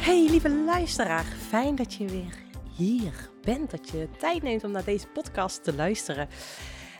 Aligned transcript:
Hey 0.00 0.28
lieve 0.30 0.50
luisteraar, 0.50 1.24
fijn 1.24 1.76
dat 1.76 1.94
je 1.94 2.06
weer 2.06 2.38
hier 2.76 3.30
bent, 3.42 3.70
dat 3.70 3.90
je 3.90 4.08
tijd 4.18 4.42
neemt 4.42 4.64
om 4.64 4.70
naar 4.70 4.84
deze 4.84 5.06
podcast 5.06 5.64
te 5.64 5.74
luisteren. 5.74 6.28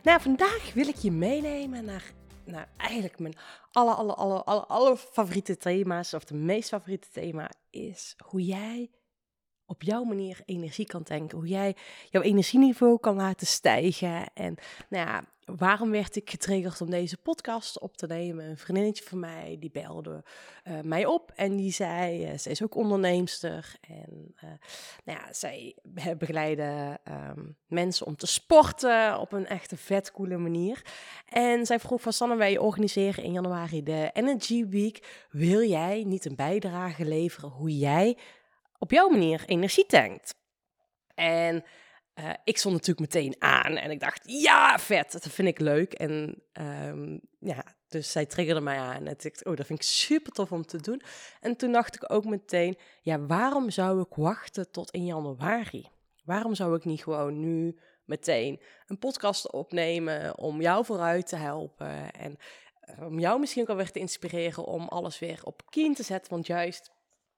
Nou, 0.02 0.20
vandaag 0.20 0.72
wil 0.74 0.88
ik 0.88 0.96
je 0.96 1.10
meenemen 1.10 1.84
naar, 1.84 2.12
naar 2.44 2.68
eigenlijk 2.76 3.18
mijn 3.18 3.34
alle, 3.72 3.92
alle, 3.94 4.14
alle, 4.14 4.44
alle, 4.44 4.66
alle 4.66 4.96
favoriete 4.96 5.56
thema's, 5.56 6.14
of 6.14 6.24
de 6.24 6.34
meest 6.34 6.68
favoriete 6.68 7.08
thema 7.12 7.50
is 7.70 8.16
hoe 8.24 8.44
jij 8.44 8.90
op 9.66 9.82
jouw 9.82 10.02
manier 10.02 10.40
energie 10.44 10.86
kan 10.86 11.02
tanken. 11.02 11.38
Hoe 11.38 11.46
jij 11.46 11.76
jouw 12.10 12.22
energieniveau 12.22 12.98
kan 12.98 13.16
laten 13.16 13.46
stijgen. 13.46 14.32
En 14.34 14.54
nou 14.88 15.06
ja, 15.06 15.24
waarom 15.56 15.90
werd 15.90 16.16
ik 16.16 16.30
getriggerd 16.30 16.80
om 16.80 16.90
deze 16.90 17.16
podcast 17.16 17.78
op 17.78 17.96
te 17.96 18.06
nemen? 18.06 18.44
Een 18.44 18.58
vriendinnetje 18.58 19.04
van 19.04 19.18
mij, 19.18 19.56
die 19.60 19.70
belde 19.70 20.24
uh, 20.64 20.80
mij 20.80 21.06
op 21.06 21.32
en 21.34 21.56
die 21.56 21.72
zei, 21.72 22.30
uh, 22.32 22.38
zij 22.38 22.52
is 22.52 22.62
ook 22.62 22.74
onderneemster. 22.74 23.74
En 23.80 24.34
uh, 24.44 24.50
nou 25.04 25.18
ja, 25.18 25.32
zij 25.32 25.76
begeleiden 26.18 26.98
um, 27.08 27.56
mensen 27.66 28.06
om 28.06 28.16
te 28.16 28.26
sporten 28.26 29.18
op 29.18 29.32
een 29.32 29.46
echte 29.46 29.76
vet 29.76 30.12
coole 30.12 30.36
manier. 30.36 30.82
En 31.26 31.66
zij 31.66 31.78
vroeg 31.78 32.00
van 32.00 32.12
Sanne, 32.12 32.36
wij 32.36 32.58
organiseren 32.58 33.24
in 33.24 33.32
januari 33.32 33.82
de 33.82 34.10
Energy 34.12 34.66
Week. 34.66 35.26
Wil 35.30 35.62
jij 35.62 36.04
niet 36.06 36.24
een 36.24 36.36
bijdrage 36.36 37.04
leveren 37.04 37.48
hoe 37.50 37.78
jij 37.78 38.16
op 38.78 38.90
jouw 38.90 39.08
manier 39.08 39.42
energie 39.46 39.86
tankt. 39.86 40.34
En 41.14 41.64
uh, 42.20 42.30
ik 42.44 42.58
stond 42.58 42.74
natuurlijk 42.74 43.14
meteen 43.14 43.34
aan 43.38 43.76
en 43.76 43.90
ik 43.90 44.00
dacht, 44.00 44.22
ja, 44.24 44.78
vet, 44.78 45.12
dat 45.12 45.28
vind 45.28 45.48
ik 45.48 45.58
leuk. 45.58 45.92
En 45.92 46.42
um, 46.52 47.20
ja, 47.38 47.64
dus 47.88 48.12
zij 48.12 48.26
triggerde 48.26 48.60
mij 48.60 48.78
aan 48.78 49.06
en 49.06 49.16
ik 49.18 49.40
oh, 49.42 49.56
dat 49.56 49.66
vind 49.66 49.78
ik 49.78 49.84
super 49.84 50.32
tof 50.32 50.52
om 50.52 50.66
te 50.66 50.80
doen. 50.80 51.02
En 51.40 51.56
toen 51.56 51.72
dacht 51.72 51.94
ik 51.94 52.12
ook 52.12 52.24
meteen, 52.24 52.78
ja, 53.02 53.26
waarom 53.26 53.70
zou 53.70 54.00
ik 54.00 54.14
wachten 54.14 54.70
tot 54.70 54.90
in 54.90 55.04
januari? 55.04 55.88
Waarom 56.24 56.54
zou 56.54 56.76
ik 56.76 56.84
niet 56.84 57.02
gewoon 57.02 57.40
nu 57.40 57.78
meteen 58.04 58.60
een 58.86 58.98
podcast 58.98 59.52
opnemen 59.52 60.38
om 60.38 60.60
jou 60.60 60.84
vooruit 60.84 61.26
te 61.26 61.36
helpen 61.36 62.12
en 62.12 62.36
uh, 62.98 63.06
om 63.06 63.18
jou 63.18 63.40
misschien 63.40 63.62
ook 63.62 63.68
alweer 63.68 63.90
te 63.90 63.98
inspireren 63.98 64.64
om 64.64 64.88
alles 64.88 65.18
weer 65.18 65.40
op 65.44 65.62
kien 65.70 65.94
te 65.94 66.02
zetten? 66.02 66.32
Want 66.32 66.46
juist 66.46 66.90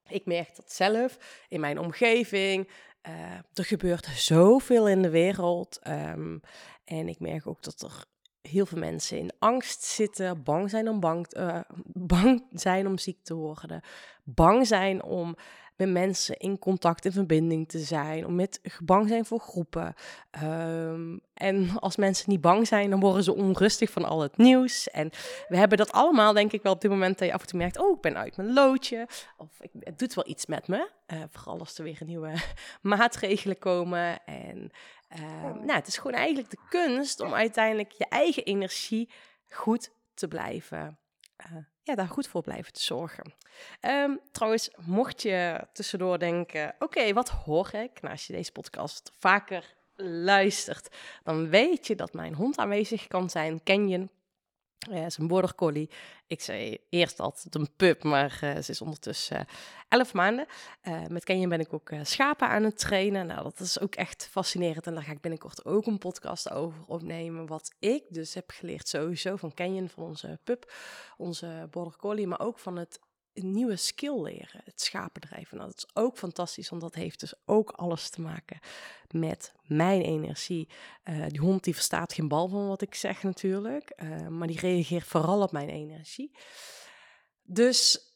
ik 0.08 0.26
merk 0.26 0.56
dat 0.56 0.72
zelf 0.72 1.18
in 1.48 1.60
mijn 1.60 1.78
omgeving. 1.78 2.68
Uh, 3.08 3.14
er 3.54 3.64
gebeurt 3.64 4.06
zoveel 4.06 4.88
in 4.88 5.02
de 5.02 5.10
wereld. 5.10 5.80
Um, 5.88 6.40
en 6.84 7.08
ik 7.08 7.20
merk 7.20 7.46
ook 7.46 7.62
dat 7.62 7.82
er 7.82 8.04
heel 8.42 8.66
veel 8.66 8.78
mensen 8.78 9.18
in 9.18 9.32
angst 9.38 9.82
zitten, 9.82 10.42
bang 10.42 10.70
zijn 10.70 10.88
om, 10.88 11.00
bang, 11.00 11.36
uh, 11.36 11.60
bang 12.14 12.46
zijn 12.50 12.86
om 12.86 12.98
ziek 12.98 13.18
te 13.22 13.34
worden, 13.34 13.82
bang 14.24 14.66
zijn 14.66 15.02
om 15.02 15.36
met 15.76 15.90
mensen 15.90 16.36
in 16.36 16.58
contact, 16.58 17.04
in 17.04 17.12
verbinding 17.12 17.68
te 17.68 17.78
zijn, 17.78 18.26
om 18.26 18.34
met 18.34 18.60
bang 18.84 19.08
zijn 19.08 19.24
voor 19.24 19.40
groepen. 19.40 19.94
Um, 20.42 21.20
en 21.34 21.70
als 21.78 21.96
mensen 21.96 22.30
niet 22.30 22.40
bang 22.40 22.66
zijn, 22.66 22.90
dan 22.90 23.00
worden 23.00 23.24
ze 23.24 23.34
onrustig 23.34 23.90
van 23.90 24.04
al 24.04 24.20
het 24.20 24.36
nieuws. 24.36 24.90
En 24.90 25.10
we 25.48 25.56
hebben 25.56 25.78
dat 25.78 25.92
allemaal, 25.92 26.32
denk 26.32 26.52
ik 26.52 26.62
wel, 26.62 26.72
op 26.72 26.80
dit 26.80 26.90
moment 26.90 27.18
dat 27.18 27.28
je 27.28 27.34
af 27.34 27.40
en 27.40 27.46
toe 27.46 27.58
merkt, 27.58 27.78
oh, 27.78 27.96
ik 27.96 28.00
ben 28.00 28.16
uit 28.16 28.36
mijn 28.36 28.52
loodje. 28.52 29.08
Of 29.36 29.60
ik, 29.60 29.70
het 29.80 29.98
doet 29.98 30.14
wel 30.14 30.28
iets 30.28 30.46
met 30.46 30.68
me. 30.68 30.90
Uh, 31.06 31.22
vooral 31.30 31.58
als 31.58 31.78
er 31.78 31.84
weer 31.84 32.02
nieuwe 32.04 32.34
maatregelen 32.82 33.58
komen. 33.58 34.24
En 34.24 34.70
uh, 35.16 35.42
nou, 35.42 35.72
het 35.72 35.86
is 35.86 35.96
gewoon 35.96 36.16
eigenlijk 36.16 36.50
de 36.50 36.60
kunst 36.68 37.20
om 37.20 37.34
uiteindelijk 37.34 37.92
je 37.92 38.06
eigen 38.08 38.44
energie 38.44 39.10
goed 39.48 39.92
te 40.14 40.28
blijven 40.28 40.98
uh, 41.46 41.56
ja, 41.82 41.94
daar 41.94 42.08
goed 42.08 42.26
voor 42.28 42.42
blijven 42.42 42.72
te 42.72 42.82
zorgen. 42.82 43.34
Um, 43.80 44.20
trouwens, 44.32 44.70
mocht 44.76 45.22
je 45.22 45.66
tussendoor 45.72 46.18
denken: 46.18 46.74
oké, 46.78 47.12
wat 47.12 47.28
hoor 47.28 47.74
ik? 47.74 48.00
Nou, 48.00 48.12
als 48.12 48.26
je 48.26 48.32
deze 48.32 48.52
podcast 48.52 49.12
vaker 49.18 49.74
luistert, 49.96 50.96
dan 51.22 51.48
weet 51.48 51.86
je 51.86 51.94
dat 51.94 52.12
mijn 52.12 52.34
hond 52.34 52.58
aanwezig 52.58 53.06
kan 53.06 53.30
zijn. 53.30 53.62
Canyon. 53.64 54.10
Ja, 54.90 55.04
is 55.04 55.16
een 55.16 55.26
border 55.26 55.54
collie. 55.54 55.90
Ik 56.26 56.40
zei 56.40 56.78
eerst 56.88 57.20
altijd 57.20 57.54
een 57.54 57.68
pup, 57.76 58.02
maar 58.02 58.40
uh, 58.44 58.56
ze 58.56 58.70
is 58.70 58.80
ondertussen 58.80 59.36
uh, 59.36 59.44
11 59.88 60.12
maanden. 60.12 60.46
Uh, 60.82 61.06
met 61.06 61.24
Canyon 61.24 61.48
ben 61.48 61.60
ik 61.60 61.72
ook 61.72 61.90
schapen 62.02 62.48
aan 62.48 62.62
het 62.62 62.78
trainen. 62.78 63.26
Nou, 63.26 63.42
dat 63.42 63.60
is 63.60 63.80
ook 63.80 63.94
echt 63.94 64.28
fascinerend. 64.30 64.86
En 64.86 64.94
daar 64.94 65.02
ga 65.02 65.12
ik 65.12 65.20
binnenkort 65.20 65.64
ook 65.64 65.86
een 65.86 65.98
podcast 65.98 66.50
over 66.50 66.82
opnemen. 66.86 67.46
Wat 67.46 67.74
ik 67.78 68.04
dus 68.08 68.34
heb 68.34 68.50
geleerd 68.50 68.88
sowieso 68.88 69.36
van 69.36 69.54
Canyon, 69.54 69.88
van 69.88 70.04
onze 70.04 70.38
pup, 70.44 70.72
onze 71.16 71.68
border 71.70 71.96
collie. 71.96 72.26
Maar 72.26 72.40
ook 72.40 72.58
van 72.58 72.76
het 72.76 73.00
een 73.34 73.52
nieuwe 73.52 73.76
skill 73.76 74.22
leren, 74.22 74.60
het 74.64 74.80
schapendrijven. 74.80 75.56
Nou, 75.56 75.68
dat 75.68 75.78
is 75.78 76.02
ook 76.02 76.18
fantastisch, 76.18 76.68
want 76.68 76.82
dat 76.82 76.94
heeft 76.94 77.20
dus 77.20 77.34
ook 77.44 77.70
alles 77.70 78.10
te 78.10 78.20
maken 78.20 78.60
met 79.10 79.52
mijn 79.62 80.02
energie. 80.02 80.68
Uh, 81.04 81.26
die 81.28 81.40
hond 81.40 81.64
die 81.64 81.74
verstaat 81.74 82.12
geen 82.12 82.28
bal 82.28 82.48
van 82.48 82.68
wat 82.68 82.82
ik 82.82 82.94
zeg 82.94 83.22
natuurlijk, 83.22 83.92
uh, 84.02 84.28
maar 84.28 84.46
die 84.46 84.60
reageert 84.60 85.06
vooral 85.06 85.42
op 85.42 85.52
mijn 85.52 85.68
energie. 85.68 86.36
Dus 87.42 88.12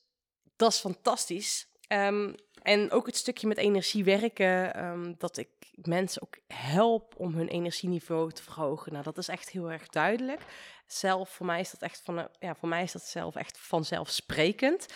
dat 0.56 0.72
is 0.72 0.78
fantastisch. 0.78 1.68
Um, 1.88 2.34
en 2.66 2.90
ook 2.90 3.06
het 3.06 3.16
stukje 3.16 3.46
met 3.46 3.56
energie 3.56 4.04
werken, 4.04 4.84
um, 4.84 5.14
dat 5.18 5.36
ik 5.36 5.48
mensen 5.74 6.22
ook 6.22 6.38
help 6.46 7.14
om 7.16 7.34
hun 7.34 7.48
energieniveau 7.48 8.32
te 8.32 8.42
verhogen. 8.42 8.92
Nou, 8.92 9.04
dat 9.04 9.18
is 9.18 9.28
echt 9.28 9.50
heel 9.50 9.70
erg 9.70 9.88
duidelijk. 9.88 10.40
Zelf, 10.86 11.30
voor 11.30 11.46
mij 11.46 11.60
is 11.60 11.70
dat 11.70 11.82
echt 11.82 12.00
van, 12.04 12.28
ja, 12.38 12.54
voor 12.54 12.68
mij 12.68 12.82
is 12.82 12.92
dat 12.92 13.02
zelf 13.02 13.36
echt 13.36 13.58
vanzelfsprekend. 13.58 14.86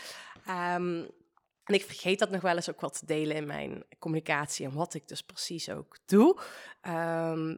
Um, 0.75 1.09
ik 1.75 1.85
vergeet 1.85 2.19
dat 2.19 2.31
nog 2.31 2.41
wel 2.41 2.57
eens 2.57 2.71
ook 2.71 2.81
wat 2.81 2.99
te 2.99 3.07
delen 3.07 3.37
in 3.37 3.47
mijn 3.47 3.85
communicatie 3.99 4.67
en 4.67 4.75
wat 4.75 4.95
ik 4.95 5.09
dus 5.09 5.23
precies 5.23 5.71
ook 5.71 5.99
doe. 6.07 6.41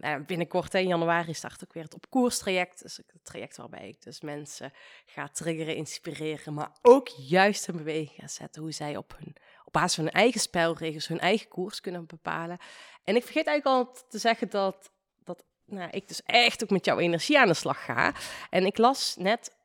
En 0.00 0.24
binnenkort 0.26 0.74
in 0.74 0.86
januari 0.86 1.34
start 1.34 1.62
ik 1.62 1.72
weer 1.72 1.82
het 1.82 1.94
op 1.94 2.10
koers 2.10 2.38
traject. 2.38 2.82
Dus 2.82 2.96
het 2.96 3.06
traject 3.22 3.56
waarbij 3.56 3.88
ik 3.88 4.02
dus 4.02 4.20
mensen 4.20 4.72
ga 5.06 5.28
triggeren, 5.28 5.76
inspireren, 5.76 6.54
maar 6.54 6.72
ook 6.82 7.08
juist 7.08 7.68
een 7.68 7.76
beweging 7.76 8.30
zetten 8.30 8.62
hoe 8.62 8.72
zij 8.72 8.96
op 8.96 9.14
hun 9.18 9.36
op 9.64 9.72
basis 9.72 9.94
van 9.94 10.04
hun 10.04 10.12
eigen 10.12 10.40
spelregels 10.40 11.06
hun 11.06 11.20
eigen 11.20 11.48
koers 11.48 11.80
kunnen 11.80 12.06
bepalen. 12.06 12.58
En 13.04 13.16
ik 13.16 13.24
vergeet 13.24 13.46
eigenlijk 13.46 13.78
al 13.78 13.96
te 14.08 14.18
zeggen 14.18 14.50
dat, 14.50 14.90
dat 15.24 15.44
nou, 15.64 15.90
ik 15.90 16.08
dus 16.08 16.22
echt 16.22 16.62
ook 16.62 16.70
met 16.70 16.84
jouw 16.84 16.98
energie 16.98 17.38
aan 17.38 17.48
de 17.48 17.54
slag 17.54 17.84
ga. 17.84 18.14
En 18.50 18.66
ik 18.66 18.78
las 18.78 19.16
net, 19.16 19.56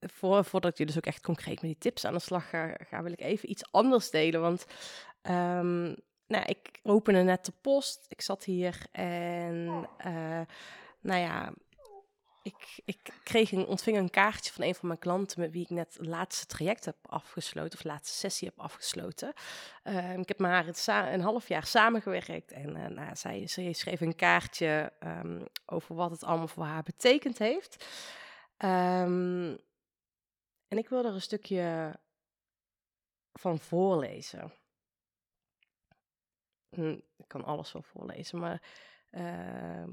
voor, 0.00 0.44
voordat 0.44 0.78
je 0.78 0.86
dus 0.86 0.96
ook 0.96 1.06
echt 1.06 1.22
concreet 1.22 1.60
met 1.60 1.70
die 1.70 1.78
tips 1.78 2.04
aan 2.04 2.14
de 2.14 2.20
slag 2.20 2.50
ga, 2.50 3.02
wil 3.02 3.12
ik 3.12 3.20
even 3.20 3.50
iets 3.50 3.72
anders 3.72 4.10
delen. 4.10 4.40
Want 4.40 4.66
um, 5.22 5.96
nou, 6.26 6.44
ik 6.46 6.80
opende 6.82 7.22
net 7.22 7.44
de 7.44 7.52
post, 7.60 8.06
ik 8.08 8.20
zat 8.20 8.44
hier 8.44 8.86
en 8.92 9.88
uh, 10.06 10.40
nou 11.00 11.20
ja, 11.20 11.52
ik, 12.42 12.80
ik 12.84 12.98
kreeg 13.22 13.52
een, 13.52 13.66
ontving 13.66 13.96
een 13.96 14.10
kaartje 14.10 14.52
van 14.52 14.64
een 14.64 14.74
van 14.74 14.88
mijn 14.88 15.00
klanten 15.00 15.40
met 15.40 15.50
wie 15.50 15.62
ik 15.62 15.70
net 15.70 15.96
het 15.98 16.06
laatste 16.06 16.46
traject 16.46 16.84
heb 16.84 16.96
afgesloten, 17.02 17.78
of 17.78 17.84
laatste 17.84 18.18
sessie 18.18 18.48
heb 18.48 18.64
afgesloten. 18.64 19.32
Uh, 19.84 20.16
ik 20.16 20.28
heb 20.28 20.38
met 20.38 20.50
haar 20.50 21.12
een 21.12 21.20
half 21.20 21.48
jaar 21.48 21.66
samengewerkt 21.66 22.52
en 22.52 22.76
uh, 22.76 22.86
nou, 22.86 23.16
zij, 23.16 23.46
zij, 23.46 23.72
schreef 23.72 24.00
een 24.00 24.16
kaartje 24.16 24.92
um, 25.04 25.46
over 25.66 25.94
wat 25.94 26.10
het 26.10 26.24
allemaal 26.24 26.48
voor 26.48 26.64
haar 26.64 26.82
betekend 26.82 27.38
heeft. 27.38 27.84
En 30.70 30.78
ik 30.78 30.88
wil 30.88 31.04
er 31.04 31.14
een 31.14 31.20
stukje 31.20 31.94
van 33.32 33.58
voorlezen. 33.58 34.52
Hm, 36.68 36.98
ik 37.16 37.28
kan 37.28 37.44
alles 37.44 37.72
wel 37.72 37.82
voorlezen, 37.82 38.38
maar 38.38 38.62
uh, 39.10 39.86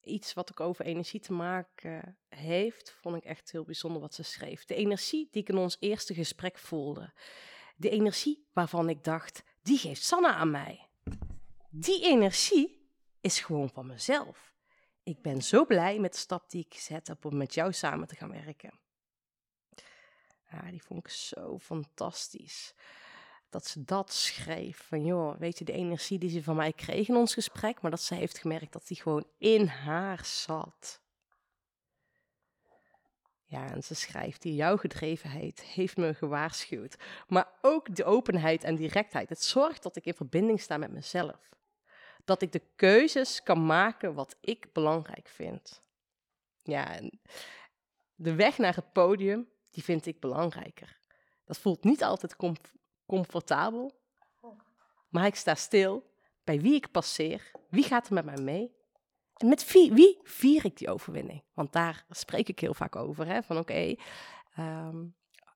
iets 0.00 0.34
wat 0.34 0.50
ook 0.50 0.60
over 0.60 0.84
energie 0.84 1.20
te 1.20 1.32
maken 1.32 2.18
heeft, 2.28 2.90
vond 2.90 3.16
ik 3.16 3.24
echt 3.24 3.52
heel 3.52 3.64
bijzonder 3.64 4.00
wat 4.00 4.14
ze 4.14 4.22
schreef. 4.22 4.64
De 4.64 4.74
energie 4.74 5.28
die 5.30 5.42
ik 5.42 5.48
in 5.48 5.56
ons 5.56 5.76
eerste 5.80 6.14
gesprek 6.14 6.58
voelde. 6.58 7.12
De 7.76 7.90
energie 7.90 8.46
waarvan 8.52 8.88
ik 8.88 9.04
dacht, 9.04 9.42
die 9.62 9.78
geeft 9.78 10.02
Sanna 10.02 10.34
aan 10.34 10.50
mij. 10.50 10.88
Die 11.70 12.04
energie 12.04 12.90
is 13.20 13.40
gewoon 13.40 13.70
van 13.70 13.86
mezelf. 13.86 14.54
Ik 15.02 15.22
ben 15.22 15.42
zo 15.42 15.66
blij 15.66 15.98
met 15.98 16.12
de 16.12 16.18
stap 16.18 16.50
die 16.50 16.64
ik 16.64 16.74
gezet 16.74 17.08
heb 17.08 17.24
om 17.24 17.36
met 17.36 17.54
jou 17.54 17.72
samen 17.72 18.06
te 18.08 18.16
gaan 18.16 18.30
werken. 18.30 18.80
Ja, 20.52 20.70
die 20.70 20.82
vond 20.82 21.06
ik 21.06 21.08
zo 21.08 21.58
fantastisch 21.58 22.74
dat 23.52 23.66
ze 23.66 23.84
dat 23.84 24.12
schreef. 24.12 24.86
Van 24.88 25.04
joh, 25.04 25.38
weet 25.38 25.58
je, 25.58 25.64
de 25.64 25.72
energie 25.72 26.18
die 26.18 26.30
ze 26.30 26.42
van 26.42 26.56
mij 26.56 26.72
kreeg 26.72 27.08
in 27.08 27.16
ons 27.16 27.34
gesprek, 27.34 27.80
maar 27.80 27.90
dat 27.90 28.00
ze 28.02 28.14
heeft 28.14 28.38
gemerkt 28.38 28.72
dat 28.72 28.86
die 28.86 28.96
gewoon 28.96 29.24
in 29.38 29.66
haar 29.66 30.24
zat. 30.24 31.00
Ja, 33.44 33.70
en 33.70 33.82
ze 33.82 33.94
schrijft, 33.94 34.42
die 34.42 34.54
jouw 34.54 34.76
gedrevenheid 34.76 35.60
heeft 35.60 35.96
me 35.96 36.14
gewaarschuwd. 36.14 36.96
Maar 37.26 37.48
ook 37.62 37.96
de 37.96 38.04
openheid 38.04 38.64
en 38.64 38.76
directheid. 38.76 39.28
Het 39.28 39.42
zorgt 39.42 39.82
dat 39.82 39.96
ik 39.96 40.04
in 40.04 40.14
verbinding 40.14 40.60
sta 40.60 40.76
met 40.76 40.92
mezelf. 40.92 41.48
Dat 42.24 42.42
ik 42.42 42.52
de 42.52 42.62
keuzes 42.76 43.42
kan 43.42 43.66
maken 43.66 44.14
wat 44.14 44.36
ik 44.40 44.72
belangrijk 44.72 45.28
vind. 45.28 45.82
Ja, 46.62 46.94
en 46.94 47.20
de 48.14 48.34
weg 48.34 48.58
naar 48.58 48.74
het 48.74 48.92
podium, 48.92 49.48
die 49.72 49.82
vind 49.82 50.06
ik 50.06 50.20
belangrijker. 50.20 50.98
Dat 51.44 51.58
voelt 51.58 51.84
niet 51.84 52.04
altijd 52.04 52.36
comfortabel, 53.06 53.92
maar 55.08 55.26
ik 55.26 55.34
sta 55.34 55.54
stil 55.54 56.10
bij 56.44 56.60
wie 56.60 56.74
ik 56.74 56.90
passeer, 56.90 57.50
wie 57.68 57.84
gaat 57.84 58.06
er 58.06 58.14
met 58.14 58.24
mij 58.24 58.42
mee 58.42 58.72
en 59.36 59.48
met 59.48 59.72
wie, 59.72 59.92
wie 59.92 60.18
vier 60.22 60.64
ik 60.64 60.76
die 60.76 60.90
overwinning. 60.90 61.42
Want 61.54 61.72
daar 61.72 62.04
spreek 62.10 62.48
ik 62.48 62.58
heel 62.58 62.74
vaak 62.74 62.96
over, 62.96 63.26
hè? 63.26 63.42
van 63.42 63.58
oké, 63.58 63.94
ehm, 64.54 65.04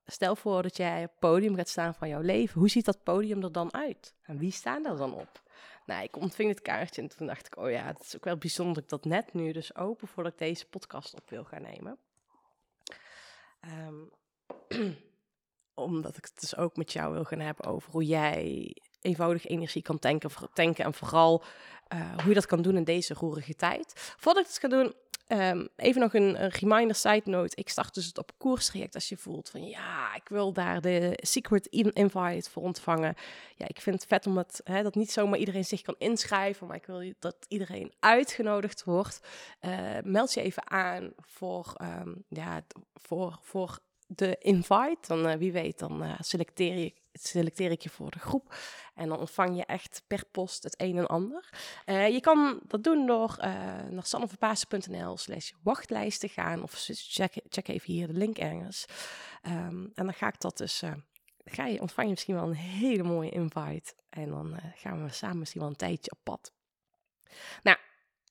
stel 0.07 0.37
voor 0.37 0.63
dat 0.63 0.77
jij 0.77 1.03
op 1.03 1.11
het 1.11 1.19
podium 1.19 1.55
gaat 1.55 1.69
staan 1.69 1.95
van 1.95 2.09
jouw 2.09 2.21
leven, 2.21 2.61
hoe 2.61 2.71
ziet 2.71 2.85
dat 2.85 3.03
podium 3.03 3.43
er 3.43 3.53
dan 3.53 3.75
uit? 3.75 4.15
En 4.23 4.39
wie 4.39 4.53
staan 4.53 4.87
er 4.87 4.97
dan 4.97 5.15
op? 5.15 5.43
Nou, 5.87 6.03
ik 6.03 6.17
ontving 6.17 6.49
het 6.49 6.63
kaartje 6.63 7.03
en 7.03 7.09
toen 7.09 7.27
dacht 7.27 7.47
ik, 7.47 7.57
oh 7.57 7.71
ja, 7.71 7.85
het 7.85 8.01
is 8.01 8.17
ook 8.17 8.25
wel 8.25 8.37
bijzonder 8.37 8.75
dat 8.75 8.83
ik 8.83 8.89
dat 8.89 9.05
net 9.05 9.33
nu 9.33 9.53
dus 9.53 9.77
open 9.77 10.09
voordat 10.09 10.33
ik 10.33 10.39
deze 10.39 10.67
podcast 10.67 11.15
op 11.15 11.31
wil 11.31 11.45
gaan 11.45 11.63
nemen. 11.63 11.99
Um, 13.87 14.11
omdat 15.75 16.17
ik 16.17 16.25
het 16.25 16.41
dus 16.41 16.57
ook 16.57 16.77
met 16.77 16.93
jou 16.93 17.13
wil 17.13 17.25
gaan 17.25 17.41
hebben 17.41 17.67
over 17.67 17.91
hoe 17.93 18.05
jij 18.05 18.73
eenvoudig 19.01 19.47
energie 19.47 19.83
kan 19.83 19.99
tanken, 19.99 20.31
tanken 20.53 20.85
en 20.85 20.95
vooral 20.95 21.43
uh, 21.95 22.15
hoe 22.17 22.29
je 22.29 22.35
dat 22.35 22.47
kan 22.47 22.63
doen 22.63 22.77
in 22.77 22.85
deze 22.85 23.15
roerige 23.15 23.55
tijd. 23.55 23.93
Voordat 24.19 24.43
ik 24.45 24.49
het 24.49 24.59
ga 24.59 24.69
doen, 24.69 24.95
um, 25.29 25.69
even 25.77 26.01
nog 26.01 26.15
een, 26.15 26.49
reminder, 26.49 26.97
side 26.97 27.31
note. 27.31 27.57
Ik 27.57 27.69
start 27.69 27.95
dus 27.95 28.07
het 28.07 28.19
op 28.19 28.33
koerstraject 28.37 28.95
als 28.95 29.09
je 29.09 29.17
voelt 29.17 29.49
van 29.49 29.69
ja, 29.69 30.15
ik 30.15 30.29
wil 30.29 30.53
daar 30.53 30.81
de 30.81 31.19
secret 31.23 31.67
invite 31.67 32.51
voor 32.51 32.63
ontvangen. 32.63 33.15
Ja, 33.57 33.69
ik 33.69 33.81
vind 33.81 33.97
het 33.97 34.09
vet 34.09 34.27
om 34.27 34.37
het, 34.37 34.61
hè, 34.65 34.83
dat 34.83 34.95
niet 34.95 35.11
zomaar 35.11 35.39
iedereen 35.39 35.65
zich 35.65 35.83
kan 35.83 35.95
inschrijven, 35.99 36.67
maar 36.67 36.77
ik 36.77 36.87
wil 36.87 37.13
dat 37.19 37.37
iedereen 37.49 37.93
uitgenodigd 38.01 38.85
wordt. 38.85 39.21
Uh, 39.61 39.99
meld 40.03 40.35
je 40.35 40.43
even 40.43 40.71
aan 40.71 41.13
voor, 41.21 41.75
um, 41.83 42.25
ja, 42.29 42.63
voor, 42.95 43.39
voor 43.43 43.79
de 44.07 44.37
invite. 44.39 44.99
Dan 45.01 45.27
uh, 45.27 45.35
wie 45.35 45.53
weet, 45.53 45.79
dan 45.79 46.03
uh, 46.03 46.15
selecteer, 46.19 46.79
je, 46.79 46.95
selecteer 47.13 47.71
ik 47.71 47.83
je 47.83 47.89
voor 47.89 48.11
de 48.11 48.19
groep. 48.19 48.55
En 48.95 49.09
dan 49.09 49.19
ontvang 49.19 49.57
je 49.57 49.65
echt 49.65 50.03
per 50.07 50.25
post 50.31 50.63
het 50.63 50.81
een 50.81 50.99
en 50.99 51.07
ander. 51.07 51.51
Uh, 51.87 52.09
je 52.09 52.21
kan 52.21 52.61
dat 52.67 52.85
doen 52.85 53.07
door 53.07 53.37
naar 53.91 54.07
sanneverpaasen.nl 54.07 55.17
slash 55.17 55.53
wachtlijst 55.63 56.21
te 56.21 56.29
gaan. 56.29 56.63
Of 56.63 56.73
check, 56.89 57.33
check 57.49 57.69
even 57.69 57.93
hier 57.93 58.07
de 58.07 58.13
link 58.13 58.39
ergens. 58.39 58.87
Um, 59.43 59.93
en 59.95 60.05
dan 60.05 60.15
ga 60.15 60.29
ik 60.29 60.41
dat 60.41 60.57
dus... 60.57 60.83
ga 61.45 61.67
je, 61.67 61.81
ontvang 61.81 62.07
je 62.07 62.13
misschien 62.13 62.35
wel 62.35 62.49
een 62.49 62.55
hele 62.55 63.03
mooie 63.03 63.31
invite. 63.31 63.95
En 64.11 64.29
dan 64.29 64.57
gaan 64.75 65.05
we 65.05 65.13
samen 65.13 65.39
misschien 65.39 65.61
wel 65.61 65.71
een 65.71 65.77
tijdje 65.77 66.11
op 66.11 66.19
pad. 66.23 66.53
Nou, 67.63 67.79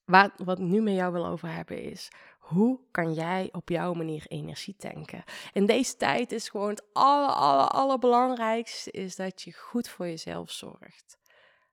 wat, 0.05 0.31
wat 0.37 0.59
nu 0.59 0.81
met 0.81 0.93
jou 0.93 1.13
wil 1.13 1.25
over 1.25 1.49
hebben 1.53 1.81
is 1.81 2.09
hoe 2.45 2.79
kan 2.91 3.13
jij 3.13 3.49
op 3.51 3.69
jouw 3.69 3.93
manier 3.93 4.25
energie 4.27 4.75
tanken? 4.77 5.23
In 5.53 5.65
deze 5.65 5.95
tijd 5.95 6.31
is 6.31 6.49
gewoon 6.49 6.69
het 6.69 6.83
aller, 6.93 7.29
aller, 7.29 7.67
allerbelangrijkste 7.67 8.91
is 8.91 9.15
dat 9.15 9.41
je 9.41 9.53
goed 9.53 9.89
voor 9.89 10.05
jezelf 10.05 10.51
zorgt. 10.51 11.17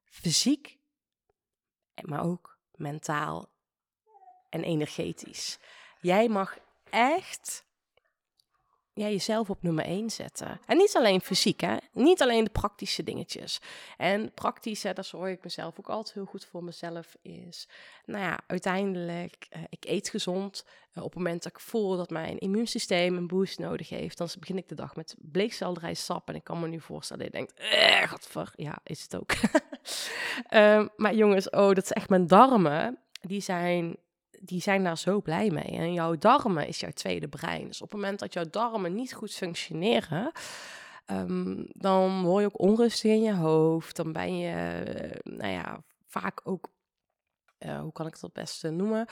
Fysiek, 0.04 0.78
maar 2.02 2.24
ook 2.24 2.58
mentaal 2.74 3.48
en 4.48 4.62
energetisch. 4.62 5.58
Jij 6.00 6.28
mag 6.28 6.58
echt 6.90 7.64
ja, 8.94 9.08
jezelf 9.08 9.50
op 9.50 9.62
nummer 9.62 9.84
1 9.84 10.10
zetten. 10.10 10.60
En 10.66 10.76
niet 10.76 10.96
alleen 10.96 11.20
fysiek, 11.20 11.60
hè? 11.60 11.76
Niet 11.92 12.22
alleen 12.22 12.44
de 12.44 12.50
praktische 12.50 13.02
dingetjes. 13.02 13.60
En 13.96 14.32
praktisch, 14.34 14.82
hè, 14.82 14.92
daar 14.92 15.04
zorg 15.04 15.30
ik 15.30 15.44
mezelf 15.44 15.78
ook 15.78 15.88
altijd 15.88 16.14
heel 16.14 16.24
goed 16.24 16.44
voor 16.44 16.64
mezelf, 16.64 17.16
is, 17.22 17.68
nou 18.04 18.24
ja, 18.24 18.40
uiteindelijk, 18.46 19.46
uh, 19.56 19.62
ik 19.68 19.84
eet 19.84 20.08
gezond. 20.08 20.64
Uh, 20.94 21.04
op 21.04 21.10
het 21.10 21.18
moment 21.18 21.42
dat 21.42 21.52
ik 21.52 21.60
voel 21.60 21.96
dat 21.96 22.10
mijn 22.10 22.38
immuunsysteem 22.38 23.16
een 23.16 23.26
boost 23.26 23.58
nodig 23.58 23.88
heeft, 23.88 24.18
dan 24.18 24.28
begin 24.38 24.56
ik 24.56 24.68
de 24.68 24.74
dag 24.74 24.96
met 24.96 25.16
bleekselderijsap. 25.18 26.28
En 26.28 26.34
ik 26.34 26.44
kan 26.44 26.60
me 26.60 26.68
nu 26.68 26.80
voorstellen, 26.80 27.24
je 27.24 27.30
denkt, 27.30 27.54
eh, 27.54 28.10
godver, 28.10 28.52
ja, 28.56 28.78
is 28.84 29.02
het 29.02 29.16
ook. 29.16 29.32
uh, 30.50 30.86
maar 31.02 31.14
jongens, 31.14 31.50
oh, 31.50 31.68
dat 31.68 31.84
is 31.84 31.92
echt 31.92 32.08
mijn 32.08 32.26
darmen. 32.26 32.98
Die 33.20 33.40
zijn 33.40 33.96
die 34.44 34.60
zijn 34.60 34.84
daar 34.84 34.98
zo 34.98 35.20
blij 35.20 35.50
mee. 35.50 35.64
En 35.64 35.92
jouw 35.92 36.18
darmen 36.18 36.66
is 36.66 36.80
jouw 36.80 36.90
tweede 36.90 37.28
brein. 37.28 37.66
Dus 37.66 37.82
op 37.82 37.90
het 37.90 38.00
moment 38.00 38.18
dat 38.18 38.32
jouw 38.32 38.50
darmen 38.50 38.94
niet 38.94 39.14
goed 39.14 39.34
functioneren, 39.34 40.32
um, 41.06 41.66
dan 41.68 42.22
word 42.22 42.40
je 42.42 42.46
ook 42.48 42.60
onrustig 42.60 43.10
in 43.10 43.22
je 43.22 43.34
hoofd. 43.34 43.96
Dan 43.96 44.12
ben 44.12 44.38
je, 44.38 44.82
uh, 45.24 45.36
nou 45.36 45.52
ja, 45.52 45.82
vaak 46.06 46.40
ook, 46.44 46.68
uh, 47.58 47.80
hoe 47.80 47.92
kan 47.92 48.06
ik 48.06 48.16
het 48.20 48.32
beste 48.32 48.70
noemen? 48.70 49.06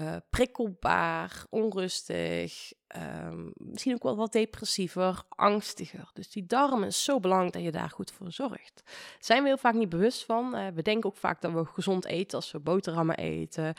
uh, 0.00 0.16
prikkelbaar, 0.30 1.44
onrustig, 1.50 2.72
um, 2.96 3.52
misschien 3.56 3.94
ook 3.94 4.02
wel 4.02 4.16
wat 4.16 4.32
depressiever, 4.32 5.22
angstiger. 5.28 6.10
Dus 6.12 6.30
die 6.30 6.46
darmen 6.46 6.88
is 6.88 7.04
zo 7.04 7.20
belangrijk 7.20 7.52
dat 7.52 7.62
je 7.62 7.72
daar 7.72 7.90
goed 7.90 8.12
voor 8.12 8.32
zorgt. 8.32 8.82
Zijn 9.18 9.42
we 9.42 9.48
heel 9.48 9.56
vaak 9.56 9.74
niet 9.74 9.88
bewust 9.88 10.24
van. 10.24 10.56
Uh, 10.56 10.66
we 10.74 10.82
denken 10.82 11.10
ook 11.10 11.16
vaak 11.16 11.40
dat 11.40 11.52
we 11.52 11.64
gezond 11.64 12.04
eten 12.04 12.36
als 12.36 12.50
we 12.50 12.58
boterhammen 12.58 13.16
eten. 13.16 13.74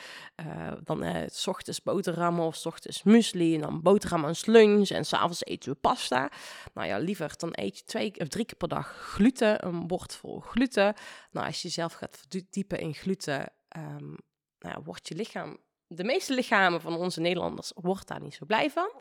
Uh, 0.45 0.71
dan 0.83 1.29
s 1.31 1.47
ochtends 1.47 1.83
boterhammen 1.83 2.45
of 2.45 2.56
s 2.56 2.65
ochtends 2.65 3.03
muesli 3.03 3.56
en 3.56 3.62
dan 3.62 3.81
boterhammen 3.81 4.29
en 4.29 4.51
lunch 4.51 4.89
en 4.89 5.06
s'avonds 5.06 5.45
eten 5.45 5.71
we 5.71 5.77
pasta. 5.77 6.31
Nou 6.73 6.88
ja, 6.88 6.97
liever 6.97 7.33
dan 7.38 7.50
eet 7.51 7.77
je 7.77 7.83
twee 7.83 8.19
of 8.19 8.27
drie 8.27 8.45
keer 8.45 8.57
per 8.57 8.68
dag 8.68 8.88
gluten, 8.88 9.65
een 9.65 9.88
bord 9.88 10.15
vol 10.15 10.39
gluten. 10.39 10.94
Nou, 11.31 11.45
als 11.45 11.61
je 11.61 11.68
jezelf 11.68 11.94
gaat 11.94 12.18
verdiepen 12.18 12.79
in 12.79 12.94
gluten, 12.94 13.51
um, 13.77 14.18
nou, 14.59 14.81
wordt 14.83 15.07
je 15.07 15.15
lichaam 15.15 15.57
de 15.87 16.03
meeste 16.03 16.33
lichamen 16.33 16.81
van 16.81 16.95
onze 16.95 17.19
Nederlanders 17.19 17.71
wordt 17.75 18.07
daar 18.07 18.21
niet 18.21 18.33
zo 18.33 18.45
blij 18.45 18.69
van. 18.69 18.91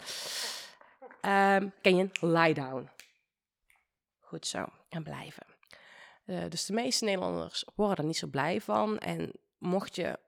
Um, 1.22 1.72
ken 1.80 1.96
je 1.96 2.08
een 2.20 2.32
lie 2.32 2.54
down? 2.54 2.88
Goed 4.20 4.46
zo, 4.46 4.64
en 4.88 5.02
blijven. 5.02 5.46
Uh, 6.26 6.44
dus 6.48 6.66
de 6.66 6.72
meeste 6.72 7.04
Nederlanders 7.04 7.64
worden 7.74 7.96
er 7.96 8.04
niet 8.04 8.16
zo 8.16 8.26
blij 8.26 8.60
van. 8.60 8.98
En 8.98 9.32
mocht 9.58 9.96
je 9.96 10.18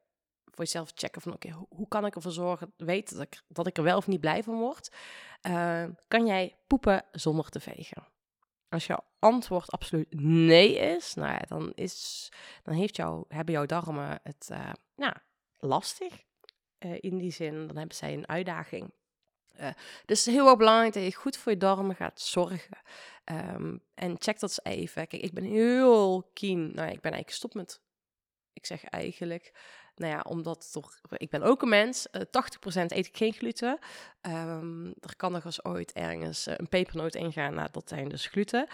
voor 0.44 0.64
jezelf 0.64 0.92
checken 0.94 1.22
van 1.22 1.32
oké, 1.32 1.66
hoe 1.68 1.88
kan 1.88 2.06
ik 2.06 2.14
ervoor 2.14 2.32
zorgen, 2.32 2.72
dat 2.76 3.20
ik, 3.20 3.42
dat 3.48 3.66
ik 3.66 3.76
er 3.76 3.82
wel 3.82 3.96
of 3.96 4.06
niet 4.06 4.20
blij 4.20 4.42
van 4.42 4.58
word, 4.58 4.96
uh, 5.42 5.84
kan 6.08 6.26
jij 6.26 6.56
poepen 6.66 7.04
zonder 7.12 7.48
te 7.48 7.60
vegen. 7.60 8.06
Als 8.68 8.86
jouw 8.86 9.04
antwoord 9.18 9.70
absoluut 9.70 10.20
nee 10.20 10.76
is, 10.76 11.14
nou 11.14 11.32
ja, 11.32 11.42
dan, 11.48 11.72
is, 11.74 12.28
dan 12.62 12.74
heeft 12.74 12.96
jou, 12.96 13.24
hebben 13.28 13.54
jouw 13.54 13.66
darmen 13.66 14.20
het 14.22 14.48
uh, 14.52 14.72
nou, 14.96 15.14
lastig. 15.58 16.24
Uh, 16.78 16.96
in 17.00 17.18
die 17.18 17.30
zin, 17.30 17.66
dan 17.66 17.76
hebben 17.76 17.96
zij 17.96 18.12
een 18.12 18.28
uitdaging. 18.28 18.90
Uh, 19.60 19.68
dus 20.04 20.24
heel 20.24 20.56
belangrijk 20.56 20.92
dat 20.92 21.02
je 21.02 21.14
goed 21.14 21.36
voor 21.36 21.52
je 21.52 21.58
darmen 21.58 21.96
gaat 21.96 22.20
zorgen. 22.20 22.78
Um, 23.32 23.80
en 23.94 24.16
check 24.18 24.40
dat 24.40 24.42
eens 24.42 24.76
even. 24.76 25.08
Kijk, 25.08 25.22
ik 25.22 25.32
ben 25.32 25.44
heel 25.44 26.30
keen. 26.32 26.58
Nou, 26.58 26.90
ik 26.90 27.00
ben 27.00 27.12
eigenlijk 27.12 27.30
gestopt 27.30 27.54
met. 27.54 27.80
Ik 28.52 28.66
zeg 28.66 28.84
eigenlijk. 28.84 29.52
Nou 29.94 30.12
ja, 30.12 30.20
omdat 30.20 30.72
toch. 30.72 31.00
Ik 31.10 31.30
ben 31.30 31.42
ook 31.42 31.62
een 31.62 31.68
mens. 31.68 32.06
Uh, 32.12 32.20
eh, 32.20 32.80
80% 32.82 32.86
eet 32.86 33.06
ik 33.06 33.16
geen 33.16 33.32
gluten. 33.32 33.78
Um, 34.22 34.86
er 34.86 35.16
kan 35.16 35.32
nog 35.32 35.44
eens 35.44 35.64
ooit 35.64 35.92
ergens 35.92 36.46
een 36.46 36.68
pepernoot 36.68 37.14
ingaan. 37.14 37.54
Nou, 37.54 37.68
dat 37.72 37.88
zijn 37.88 38.08
dus 38.08 38.26
gluten 38.26 38.66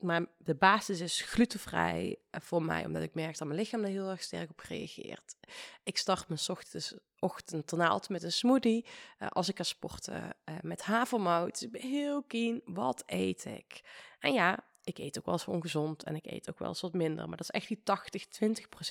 maar 0.00 0.26
de 0.38 0.54
basis 0.54 1.00
is 1.00 1.22
glutenvrij 1.22 2.18
eh, 2.30 2.40
voor 2.40 2.62
mij, 2.62 2.84
omdat 2.86 3.02
ik 3.02 3.14
merk 3.14 3.38
dat 3.38 3.48
mijn 3.48 3.60
lichaam 3.60 3.82
er 3.82 3.88
heel 3.88 4.08
erg 4.08 4.22
sterk 4.22 4.50
op 4.50 4.60
reageert. 4.60 5.36
Ik 5.82 5.96
start 5.96 6.28
mijn 6.28 6.40
ochtends, 6.46 6.94
ochtend 7.18 8.08
met 8.08 8.22
een 8.22 8.32
smoothie. 8.32 8.86
Uh, 9.18 9.28
als 9.28 9.48
ik 9.48 9.56
ga 9.56 9.62
sporten 9.62 10.36
uh, 10.44 10.54
met 10.60 10.82
havermout. 10.82 11.60
Dus 11.60 11.62
ik 11.62 11.82
heel 11.82 12.22
keen, 12.22 12.62
wat 12.64 13.02
eet 13.06 13.44
ik? 13.44 13.80
En 14.18 14.32
ja, 14.32 14.68
ik 14.82 14.98
eet 14.98 15.18
ook 15.18 15.24
wel 15.24 15.34
eens 15.34 15.46
ongezond 15.46 16.02
en 16.02 16.14
ik 16.14 16.26
eet 16.26 16.50
ook 16.50 16.58
wel 16.58 16.68
eens 16.68 16.80
wat 16.80 16.92
minder. 16.92 17.28
Maar 17.28 17.36
dat 17.36 17.50
is 17.52 17.60
echt 17.60 17.68
die 17.68 17.82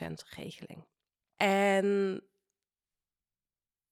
80-20% 0.07 0.11
regeling. 0.35 0.85
En 1.35 2.21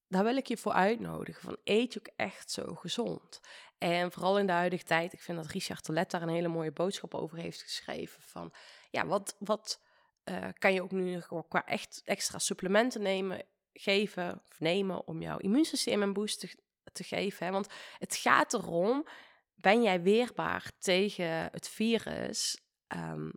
daar 0.07 0.23
wil 0.23 0.37
ik 0.37 0.47
je 0.47 0.57
voor 0.57 0.71
uitnodigen. 0.71 1.41
Van 1.41 1.57
eet 1.63 1.93
je 1.93 1.99
ook 1.99 2.13
echt 2.15 2.51
zo 2.51 2.75
gezond? 2.75 3.39
En 3.77 4.11
vooral 4.11 4.39
in 4.39 4.45
de 4.45 4.51
huidige 4.51 4.83
tijd, 4.83 5.13
ik 5.13 5.21
vind 5.21 5.37
dat 5.37 5.51
Richard 5.51 5.83
Tolet 5.83 6.11
daar 6.11 6.21
een 6.21 6.29
hele 6.29 6.47
mooie 6.47 6.71
boodschap 6.71 7.13
over 7.13 7.37
heeft 7.37 7.61
geschreven. 7.61 8.21
Van 8.21 8.53
ja, 8.89 9.05
wat, 9.05 9.35
wat 9.39 9.81
uh, 10.25 10.47
kan 10.57 10.73
je 10.73 10.81
ook 10.81 10.91
nu 10.91 11.19
qua 11.47 11.65
echt 11.65 12.01
extra 12.05 12.39
supplementen 12.39 13.01
nemen, 13.01 13.43
geven 13.73 14.41
of 14.49 14.59
nemen 14.59 15.07
om 15.07 15.21
jouw 15.21 15.37
immuunsysteem 15.37 16.01
een 16.01 16.13
boost 16.13 16.39
te, 16.93 17.03
geven? 17.03 17.45
Hè? 17.45 17.51
Want 17.51 17.67
het 17.97 18.15
gaat 18.15 18.53
erom, 18.53 19.07
ben 19.55 19.81
jij 19.81 20.01
weerbaar 20.01 20.71
tegen 20.79 21.27
het 21.27 21.69
virus? 21.69 22.61
Um, 22.87 23.31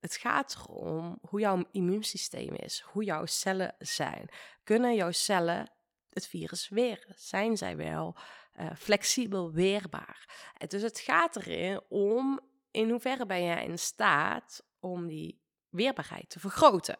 het 0.00 0.16
gaat 0.16 0.54
erom 0.54 1.18
hoe 1.22 1.40
jouw 1.40 1.64
immuunsysteem 1.72 2.54
is, 2.54 2.80
hoe 2.80 3.04
jouw 3.04 3.26
cellen 3.26 3.74
zijn. 3.78 4.28
Kunnen 4.64 4.94
jouw 4.94 5.10
cellen 5.10 5.70
het 6.10 6.26
virus 6.26 6.68
weren? 6.68 7.14
Zijn 7.16 7.56
zij 7.56 7.76
wel 7.76 8.16
uh, 8.60 8.66
flexibel 8.78 9.52
weerbaar? 9.52 10.52
Dus 10.66 10.82
het 10.82 10.98
gaat 10.98 11.36
erin 11.36 11.80
om 11.88 12.40
in 12.70 12.90
hoeverre 12.90 13.26
ben 13.26 13.44
jij 13.44 13.64
in 13.64 13.78
staat 13.78 14.64
om 14.80 15.06
die 15.06 15.40
weerbaarheid 15.68 16.30
te 16.30 16.40
vergroten. 16.40 16.98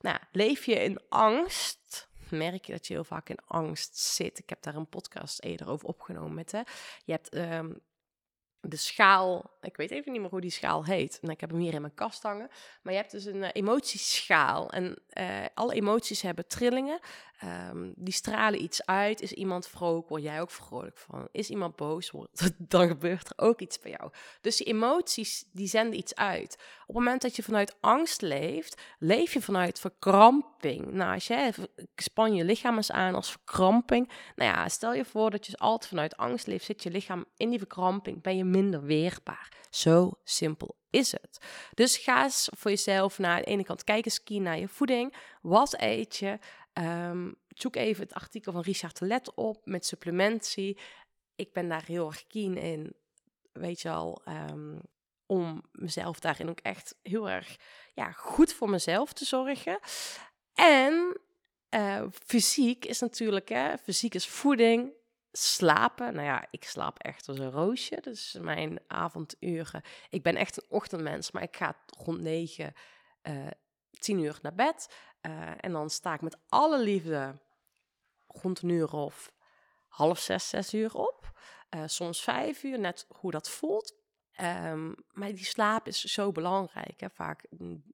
Nou, 0.00 0.18
leef 0.32 0.64
je 0.64 0.74
in 0.74 1.00
angst? 1.08 2.10
Merk 2.30 2.64
je 2.64 2.72
dat 2.72 2.86
je 2.86 2.94
heel 2.94 3.04
vaak 3.04 3.28
in 3.28 3.44
angst 3.46 3.98
zit? 3.98 4.38
Ik 4.38 4.48
heb 4.48 4.62
daar 4.62 4.74
een 4.74 4.88
podcast 4.88 5.42
eerder 5.42 5.68
over 5.68 5.88
opgenomen 5.88 6.34
met 6.34 6.52
hè. 6.52 6.60
Je 7.04 7.12
hebt 7.12 7.36
um, 7.36 7.82
de 8.60 8.76
schaal, 8.76 9.50
ik 9.60 9.76
weet 9.76 9.90
even 9.90 10.12
niet 10.12 10.20
meer 10.20 10.30
hoe 10.30 10.40
die 10.40 10.50
schaal 10.50 10.84
heet. 10.84 11.18
En 11.20 11.28
ik 11.28 11.40
heb 11.40 11.50
hem 11.50 11.58
hier 11.58 11.74
in 11.74 11.80
mijn 11.80 11.94
kast 11.94 12.22
hangen. 12.22 12.50
Maar 12.82 12.92
je 12.92 12.98
hebt 12.98 13.10
dus 13.10 13.24
een 13.24 13.42
uh, 13.42 13.48
emotieschaal. 13.52 14.70
En 14.70 15.02
uh, 15.18 15.44
alle 15.54 15.74
emoties 15.74 16.22
hebben 16.22 16.46
trillingen. 16.46 17.00
Um, 17.44 17.92
die 17.96 18.12
stralen 18.12 18.62
iets 18.62 18.86
uit. 18.86 19.20
Is 19.20 19.32
iemand 19.32 19.66
vrolijk, 19.66 20.08
word 20.08 20.22
jij 20.22 20.40
ook 20.40 20.50
vrolijk 20.50 20.98
van. 20.98 21.28
Is 21.32 21.50
iemand 21.50 21.76
boos, 21.76 22.12
dan 22.58 22.88
gebeurt 22.88 23.28
er 23.28 23.44
ook 23.44 23.60
iets 23.60 23.78
bij 23.78 23.90
jou. 23.90 24.10
Dus 24.40 24.56
die 24.56 24.66
emoties, 24.66 25.44
die 25.52 25.66
zenden 25.66 25.98
iets 25.98 26.14
uit. 26.14 26.54
Op 26.80 26.86
het 26.86 26.96
moment 26.96 27.22
dat 27.22 27.36
je 27.36 27.42
vanuit 27.42 27.76
angst 27.80 28.22
leeft, 28.22 28.80
leef 28.98 29.32
je 29.32 29.42
vanuit 29.42 29.80
verkramping. 29.80 30.92
Nou, 30.92 31.14
als 31.14 31.26
jij 31.26 31.54
span 31.96 32.34
je 32.34 32.44
lichaam 32.44 32.76
eens 32.76 32.92
aan 32.92 33.14
als 33.14 33.30
verkramping. 33.30 34.10
Nou 34.36 34.50
ja, 34.50 34.68
stel 34.68 34.94
je 34.94 35.04
voor 35.04 35.30
dat 35.30 35.46
je 35.46 35.56
altijd 35.56 35.90
vanuit 35.90 36.16
angst 36.16 36.46
leeft, 36.46 36.64
zit 36.64 36.82
je 36.82 36.90
lichaam 36.90 37.24
in 37.36 37.50
die 37.50 37.58
verkramping, 37.58 38.22
ben 38.22 38.36
je 38.36 38.44
minder 38.44 38.82
weerbaar. 38.82 39.48
Zo 39.70 40.12
simpel 40.24 40.76
is 40.90 41.12
het. 41.12 41.38
Dus 41.74 41.96
ga 41.96 42.22
eens 42.22 42.48
voor 42.56 42.70
jezelf 42.70 43.18
naar 43.18 43.38
de 43.38 43.44
ene 43.44 43.64
kant, 43.64 43.84
kijk 43.84 44.04
eens 44.04 44.20
naar 44.24 44.58
je 44.58 44.68
voeding. 44.68 45.14
Wat 45.42 45.74
eet 45.80 46.16
je? 46.16 46.38
Um, 46.74 47.34
zoek 47.48 47.76
even 47.76 48.02
het 48.02 48.14
artikel 48.14 48.52
van 48.52 48.62
Richard 48.62 49.00
Let 49.00 49.34
op 49.34 49.66
met 49.66 49.86
supplementie. 49.86 50.78
Ik 51.34 51.52
ben 51.52 51.68
daar 51.68 51.84
heel 51.84 52.06
erg 52.06 52.26
keen 52.26 52.56
in, 52.56 52.94
weet 53.52 53.80
je 53.80 53.90
al, 53.90 54.22
um, 54.28 54.80
om 55.26 55.62
mezelf 55.72 56.20
daarin 56.20 56.48
ook 56.48 56.60
echt 56.60 56.98
heel 57.02 57.30
erg 57.30 57.56
ja, 57.94 58.10
goed 58.12 58.52
voor 58.52 58.70
mezelf 58.70 59.12
te 59.12 59.24
zorgen. 59.24 59.78
En 60.54 61.20
uh, 61.70 62.02
fysiek 62.12 62.84
is 62.84 63.00
natuurlijk, 63.00 63.48
hè, 63.48 63.78
fysiek 63.78 64.14
is 64.14 64.28
voeding, 64.28 64.92
slapen. 65.32 66.14
Nou 66.14 66.26
ja, 66.26 66.46
ik 66.50 66.64
slaap 66.64 66.98
echt 66.98 67.28
als 67.28 67.38
een 67.38 67.50
roosje. 67.50 67.98
Dus 68.00 68.36
mijn 68.40 68.80
avonduren. 68.86 69.82
Ik 70.10 70.22
ben 70.22 70.36
echt 70.36 70.56
een 70.56 70.68
ochtendmens, 70.68 71.30
maar 71.30 71.42
ik 71.42 71.56
ga 71.56 71.76
rond 71.98 72.20
9, 72.20 72.72
uh, 73.22 73.46
10 73.90 74.18
uur 74.18 74.38
naar 74.42 74.54
bed. 74.54 74.94
Uh, 75.26 75.50
en 75.56 75.72
dan 75.72 75.90
sta 75.90 76.14
ik 76.14 76.20
met 76.20 76.38
alle 76.48 76.78
liefde 76.78 77.38
rond 78.26 78.62
een 78.62 78.68
uur 78.68 78.92
of 78.92 79.32
half 79.88 80.18
zes, 80.18 80.48
zes 80.48 80.74
uur 80.74 80.94
op. 80.94 81.30
Uh, 81.70 81.82
soms 81.86 82.22
vijf 82.22 82.62
uur, 82.62 82.78
net 82.78 83.06
hoe 83.08 83.30
dat 83.30 83.50
voelt. 83.50 83.94
Um, 84.40 84.94
maar 85.12 85.28
die 85.28 85.44
slaap 85.44 85.86
is 85.86 86.00
zo 86.00 86.32
belangrijk. 86.32 87.00
Hè. 87.00 87.10
Vaak 87.10 87.44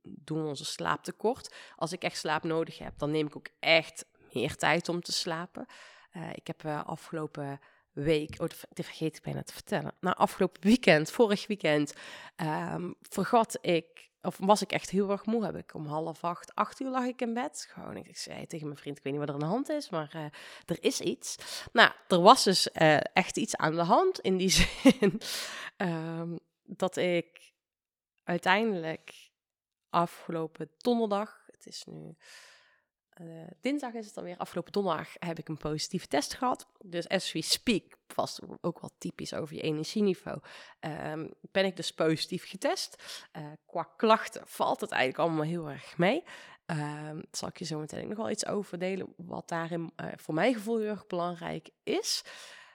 doen 0.03 0.43
we 0.43 0.49
onze 0.49 0.65
slaap 0.65 1.05
tekort. 1.05 1.55
Als 1.77 1.93
ik 1.93 2.03
echt 2.03 2.17
slaap 2.17 2.43
nodig 2.43 2.79
heb, 2.79 2.99
dan 2.99 3.11
neem 3.11 3.27
ik 3.27 3.37
ook 3.37 3.49
echt 3.59 4.05
meer 4.33 4.57
tijd 4.57 4.89
om 4.89 5.01
te 5.01 5.13
slapen. 5.13 5.67
Uh, 6.13 6.31
ik 6.33 6.47
heb 6.47 6.67
afgelopen 6.67 7.61
week, 7.93 8.33
oh, 8.33 8.49
dat 8.49 8.85
vergeet 8.85 9.17
ik 9.17 9.23
bijna 9.23 9.43
te 9.43 9.53
vertellen. 9.53 9.95
Nou, 10.01 10.17
afgelopen 10.17 10.63
weekend, 10.63 11.11
vorig 11.11 11.47
weekend, 11.47 11.95
um, 12.37 12.95
vergat 13.01 13.59
ik 13.61 14.08
of 14.23 14.39
was 14.41 14.63
ik 14.63 14.73
echt 14.73 14.91
heel 14.91 15.11
erg 15.11 15.27
moe. 15.27 15.45
Heb 15.45 15.57
ik 15.57 15.75
om 15.75 15.87
half 15.87 16.25
acht, 16.25 16.55
acht 16.55 16.81
uur 16.81 16.91
lag 16.91 17.05
ik 17.05 17.21
in 17.21 17.35
bed. 17.35 17.69
Gewoon, 17.71 17.97
ik, 17.97 18.17
zei 18.17 18.47
tegen 18.47 18.67
mijn 18.67 18.79
vriend, 18.79 18.99
ik 18.99 19.03
weet 19.03 19.13
niet 19.13 19.21
wat 19.21 19.29
er 19.29 19.35
aan 19.35 19.49
de 19.49 19.55
hand 19.55 19.69
is, 19.69 19.91
maar 19.91 20.13
uh, 20.17 20.25
er 20.67 20.77
is 20.81 21.01
iets. 21.01 21.37
Nou, 21.73 21.93
er 22.09 22.21
was 22.21 22.45
dus 22.45 22.69
uh, 22.75 23.01
echt 23.13 23.37
iets 23.37 23.57
aan 23.57 23.75
de 23.75 23.83
hand 23.83 24.19
in 24.19 24.37
die 24.37 24.51
zin 24.61 25.21
um, 25.77 26.39
dat 26.63 26.97
ik 26.97 27.53
uiteindelijk 28.25 29.31
afgelopen 29.91 30.71
donderdag, 30.77 31.43
het 31.47 31.67
is 31.67 31.85
nu 31.87 32.17
uh, 33.21 33.47
dinsdag 33.61 33.93
is 33.93 34.07
het 34.07 34.17
alweer. 34.17 34.37
Afgelopen 34.37 34.73
donderdag 34.73 35.09
heb 35.19 35.39
ik 35.39 35.49
een 35.49 35.57
positieve 35.57 36.07
test 36.07 36.35
gehad. 36.35 36.67
Dus 36.85 37.09
as 37.09 37.33
we 37.33 37.43
speak, 37.43 37.99
was 38.15 38.41
ook 38.61 38.81
wel 38.81 38.91
typisch 38.99 39.35
over 39.35 39.55
je 39.55 39.61
energieniveau, 39.61 40.41
um, 40.81 41.33
ben 41.41 41.65
ik 41.65 41.77
dus 41.77 41.93
positief 41.93 42.49
getest. 42.49 43.23
Uh, 43.37 43.43
qua 43.67 43.83
klachten 43.97 44.43
valt 44.47 44.81
het 44.81 44.91
eigenlijk 44.91 45.21
allemaal 45.29 45.47
heel 45.47 45.71
erg 45.71 45.99
mee. 45.99 46.23
Daar 46.67 47.15
zal 47.31 47.49
ik 47.49 47.59
je 47.59 47.65
zo 47.65 47.79
meteen 47.79 48.09
nog 48.09 48.17
wel 48.17 48.31
iets 48.31 48.47
over 48.47 48.79
delen, 48.79 49.15
wat 49.17 49.49
daarin 49.49 49.93
uh, 49.97 50.07
voor 50.17 50.35
mijn 50.35 50.55
gevoel 50.55 50.79
heel 50.79 50.91
erg 50.91 51.07
belangrijk 51.07 51.71
is. 51.83 52.25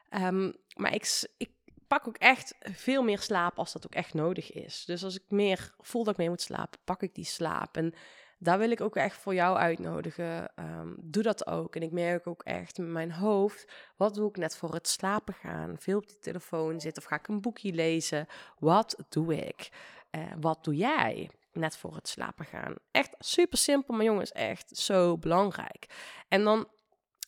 Um, 0.09 0.55
maar 0.75 0.93
ik, 0.93 1.27
ik 1.37 1.51
pak 1.87 2.07
ook 2.07 2.17
echt 2.17 2.55
veel 2.59 3.03
meer 3.03 3.19
slaap 3.19 3.57
als 3.57 3.73
dat 3.73 3.85
ook 3.85 3.95
echt 3.95 4.13
nodig 4.13 4.51
is. 4.51 4.85
Dus 4.85 5.03
als 5.03 5.15
ik 5.15 5.23
meer 5.27 5.73
voel 5.79 6.03
dat 6.03 6.13
ik 6.13 6.19
mee 6.19 6.29
moet 6.29 6.41
slapen, 6.41 6.79
pak 6.83 7.01
ik 7.01 7.15
die 7.15 7.25
slaap. 7.25 7.77
En 7.77 7.93
daar 8.37 8.57
wil 8.57 8.71
ik 8.71 8.81
ook 8.81 8.95
echt 8.95 9.17
voor 9.17 9.33
jou 9.33 9.57
uitnodigen. 9.57 10.51
Um, 10.55 10.95
doe 10.99 11.23
dat 11.23 11.47
ook. 11.47 11.75
En 11.75 11.81
ik 11.81 11.91
merk 11.91 12.27
ook 12.27 12.43
echt 12.43 12.77
in 12.77 12.91
mijn 12.91 13.11
hoofd, 13.11 13.71
wat 13.95 14.13
doe 14.13 14.29
ik 14.29 14.37
net 14.37 14.57
voor 14.57 14.73
het 14.73 14.87
slapen 14.87 15.33
gaan? 15.33 15.75
Veel 15.79 15.97
op 15.97 16.07
die 16.07 16.19
telefoon 16.19 16.81
zitten 16.81 17.03
of 17.03 17.09
ga 17.09 17.15
ik 17.15 17.27
een 17.27 17.41
boekje 17.41 17.73
lezen? 17.73 18.27
Wat 18.59 18.95
doe 19.09 19.35
ik? 19.35 19.69
Uh, 20.11 20.21
wat 20.39 20.63
doe 20.63 20.75
jij? 20.75 21.29
Net 21.51 21.77
voor 21.77 21.95
het 21.95 22.07
slapen 22.07 22.45
gaan. 22.45 22.75
Echt 22.91 23.15
super 23.19 23.57
simpel, 23.57 23.95
maar 23.95 24.05
jongens, 24.05 24.31
echt 24.31 24.77
zo 24.77 25.17
belangrijk. 25.17 25.85
En 26.27 26.43
dan 26.43 26.67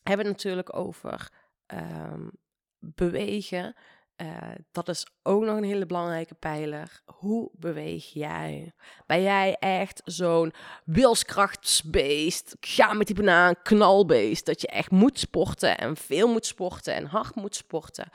hebben 0.02 0.26
we 0.26 0.32
het 0.32 0.42
natuurlijk 0.42 0.76
over 0.76 1.30
um, 1.66 2.30
bewegen. 2.78 3.74
Uh, 4.22 4.38
dat 4.72 4.88
is 4.88 5.06
ook 5.22 5.42
nog 5.42 5.56
een 5.56 5.64
hele 5.64 5.86
belangrijke 5.86 6.34
pijler. 6.34 7.02
Hoe 7.04 7.50
beweeg 7.52 8.12
jij? 8.12 8.72
Ben 9.06 9.22
jij 9.22 9.56
echt 9.58 10.02
zo'n 10.04 10.52
wilskrachtsbeest? 10.84 12.56
Ga 12.60 12.92
met 12.92 13.06
die 13.06 13.16
banaan, 13.16 13.62
knalbeest. 13.62 14.46
Dat 14.46 14.60
je 14.60 14.66
echt 14.66 14.90
moet 14.90 15.18
sporten 15.18 15.78
en 15.78 15.96
veel 15.96 16.28
moet 16.28 16.46
sporten 16.46 16.94
en 16.94 17.04
hard 17.04 17.34
moet 17.34 17.56
sporten. 17.56 18.08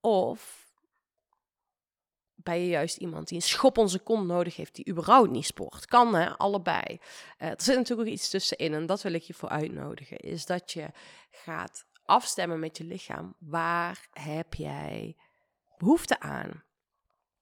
Of 0.00 0.64
ben 2.34 2.60
je 2.60 2.68
juist 2.68 2.96
iemand 2.96 3.28
die 3.28 3.36
een 3.36 3.42
schop 3.42 3.78
onze 3.78 3.98
kont 3.98 4.26
nodig 4.26 4.56
heeft, 4.56 4.74
die 4.74 4.88
überhaupt 4.88 5.30
niet 5.30 5.46
sport? 5.46 5.86
Kan 5.86 6.14
hè, 6.14 6.36
allebei. 6.36 6.84
Uh, 6.88 7.48
er 7.48 7.62
zit 7.62 7.76
natuurlijk 7.76 8.08
ook 8.08 8.14
iets 8.14 8.30
tussenin 8.30 8.74
en 8.74 8.86
dat 8.86 9.02
wil 9.02 9.12
ik 9.12 9.22
je 9.22 9.34
voor 9.34 9.48
uitnodigen. 9.48 10.16
Is 10.16 10.46
dat 10.46 10.72
je 10.72 10.90
gaat 11.30 11.84
afstemmen 12.04 12.58
met 12.58 12.78
je 12.78 12.84
lichaam. 12.84 13.34
Waar 13.38 14.08
heb 14.12 14.54
jij 14.54 15.16
behoefte 15.84 16.20
aan? 16.20 16.62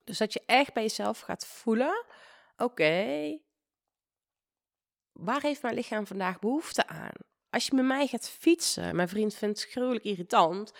Dus 0.04 0.18
dat 0.18 0.32
je 0.32 0.42
echt 0.46 0.72
bij 0.72 0.82
jezelf 0.82 1.20
gaat 1.20 1.46
voelen: 1.46 2.04
oké, 2.56 3.38
waar 5.12 5.40
heeft 5.42 5.62
mijn 5.62 5.74
lichaam 5.74 6.06
vandaag 6.06 6.38
behoefte 6.38 6.86
aan? 6.86 7.14
Als 7.50 7.66
je 7.66 7.74
met 7.74 7.84
mij 7.84 8.06
gaat 8.06 8.28
fietsen, 8.28 8.96
mijn 8.96 9.08
vriend 9.08 9.34
vindt 9.34 9.60
het 9.60 9.70
gruwelijk 9.70 10.04
irritant. 10.04 10.72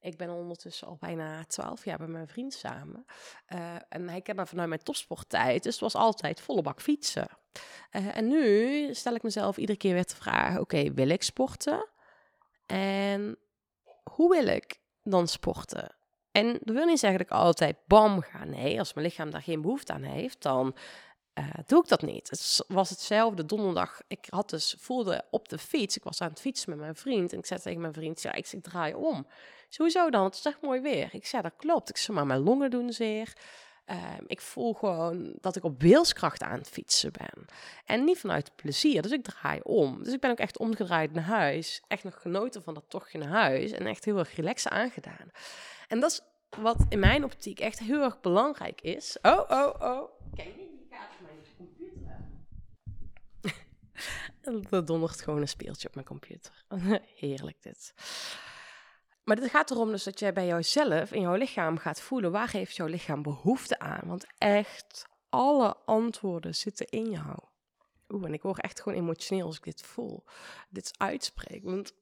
Ik 0.00 0.16
ben 0.16 0.30
ondertussen 0.30 0.86
al 0.86 0.96
bijna 1.00 1.44
twaalf 1.44 1.84
jaar 1.84 1.98
bij 1.98 2.06
mijn 2.06 2.28
vriend 2.28 2.54
samen. 2.54 3.04
Uh, 3.48 3.74
en 3.88 4.08
hij 4.08 4.20
kent 4.20 4.38
me 4.38 4.46
vanuit 4.46 4.68
mijn 4.68 4.82
topsporttijd. 4.82 5.62
Dus 5.62 5.72
het 5.72 5.82
was 5.82 5.94
altijd 5.94 6.40
volle 6.40 6.62
bak 6.62 6.80
fietsen. 6.80 7.28
Uh, 7.92 8.16
en 8.16 8.28
nu 8.28 8.94
stel 8.94 9.14
ik 9.14 9.22
mezelf 9.22 9.56
iedere 9.56 9.78
keer 9.78 9.94
weer 9.94 10.04
te 10.04 10.16
vragen: 10.16 10.60
oké, 10.60 10.92
wil 10.92 11.08
ik 11.08 11.22
sporten? 11.22 11.88
En 12.66 13.38
hoe 14.10 14.30
wil 14.30 14.46
ik 14.46 14.80
dan 15.02 15.28
sporten? 15.28 15.94
En 16.36 16.58
dat 16.62 16.74
wil 16.74 16.84
niet 16.86 16.98
zeggen 16.98 17.18
dat 17.18 17.26
ik 17.26 17.32
altijd 17.32 17.76
bam 17.86 18.20
ga. 18.20 18.44
Nee, 18.44 18.78
als 18.78 18.94
mijn 18.94 19.06
lichaam 19.06 19.30
daar 19.30 19.42
geen 19.42 19.60
behoefte 19.60 19.92
aan 19.92 20.02
heeft, 20.02 20.42
dan 20.42 20.76
uh, 21.34 21.44
doe 21.66 21.82
ik 21.82 21.88
dat 21.88 22.02
niet. 22.02 22.30
Het 22.30 22.64
was 22.68 22.90
hetzelfde 22.90 23.44
donderdag. 23.44 24.00
Ik 24.08 24.26
had 24.28 24.50
dus, 24.50 24.76
voelde 24.78 25.24
op 25.30 25.48
de 25.48 25.58
fiets, 25.58 25.96
ik 25.96 26.02
was 26.02 26.20
aan 26.20 26.28
het 26.28 26.40
fietsen 26.40 26.70
met 26.70 26.78
mijn 26.78 26.94
vriend. 26.94 27.32
En 27.32 27.38
ik 27.38 27.46
zei 27.46 27.60
tegen 27.60 27.80
mijn 27.80 27.92
vriend, 27.92 28.22
ja, 28.22 28.32
ik, 28.32 28.52
ik 28.52 28.62
draai 28.62 28.94
om. 28.94 29.26
Sowieso 29.68 30.10
dan, 30.10 30.24
het 30.24 30.34
is 30.34 30.44
echt 30.44 30.60
mooi 30.60 30.80
weer. 30.80 31.08
Ik 31.12 31.26
zei, 31.26 31.42
dat 31.42 31.56
klopt. 31.56 31.88
Ik 31.88 31.96
zei, 31.96 32.16
maar 32.16 32.26
mijn 32.26 32.40
longen 32.40 32.70
doen 32.70 32.92
zeer. 32.92 33.32
Uh, 33.90 34.14
ik 34.26 34.40
voel 34.40 34.72
gewoon 34.72 35.34
dat 35.40 35.56
ik 35.56 35.64
op 35.64 35.82
wilskracht 35.82 36.42
aan 36.42 36.58
het 36.58 36.68
fietsen 36.68 37.12
ben. 37.12 37.46
En 37.84 38.04
niet 38.04 38.18
vanuit 38.18 38.56
plezier. 38.56 39.02
Dus 39.02 39.10
ik 39.10 39.24
draai 39.24 39.60
om. 39.62 40.02
Dus 40.02 40.12
ik 40.12 40.20
ben 40.20 40.30
ook 40.30 40.38
echt 40.38 40.58
omgedraaid 40.58 41.12
naar 41.12 41.24
huis. 41.24 41.82
Echt 41.88 42.04
nog 42.04 42.20
genoten 42.20 42.62
van 42.62 42.74
dat 42.74 42.84
tochtje 42.88 43.18
naar 43.18 43.28
huis. 43.28 43.70
En 43.70 43.86
echt 43.86 44.04
heel 44.04 44.18
erg 44.18 44.34
relaxed 44.36 44.72
aangedaan. 44.72 45.30
En 45.88 46.00
dat 46.00 46.10
is 46.10 46.20
wat 46.62 46.86
in 46.88 46.98
mijn 46.98 47.24
optiek 47.24 47.60
echt 47.60 47.78
heel 47.78 48.02
erg 48.02 48.20
belangrijk 48.20 48.80
is. 48.80 49.18
Oh, 49.22 49.40
oh, 49.48 49.74
oh. 49.78 50.10
Kijk, 50.34 50.54
die 50.54 50.86
gaat 50.90 51.10
op 51.20 51.26
mijn 51.26 51.38
computer. 51.56 52.18
er 54.70 54.84
dondert 54.84 55.22
gewoon 55.22 55.40
een 55.40 55.48
speeltje 55.48 55.88
op 55.88 55.94
mijn 55.94 56.06
computer. 56.06 56.64
Heerlijk 57.20 57.62
dit. 57.62 57.94
Maar 59.24 59.36
het 59.36 59.50
gaat 59.50 59.70
erom 59.70 59.90
dus 59.90 60.04
dat 60.04 60.18
jij 60.18 60.32
bij 60.32 60.46
jouzelf, 60.46 61.12
in 61.12 61.20
jouw 61.20 61.34
lichaam 61.34 61.78
gaat 61.78 62.00
voelen, 62.00 62.32
waar 62.32 62.50
heeft 62.50 62.76
jouw 62.76 62.86
lichaam 62.86 63.22
behoefte 63.22 63.78
aan? 63.78 64.02
Want 64.06 64.26
echt, 64.38 65.06
alle 65.28 65.76
antwoorden 65.84 66.54
zitten 66.54 66.86
in 66.86 67.10
jou. 67.10 67.38
Oeh, 68.08 68.24
en 68.24 68.32
ik 68.32 68.42
word 68.42 68.60
echt 68.60 68.80
gewoon 68.80 68.98
emotioneel 68.98 69.46
als 69.46 69.56
ik 69.56 69.64
dit 69.64 69.82
voel, 69.82 70.24
dit 70.68 70.90
uitspreek. 70.96 71.64
Want 71.64 71.92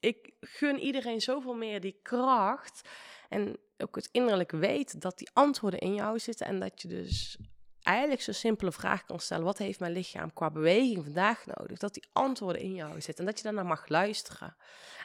ik 0.00 0.32
gun 0.40 0.78
iedereen 0.78 1.20
zoveel 1.20 1.54
meer 1.54 1.80
die 1.80 1.98
kracht 2.02 2.88
en 3.28 3.56
ook 3.78 3.94
het 3.94 4.08
innerlijk 4.12 4.50
weet 4.50 5.00
dat 5.00 5.18
die 5.18 5.30
antwoorden 5.32 5.80
in 5.80 5.94
jou 5.94 6.18
zitten 6.18 6.46
en 6.46 6.60
dat 6.60 6.82
je 6.82 6.88
dus 6.88 7.38
eigenlijk 7.82 8.22
zo'n 8.22 8.34
simpele 8.34 8.72
vraag 8.72 9.04
kan 9.04 9.20
stellen: 9.20 9.44
wat 9.44 9.58
heeft 9.58 9.80
mijn 9.80 9.92
lichaam 9.92 10.32
qua 10.32 10.50
beweging 10.50 11.04
vandaag 11.04 11.46
nodig? 11.46 11.78
Dat 11.78 11.94
die 11.94 12.08
antwoorden 12.12 12.62
in 12.62 12.74
jou 12.74 13.00
zitten 13.00 13.24
en 13.24 13.24
dat 13.24 13.36
je 13.38 13.44
daarnaar 13.44 13.66
mag 13.66 13.88
luisteren. 13.88 14.56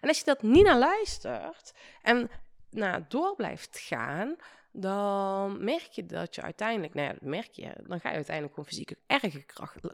En 0.02 0.08
als 0.08 0.18
je 0.18 0.26
dat 0.26 0.42
niet 0.42 0.64
naar 0.64 0.78
luistert 0.78 1.74
en 2.02 2.30
nou, 2.70 3.04
door 3.08 3.36
blijft 3.36 3.80
gaan, 3.80 4.36
dan 4.80 5.64
merk 5.64 5.90
je 5.92 6.06
dat 6.06 6.36
je 6.36 6.42
uiteindelijk, 6.42 6.94
nou 6.94 7.08
ja, 7.08 7.14
dat 7.14 7.22
merk 7.22 7.52
je, 7.52 7.74
dan 7.88 8.00
ga 8.00 8.10
je 8.10 8.16
uiteindelijk 8.16 8.56
gewoon 8.56 8.70
fysieke 8.70 8.98
erge 9.08 9.46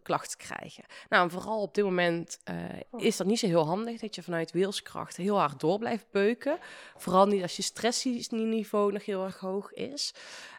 klachten 0.03 0.37
krijgen. 0.37 0.83
Nou, 1.09 1.23
en 1.23 1.31
vooral 1.31 1.61
op 1.61 1.73
dit 1.73 1.83
moment 1.83 2.39
uh, 2.49 3.01
is 3.01 3.17
dat 3.17 3.27
niet 3.27 3.39
zo 3.39 3.47
heel 3.47 3.65
handig 3.65 3.99
dat 3.99 4.15
je 4.15 4.23
vanuit 4.23 4.51
wilskracht 4.51 5.15
heel 5.15 5.39
hard 5.39 5.59
door 5.59 5.79
blijft 5.79 6.05
beuken. 6.11 6.57
Vooral 6.95 7.25
niet 7.25 7.41
als 7.41 7.55
je 7.55 7.61
stressniveau 7.61 8.91
nog 8.91 9.05
heel 9.05 9.23
erg 9.23 9.39
hoog 9.39 9.73
is. 9.73 10.13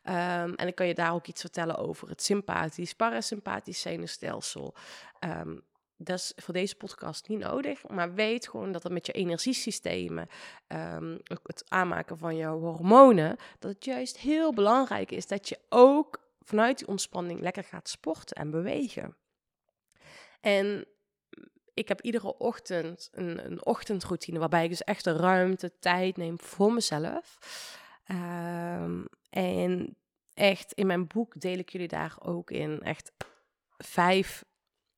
Um, 0.05 0.55
en 0.55 0.67
ik 0.67 0.75
kan 0.75 0.87
je 0.87 0.95
daar 0.95 1.13
ook 1.13 1.27
iets 1.27 1.41
vertellen 1.41 1.77
over 1.77 2.09
het 2.09 2.23
sympathisch, 2.23 2.95
parasympathisch 2.95 3.81
zenuwstelsel. 3.81 4.75
Um, 5.21 5.63
dat 6.05 6.19
is 6.19 6.33
voor 6.37 6.55
deze 6.55 6.77
podcast 6.77 7.29
niet 7.29 7.39
nodig. 7.39 7.89
Maar 7.89 8.15
weet 8.15 8.49
gewoon 8.49 8.73
dat 8.73 8.83
het 8.83 8.93
met 8.93 9.07
je 9.07 9.13
energiesystemen, 9.13 10.29
um, 10.69 11.21
het 11.43 11.65
aanmaken 11.69 12.19
van 12.19 12.37
jouw 12.37 12.61
hormonen, 12.61 13.37
dat 13.59 13.73
het 13.73 13.85
juist 13.85 14.19
heel 14.19 14.53
belangrijk 14.53 15.11
is 15.11 15.27
dat 15.27 15.49
je 15.49 15.59
ook 15.69 16.23
vanuit 16.41 16.79
die 16.79 16.89
ontspanning 16.89 17.41
lekker 17.41 17.65
gaat 17.65 17.89
sporten 17.89 18.37
en 18.37 18.51
bewegen. 18.51 19.17
En 20.41 20.87
ik 21.75 21.89
heb 21.89 22.01
iedere 22.01 22.39
ochtend 22.39 23.09
een, 23.13 23.47
een 23.47 23.65
ochtendroutine 23.65 24.39
waarbij 24.39 24.65
ik 24.65 24.71
dus 24.71 24.85
echt 24.85 25.05
de 25.05 25.17
ruimte, 25.17 25.73
tijd 25.79 26.17
neem 26.17 26.41
voor 26.41 26.73
mezelf. 26.73 27.39
Um, 28.11 29.07
en 29.31 29.97
echt 30.35 30.73
in 30.73 30.87
mijn 30.87 31.07
boek 31.07 31.41
deel 31.41 31.59
ik 31.59 31.69
jullie 31.69 31.89
daar 31.89 32.17
ook 32.19 32.51
in 32.51 32.81
echt 32.83 33.13
vijf 33.79 34.45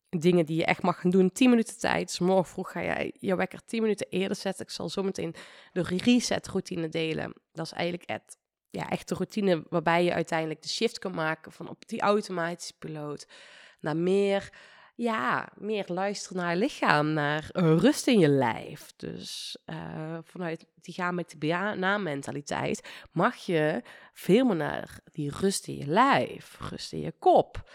dingen 0.09 0.47
die 0.47 0.57
je 0.57 0.65
echt 0.65 0.83
mag 0.83 1.01
gaan 1.01 1.11
doen. 1.11 1.33
10 1.33 1.51
minuten 1.51 1.79
tijd. 1.79 2.07
Dus 2.07 2.19
morgen 2.19 2.47
vroeg 2.47 2.71
ga 2.71 2.83
jij 2.83 3.15
je 3.19 3.37
wekker 3.37 3.65
10 3.65 3.83
minuten 3.83 4.07
eerder 4.11 4.37
zetten. 4.37 4.65
Ik 4.65 4.73
zal 4.73 4.89
zometeen 4.89 5.35
de 5.73 5.83
reset 5.83 6.49
routine 6.49 6.89
delen. 6.89 7.33
Dat 7.53 7.67
is 7.67 7.73
eigenlijk 7.73 8.11
het, 8.11 8.37
ja, 8.71 8.89
echt 8.89 9.09
de 9.09 9.15
routine 9.15 9.65
waarbij 9.69 10.05
je 10.05 10.13
uiteindelijk 10.13 10.63
de 10.63 10.69
shift 10.69 10.99
kan 10.99 11.15
maken 11.15 11.53
van 11.53 11.69
op 11.69 11.89
die 11.89 12.01
automatische 12.01 12.75
piloot 12.79 13.27
naar 13.81 13.97
meer, 13.97 14.51
ja, 14.95 15.49
meer 15.55 15.85
luisteren 15.87 16.37
naar 16.37 16.51
je 16.51 16.61
lichaam, 16.61 17.13
naar 17.13 17.49
rust 17.53 18.07
in 18.07 18.19
je 18.19 18.29
lijf. 18.29 18.93
Dus 18.97 19.57
uh, 19.67 20.19
vanuit 20.23 20.67
die 20.75 20.95
gaan 20.95 21.15
met 21.15 21.35
de 21.39 21.75
na-mentaliteit 21.77 22.89
mag 23.13 23.37
je 23.37 23.83
veel 24.13 24.45
meer 24.45 24.57
naar 24.57 25.01
die 25.13 25.31
rust 25.31 25.67
in 25.67 25.77
je 25.77 25.87
lijf, 25.87 26.57
rust 26.71 26.93
in 26.93 27.01
je 27.01 27.13
kop. 27.19 27.71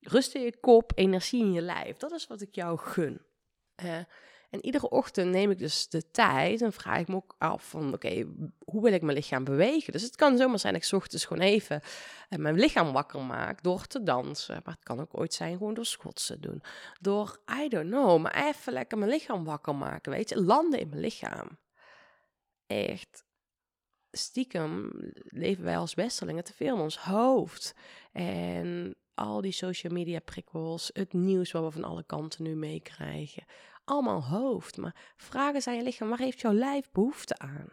Rust 0.00 0.34
in 0.34 0.42
je 0.42 0.60
kop, 0.60 0.92
energie 0.94 1.40
in 1.40 1.52
je 1.52 1.60
lijf. 1.60 1.96
Dat 1.96 2.12
is 2.12 2.26
wat 2.26 2.40
ik 2.40 2.54
jou 2.54 2.78
gun. 2.78 3.20
Uh, 3.84 3.98
en 4.50 4.64
iedere 4.64 4.88
ochtend 4.88 5.30
neem 5.30 5.50
ik 5.50 5.58
dus 5.58 5.88
de 5.88 6.10
tijd 6.10 6.62
en 6.62 6.72
vraag 6.72 6.98
ik 6.98 7.08
me 7.08 7.14
ook 7.14 7.34
af 7.38 7.68
van, 7.68 7.94
oké, 7.94 8.26
hoe 8.64 8.82
wil 8.82 8.92
ik 8.92 9.02
mijn 9.02 9.16
lichaam 9.16 9.44
bewegen? 9.44 9.92
Dus 9.92 10.02
het 10.02 10.16
kan 10.16 10.36
zomaar 10.36 10.58
zijn 10.58 10.72
dat 10.72 10.84
ik 10.84 10.92
ochtends 10.92 11.24
gewoon 11.24 11.42
even 11.42 11.80
uh, 12.30 12.38
mijn 12.38 12.58
lichaam 12.58 12.92
wakker 12.92 13.20
maak 13.20 13.62
door 13.62 13.86
te 13.86 14.02
dansen. 14.02 14.60
Maar 14.64 14.74
het 14.74 14.84
kan 14.84 15.00
ook 15.00 15.18
ooit 15.18 15.34
zijn 15.34 15.56
gewoon 15.56 15.74
door 15.74 15.86
schotsen 15.86 16.40
doen. 16.40 16.62
Door, 17.00 17.40
I 17.62 17.68
don't 17.68 17.90
know, 17.90 18.20
maar 18.20 18.46
even 18.48 18.72
lekker 18.72 18.98
mijn 18.98 19.10
lichaam 19.10 19.44
wakker 19.44 19.74
maken, 19.74 20.12
weet 20.12 20.28
je. 20.28 20.42
Landen 20.42 20.80
in 20.80 20.88
mijn 20.88 21.00
lichaam. 21.00 21.58
Echt 22.66 23.24
stiekem 24.10 24.90
leven 25.24 25.64
wij 25.64 25.76
als 25.76 25.94
westerlingen 25.94 26.44
te 26.44 26.54
veel 26.54 26.74
in 26.74 26.82
ons 26.82 26.98
hoofd. 26.98 27.74
En 28.12 28.96
al 29.20 29.40
die 29.40 29.52
social 29.52 29.92
media 29.92 30.18
prikkels, 30.20 30.90
het 30.92 31.12
nieuws 31.12 31.52
wat 31.52 31.62
we 31.62 31.70
van 31.70 31.84
alle 31.84 32.04
kanten 32.04 32.42
nu 32.42 32.54
meekrijgen. 32.54 33.44
Allemaal 33.84 34.24
hoofd. 34.24 34.76
Maar 34.76 35.12
vragen 35.16 35.62
zijn 35.62 35.76
je 35.76 35.82
lichaam, 35.82 36.08
waar 36.08 36.18
heeft 36.18 36.40
jouw 36.40 36.52
lijf 36.52 36.90
behoefte 36.90 37.38
aan? 37.38 37.68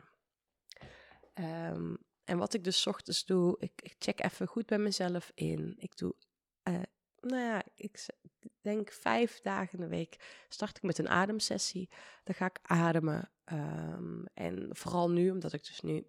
Ehm, 1.33 1.95
en 2.23 2.37
wat 2.37 2.53
ik 2.53 2.63
dus 2.63 2.87
ochtends 2.87 3.25
doe, 3.25 3.55
ik, 3.59 3.71
ik, 3.81 3.95
check 3.99 4.23
even 4.23 4.47
goed 4.47 4.65
bij 4.65 4.77
mezelf 4.77 5.31
in. 5.33 5.75
Ik 5.77 5.97
doe, 5.97 6.15
uh, 6.63 6.81
nou 7.21 7.41
ja, 7.41 7.63
ik 7.75 8.05
denk 8.61 8.91
vijf 8.91 9.41
dagen 9.41 9.77
in 9.77 9.83
de 9.83 9.95
week 9.95 10.45
start 10.49 10.77
ik 10.77 10.83
met 10.83 10.97
een 10.97 11.09
ademsessie. 11.09 11.89
Dan 12.23 12.35
ga 12.35 12.45
ik 12.45 12.59
ademen. 12.61 13.31
Um, 13.51 14.25
en 14.33 14.67
vooral 14.69 15.09
nu, 15.09 15.31
omdat 15.31 15.53
ik 15.53 15.65
dus 15.65 15.81
nu, 15.81 16.05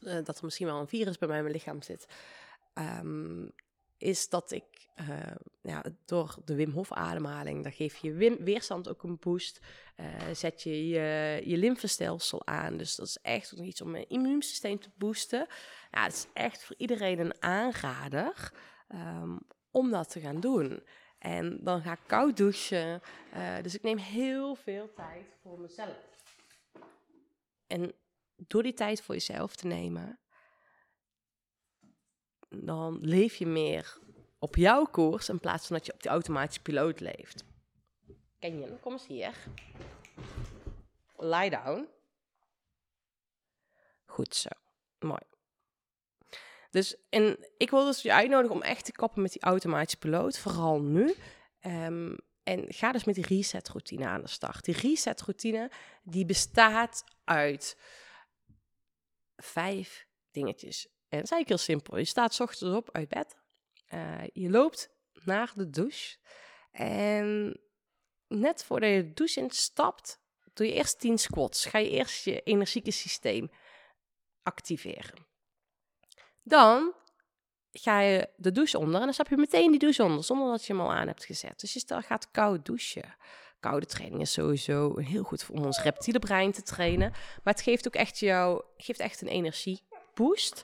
uh, 0.00 0.24
dat 0.24 0.38
er 0.38 0.44
misschien 0.44 0.66
wel 0.66 0.80
een 0.80 0.88
virus 0.88 1.18
bij 1.18 1.28
mij 1.28 1.36
in 1.36 1.42
mijn 1.42 1.56
lichaam 1.56 1.82
zit. 1.82 2.06
Um, 2.74 3.52
is 3.98 4.28
dat 4.28 4.50
ik 4.50 4.64
uh, 5.00 5.18
ja, 5.62 5.84
door 6.04 6.36
de 6.44 6.54
Wim 6.54 6.70
Hof 6.70 6.92
ademhaling, 6.92 7.62
dan 7.62 7.72
geef 7.72 7.96
je 7.96 8.36
weerstand 8.40 8.88
ook 8.88 9.02
een 9.02 9.18
boost. 9.18 9.60
Uh, 9.96 10.06
zet 10.32 10.62
je, 10.62 10.88
je 10.88 11.42
je 11.44 11.56
lymfestelsel 11.56 12.46
aan. 12.46 12.76
Dus 12.76 12.96
dat 12.96 13.06
is 13.06 13.18
echt 13.22 13.52
iets 13.52 13.80
om 13.80 13.90
mijn 13.90 14.08
immuunsysteem 14.08 14.80
te 14.80 14.90
boosten. 14.94 15.46
Ja, 15.90 16.02
het 16.02 16.12
is 16.12 16.26
echt 16.32 16.64
voor 16.64 16.76
iedereen 16.78 17.18
een 17.18 17.42
aanrader 17.42 18.52
um, 18.94 19.38
om 19.70 19.90
dat 19.90 20.10
te 20.10 20.20
gaan 20.20 20.40
doen. 20.40 20.82
En 21.18 21.58
dan 21.60 21.82
ga 21.82 21.92
ik 21.92 22.00
koud 22.06 22.36
douchen. 22.36 23.00
Uh, 23.34 23.62
dus 23.62 23.74
ik 23.74 23.82
neem 23.82 23.98
heel 23.98 24.54
veel 24.54 24.92
tijd 24.94 25.26
voor 25.42 25.60
mezelf. 25.60 25.96
En 27.66 27.92
door 28.36 28.62
die 28.62 28.74
tijd 28.74 29.02
voor 29.02 29.14
jezelf 29.14 29.56
te 29.56 29.66
nemen, 29.66 30.18
dan 32.48 32.98
leef 33.00 33.36
je 33.36 33.46
meer 33.46 33.98
op 34.38 34.56
jouw 34.56 34.84
koers 34.84 35.28
in 35.28 35.40
plaats 35.40 35.66
van 35.66 35.76
dat 35.76 35.86
je 35.86 35.92
op 35.92 36.02
die 36.02 36.10
automatische 36.10 36.62
piloot 36.62 37.00
leeft. 37.00 37.44
Ken 38.38 38.60
je? 38.60 38.78
Kom 38.80 38.92
eens 38.92 39.06
hier. 39.06 39.34
Lie 41.16 41.50
down. 41.50 41.88
Goed 44.04 44.34
zo. 44.34 44.50
Mooi. 44.98 45.20
Dus 46.70 46.96
en 47.08 47.46
ik 47.56 47.70
wil 47.70 47.84
dus 47.84 48.02
je 48.02 48.12
uitnodigen 48.12 48.56
om 48.56 48.62
echt 48.62 48.84
te 48.84 48.92
kappen 48.92 49.22
met 49.22 49.32
die 49.32 49.42
automatische 49.42 49.98
piloot, 49.98 50.38
vooral 50.38 50.80
nu. 50.80 51.14
Um, 51.60 52.16
en 52.42 52.72
ga 52.72 52.92
dus 52.92 53.04
met 53.04 53.14
die 53.14 53.26
reset 53.26 53.68
routine 53.68 54.06
aan 54.06 54.20
de 54.20 54.28
start. 54.28 54.64
Die 54.64 54.76
reset 54.76 55.20
routine 55.20 55.70
die 56.02 56.24
bestaat 56.24 57.04
uit 57.24 57.76
vijf 59.36 60.06
dingetjes. 60.30 60.88
En 61.08 61.18
dat 61.18 61.24
is 61.24 61.30
eigenlijk 61.30 61.48
heel 61.48 61.74
simpel. 61.74 61.98
Je 61.98 62.04
staat 62.04 62.34
s 62.34 62.40
ochtends 62.40 62.76
op 62.76 62.88
uit 62.92 63.08
bed. 63.08 63.36
Uh, 63.94 64.22
je 64.32 64.50
loopt 64.50 64.90
naar 65.24 65.52
de 65.54 65.70
douche. 65.70 66.16
En 66.70 67.60
net 68.28 68.64
voordat 68.64 68.90
je 68.90 69.02
de 69.02 69.12
douche 69.12 69.40
instapt, 69.40 70.20
doe 70.54 70.66
je 70.66 70.72
eerst 70.72 71.00
10 71.00 71.18
squats. 71.18 71.66
Ga 71.66 71.78
je 71.78 71.90
eerst 71.90 72.24
je 72.24 72.42
energieke 72.42 72.90
systeem 72.90 73.50
activeren. 74.42 75.26
Dan 76.42 76.94
ga 77.72 78.00
je 78.00 78.28
de 78.36 78.52
douche 78.52 78.78
onder 78.78 78.94
en 78.94 79.04
dan 79.04 79.12
stap 79.12 79.28
je 79.28 79.36
meteen 79.36 79.70
die 79.70 79.78
douche 79.78 80.02
onder, 80.02 80.24
zonder 80.24 80.50
dat 80.50 80.64
je 80.64 80.72
hem 80.72 80.82
al 80.82 80.92
aan 80.92 81.06
hebt 81.06 81.24
gezet. 81.24 81.60
Dus 81.60 81.72
je 81.72 82.02
gaat 82.02 82.30
koud 82.30 82.66
douchen. 82.66 83.16
Koude 83.60 83.86
training 83.86 84.20
is 84.20 84.32
sowieso 84.32 84.96
heel 84.96 85.22
goed 85.22 85.46
om 85.50 85.64
ons 85.64 85.82
reptiele 85.82 86.18
brein 86.18 86.52
te 86.52 86.62
trainen. 86.62 87.10
Maar 87.10 87.54
het 87.54 87.62
geeft 87.62 87.86
ook 87.86 87.94
echt 87.94 88.18
jou, 88.18 88.62
geeft 88.76 89.00
echt 89.00 89.20
een 89.20 89.28
energie 89.28 89.82
boost. 90.18 90.62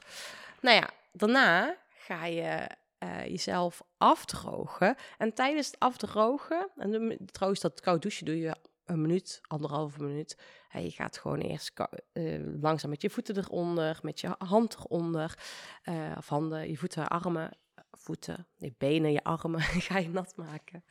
Nou 0.61 0.77
ja, 0.77 0.91
daarna 1.13 1.77
ga 1.89 2.27
je 2.27 2.69
uh, 2.99 3.27
jezelf 3.27 3.83
afdrogen. 3.97 4.97
En 5.19 5.35
tijdens 5.35 5.67
het 5.67 5.79
afdrogen, 5.79 6.71
en 6.77 7.19
trouwens 7.33 7.61
dat 7.63 7.81
koud 7.81 8.03
douchen 8.03 8.25
doe 8.25 8.39
je 8.39 8.57
een 8.85 9.01
minuut, 9.01 9.41
anderhalve 9.47 10.03
minuut. 10.03 10.39
je 10.71 10.91
gaat 10.91 11.19
gewoon 11.19 11.39
eerst 11.39 11.73
uh, 12.13 12.61
langzaam 12.61 12.91
met 12.91 13.03
je 13.03 13.11
voeten 13.11 13.37
eronder, 13.37 13.99
met 14.03 14.21
je 14.21 14.35
hand 14.39 14.75
eronder, 14.75 15.39
uh, 15.85 16.13
of 16.17 16.29
handen, 16.29 16.71
je 16.71 16.77
voeten, 16.77 17.09
armen, 17.09 17.57
voeten, 17.91 18.47
je 18.57 18.75
benen, 18.79 19.13
je 19.13 19.25
armen, 19.25 19.61
ga 19.89 19.99
je 19.99 20.09
nat 20.09 20.37
maken. 20.37 20.85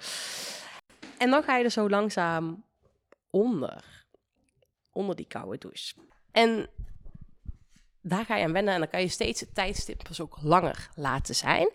En 1.18 1.30
dan 1.30 1.44
ga 1.44 1.58
je 1.58 1.64
er 1.64 1.72
zo 1.72 1.90
langzaam 1.90 2.66
onder, 3.30 4.06
onder 4.92 5.16
die 5.16 5.28
koude 5.28 5.58
douche. 5.58 5.96
En 6.32 6.70
daar 8.06 8.26
ga 8.26 8.36
je 8.36 8.44
aan 8.44 8.54
wennen 8.54 8.74
en 8.74 8.80
dan 8.80 8.90
kan 8.90 9.02
je 9.02 9.08
steeds 9.08 9.40
het 9.40 9.56
tijdstip 9.56 10.08
dus 10.08 10.22
ook 10.22 10.38
langer 10.42 10.90
laten 10.96 11.36
zijn. 11.36 11.70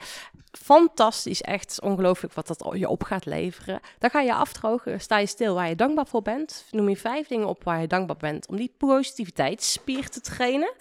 Fantastisch, 0.51 1.43
echt 1.43 1.81
ongelooflijk 1.81 2.35
wat 2.35 2.47
dat 2.47 2.71
je 2.73 2.89
op 2.89 3.03
gaat 3.03 3.27
leveren. 3.27 3.81
Dan 3.99 4.11
ga 4.11 4.21
je 4.21 4.35
afdrogen, 4.35 5.01
sta 5.01 5.19
je 5.19 5.27
stil 5.27 5.55
waar 5.55 5.69
je 5.69 5.75
dankbaar 5.75 6.07
voor 6.07 6.23
bent. 6.23 6.67
Noem 6.71 6.89
je 6.89 6.97
vijf 6.97 7.29
dingen 7.29 7.47
op 7.47 7.65
waar 7.65 7.81
je 7.81 7.87
dankbaar 7.87 8.17
bent 8.17 8.49
om 8.49 8.57
die 8.57 8.75
positiviteitsspier 8.77 10.09
te 10.09 10.21
trainen. 10.21 10.73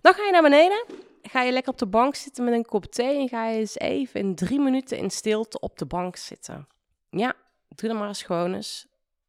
Dan 0.00 0.14
ga 0.14 0.24
je 0.24 0.32
naar 0.32 0.42
beneden, 0.42 0.84
ga 1.22 1.42
je 1.42 1.52
lekker 1.52 1.72
op 1.72 1.78
de 1.78 1.86
bank 1.86 2.14
zitten 2.14 2.44
met 2.44 2.54
een 2.54 2.64
kop 2.64 2.84
thee 2.84 3.18
en 3.18 3.28
ga 3.28 3.48
je 3.48 3.58
eens 3.58 3.78
even 3.78 4.20
in 4.20 4.34
drie 4.34 4.60
minuten 4.60 4.98
in 4.98 5.10
stilte 5.10 5.60
op 5.60 5.78
de 5.78 5.86
bank 5.86 6.16
zitten. 6.16 6.68
Ja, 7.10 7.34
doe 7.68 7.88
dan 7.88 7.98
maar 7.98 8.08
eens 8.08 8.22
gewoon 8.22 8.54
eens. 8.54 8.86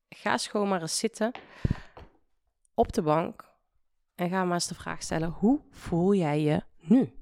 Ga 0.10 0.38
schoon 0.38 0.67
maar 0.67 0.82
eens 0.82 0.97
zitten 0.97 1.32
op 2.73 2.93
de 2.93 3.02
bank 3.02 3.48
en 4.19 4.29
ga 4.29 4.43
maar 4.43 4.53
eens 4.53 4.67
de 4.67 4.75
vraag 4.75 5.01
stellen: 5.01 5.29
hoe 5.29 5.60
voel 5.69 6.13
jij 6.13 6.41
je 6.41 6.63
nu? 6.77 7.13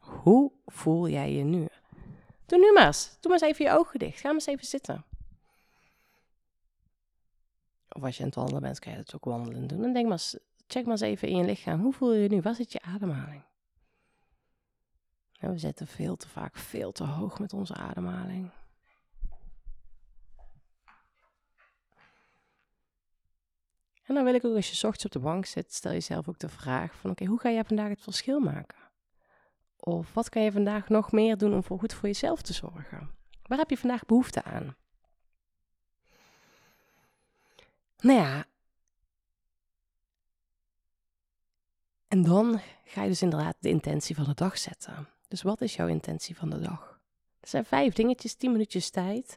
Hoe 0.00 0.52
voel 0.66 1.08
jij 1.08 1.32
je 1.32 1.44
nu? 1.44 1.68
Doe 2.46 2.58
nu 2.58 2.72
maar 2.72 2.86
eens. 2.86 3.16
Doe 3.20 3.32
maar 3.32 3.42
eens 3.42 3.50
even 3.50 3.64
je 3.64 3.78
ogen 3.78 3.98
dicht. 3.98 4.20
Ga 4.20 4.26
maar 4.26 4.34
eens 4.34 4.46
even 4.46 4.66
zitten. 4.66 5.04
Of 7.88 8.02
als 8.02 8.16
je 8.16 8.20
aan 8.22 8.28
het 8.28 8.38
wandelen 8.38 8.62
bent, 8.62 8.78
kan 8.78 8.92
je 8.92 8.98
dat 8.98 9.14
ook 9.14 9.24
wandelen 9.24 9.66
doen. 9.66 9.84
En 9.84 9.92
denk 9.92 10.04
maar 10.04 10.12
eens 10.12 10.38
check 10.66 10.82
maar 10.82 10.92
eens 10.92 11.00
even 11.00 11.28
in 11.28 11.36
je 11.36 11.44
lichaam. 11.44 11.80
Hoe 11.80 11.92
voel 11.92 12.12
je 12.12 12.22
je 12.22 12.28
nu? 12.28 12.40
Wat 12.40 12.56
zit 12.56 12.72
je 12.72 12.82
ademhaling? 12.82 13.42
Nou, 15.40 15.52
we 15.52 15.58
zetten 15.58 15.86
veel 15.86 16.16
te 16.16 16.28
vaak 16.28 16.56
veel 16.56 16.92
te 16.92 17.04
hoog 17.04 17.38
met 17.38 17.52
onze 17.52 17.74
ademhaling. 17.74 18.50
En 24.02 24.14
dan 24.14 24.24
wil 24.24 24.34
ik 24.34 24.44
ook 24.44 24.56
als 24.56 24.70
je 24.70 24.86
ochtends 24.86 25.04
op 25.04 25.12
de 25.22 25.28
bank 25.28 25.46
zit, 25.46 25.74
stel 25.74 25.92
jezelf 25.92 26.28
ook 26.28 26.38
de 26.38 26.48
vraag 26.48 26.94
van 26.96 27.10
oké, 27.10 27.24
hoe 27.24 27.40
ga 27.40 27.50
jij 27.50 27.64
vandaag 27.64 27.88
het 27.88 28.00
verschil 28.00 28.40
maken? 28.40 28.78
Of 29.78 30.14
wat 30.14 30.28
kan 30.28 30.42
je 30.42 30.52
vandaag 30.52 30.88
nog 30.88 31.12
meer 31.12 31.36
doen 31.36 31.54
om 31.54 31.64
voor 31.64 31.78
goed 31.78 31.94
voor 31.94 32.08
jezelf 32.08 32.42
te 32.42 32.52
zorgen? 32.52 33.10
Waar 33.42 33.58
heb 33.58 33.70
je 33.70 33.78
vandaag 33.78 34.04
behoefte 34.06 34.42
aan? 34.42 34.76
Nou 37.98 38.18
ja. 38.18 38.44
En 42.08 42.22
dan 42.22 42.60
ga 42.84 43.02
je 43.02 43.08
dus 43.08 43.22
inderdaad 43.22 43.56
de 43.60 43.68
intentie 43.68 44.14
van 44.14 44.24
de 44.24 44.34
dag 44.34 44.58
zetten. 44.58 45.08
Dus 45.28 45.42
wat 45.42 45.60
is 45.60 45.74
jouw 45.74 45.86
intentie 45.86 46.36
van 46.36 46.50
de 46.50 46.58
dag? 46.58 47.00
Er 47.40 47.48
zijn 47.48 47.64
vijf 47.64 47.94
dingetjes, 47.94 48.34
tien 48.34 48.52
minuutjes 48.52 48.90
tijd. 48.90 49.36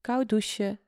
Koud 0.00 0.28
douchen. 0.28 0.80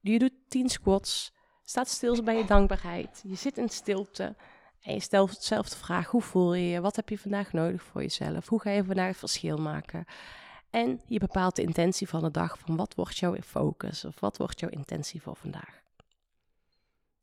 Je 0.00 0.18
doet 0.18 0.32
tien 0.48 0.68
squats. 0.68 1.32
Staat 1.64 1.88
stil 1.88 2.22
bij 2.22 2.36
je 2.36 2.44
dankbaarheid. 2.44 3.22
Je 3.26 3.34
zit 3.34 3.58
in 3.58 3.68
stilte. 3.68 4.34
En 4.82 4.94
je 4.94 5.00
stelt 5.00 5.42
zelf 5.42 5.68
de 5.68 5.76
vraag: 5.76 6.06
hoe 6.06 6.22
voel 6.22 6.54
je 6.54 6.68
je? 6.68 6.80
Wat 6.80 6.96
heb 6.96 7.08
je 7.08 7.18
vandaag 7.18 7.52
nodig 7.52 7.82
voor 7.82 8.00
jezelf? 8.00 8.48
Hoe 8.48 8.60
ga 8.60 8.70
je 8.70 8.84
vandaag 8.84 9.08
het 9.08 9.16
verschil 9.16 9.56
maken? 9.56 10.04
En 10.70 11.00
je 11.06 11.18
bepaalt 11.18 11.56
de 11.56 11.62
intentie 11.62 12.08
van 12.08 12.20
de 12.22 12.30
dag 12.30 12.58
van 12.58 12.76
wat 12.76 12.94
wordt 12.94 13.18
jouw 13.18 13.36
focus 13.40 14.04
of 14.04 14.20
wat 14.20 14.36
wordt 14.36 14.60
jouw 14.60 14.70
intentie 14.70 15.22
voor 15.22 15.36
vandaag. 15.36 15.82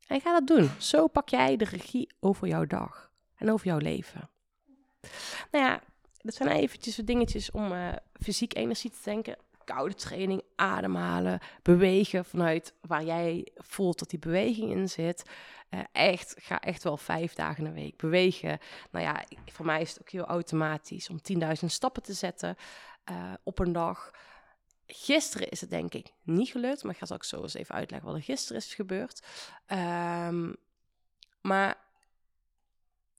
En 0.06 0.20
ga 0.20 0.32
dat 0.32 0.46
doen. 0.46 0.70
Zo 0.78 1.06
pak 1.06 1.28
jij 1.28 1.56
de 1.56 1.64
regie 1.64 2.12
over 2.20 2.48
jouw 2.48 2.66
dag 2.66 3.10
en 3.36 3.50
over 3.50 3.66
jouw 3.66 3.78
leven. 3.78 4.30
Nou 5.50 5.64
ja, 5.64 5.80
dat 6.22 6.34
zijn 6.34 6.48
eventjes 6.48 6.96
dingetjes 6.96 7.50
om 7.50 7.72
uh, 7.72 7.92
fysiek 8.12 8.56
energie 8.56 8.90
te 8.90 8.98
denken. 9.04 9.36
Koude 9.74 9.94
training, 9.94 10.42
ademhalen, 10.56 11.40
bewegen 11.62 12.24
vanuit 12.24 12.74
waar 12.80 13.04
jij 13.04 13.48
voelt 13.54 13.98
dat 13.98 14.10
die 14.10 14.18
beweging 14.18 14.70
in 14.70 14.88
zit. 14.88 15.22
Uh, 15.70 15.80
echt, 15.92 16.34
ga 16.38 16.60
echt 16.60 16.82
wel 16.82 16.96
vijf 16.96 17.34
dagen 17.34 17.64
een 17.64 17.72
week 17.72 17.96
bewegen. 17.96 18.58
Nou 18.90 19.04
ja, 19.04 19.24
voor 19.46 19.66
mij 19.66 19.80
is 19.80 19.90
het 19.90 20.00
ook 20.00 20.10
heel 20.10 20.24
automatisch 20.24 21.08
om 21.08 21.20
10.000 21.40 21.66
stappen 21.66 22.02
te 22.02 22.12
zetten 22.12 22.56
uh, 23.10 23.32
op 23.42 23.58
een 23.58 23.72
dag. 23.72 24.10
Gisteren 24.86 25.48
is 25.48 25.60
het 25.60 25.70
denk 25.70 25.94
ik 25.94 26.12
niet 26.22 26.48
gelukt, 26.48 26.82
maar 26.82 26.92
ik 26.92 27.06
ga 27.06 27.14
ook 27.14 27.24
zo 27.24 27.42
eens 27.42 27.54
even 27.54 27.74
uitleggen 27.74 28.08
wat 28.08 28.18
er 28.18 28.24
gisteren 28.24 28.62
is 28.62 28.74
gebeurd. 28.74 29.26
Um, 29.66 30.56
maar 31.40 31.78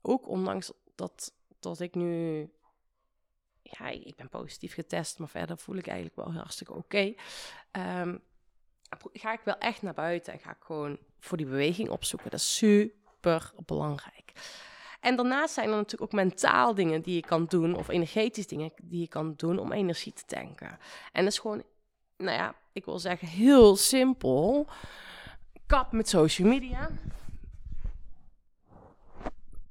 ook 0.01 0.27
ondanks 0.27 0.71
dat, 0.95 1.33
dat 1.59 1.79
ik 1.79 1.95
nu, 1.95 2.49
ja, 3.77 3.87
ik 3.87 4.15
ben 4.15 4.29
positief 4.29 4.73
getest, 4.73 5.19
maar 5.19 5.29
verder 5.29 5.57
voel 5.57 5.75
ik 5.75 5.87
eigenlijk 5.87 6.15
wel 6.15 6.33
hartstikke 6.33 6.73
oké. 6.73 7.13
Um, 7.71 8.21
ga 9.13 9.33
ik 9.33 9.41
wel 9.43 9.57
echt 9.57 9.81
naar 9.81 9.93
buiten 9.93 10.33
en 10.33 10.39
ga 10.39 10.51
ik 10.51 10.63
gewoon 10.63 10.97
voor 11.19 11.37
die 11.37 11.45
beweging 11.45 11.89
opzoeken. 11.89 12.29
Dat 12.29 12.39
is 12.39 12.55
super 12.55 13.53
belangrijk. 13.65 14.31
En 14.99 15.15
daarnaast 15.15 15.53
zijn 15.53 15.69
er 15.69 15.75
natuurlijk 15.75 16.01
ook 16.01 16.21
mentaal 16.21 16.75
dingen 16.75 17.01
die 17.01 17.15
je 17.15 17.21
kan 17.21 17.45
doen, 17.45 17.75
of 17.75 17.87
energetisch 17.87 18.47
dingen 18.47 18.71
die 18.83 18.99
je 18.99 19.07
kan 19.07 19.33
doen 19.35 19.59
om 19.59 19.71
energie 19.71 20.13
te 20.13 20.25
tanken. 20.25 20.79
En 21.11 21.23
dat 21.23 21.33
is 21.33 21.39
gewoon, 21.39 21.63
nou 22.17 22.37
ja, 22.37 22.55
ik 22.73 22.85
wil 22.85 22.99
zeggen 22.99 23.27
heel 23.27 23.75
simpel. 23.75 24.67
Kap 25.65 25.91
met 25.91 26.09
social 26.09 26.47
media. 26.47 26.89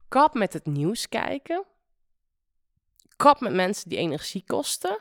Kap 0.08 0.34
met 0.34 0.52
het 0.52 0.66
nieuws 0.66 1.08
kijken. 1.08 1.64
Kap 3.20 3.40
met 3.40 3.52
mensen 3.52 3.88
die 3.88 3.98
energie 3.98 4.44
kosten. 4.46 4.98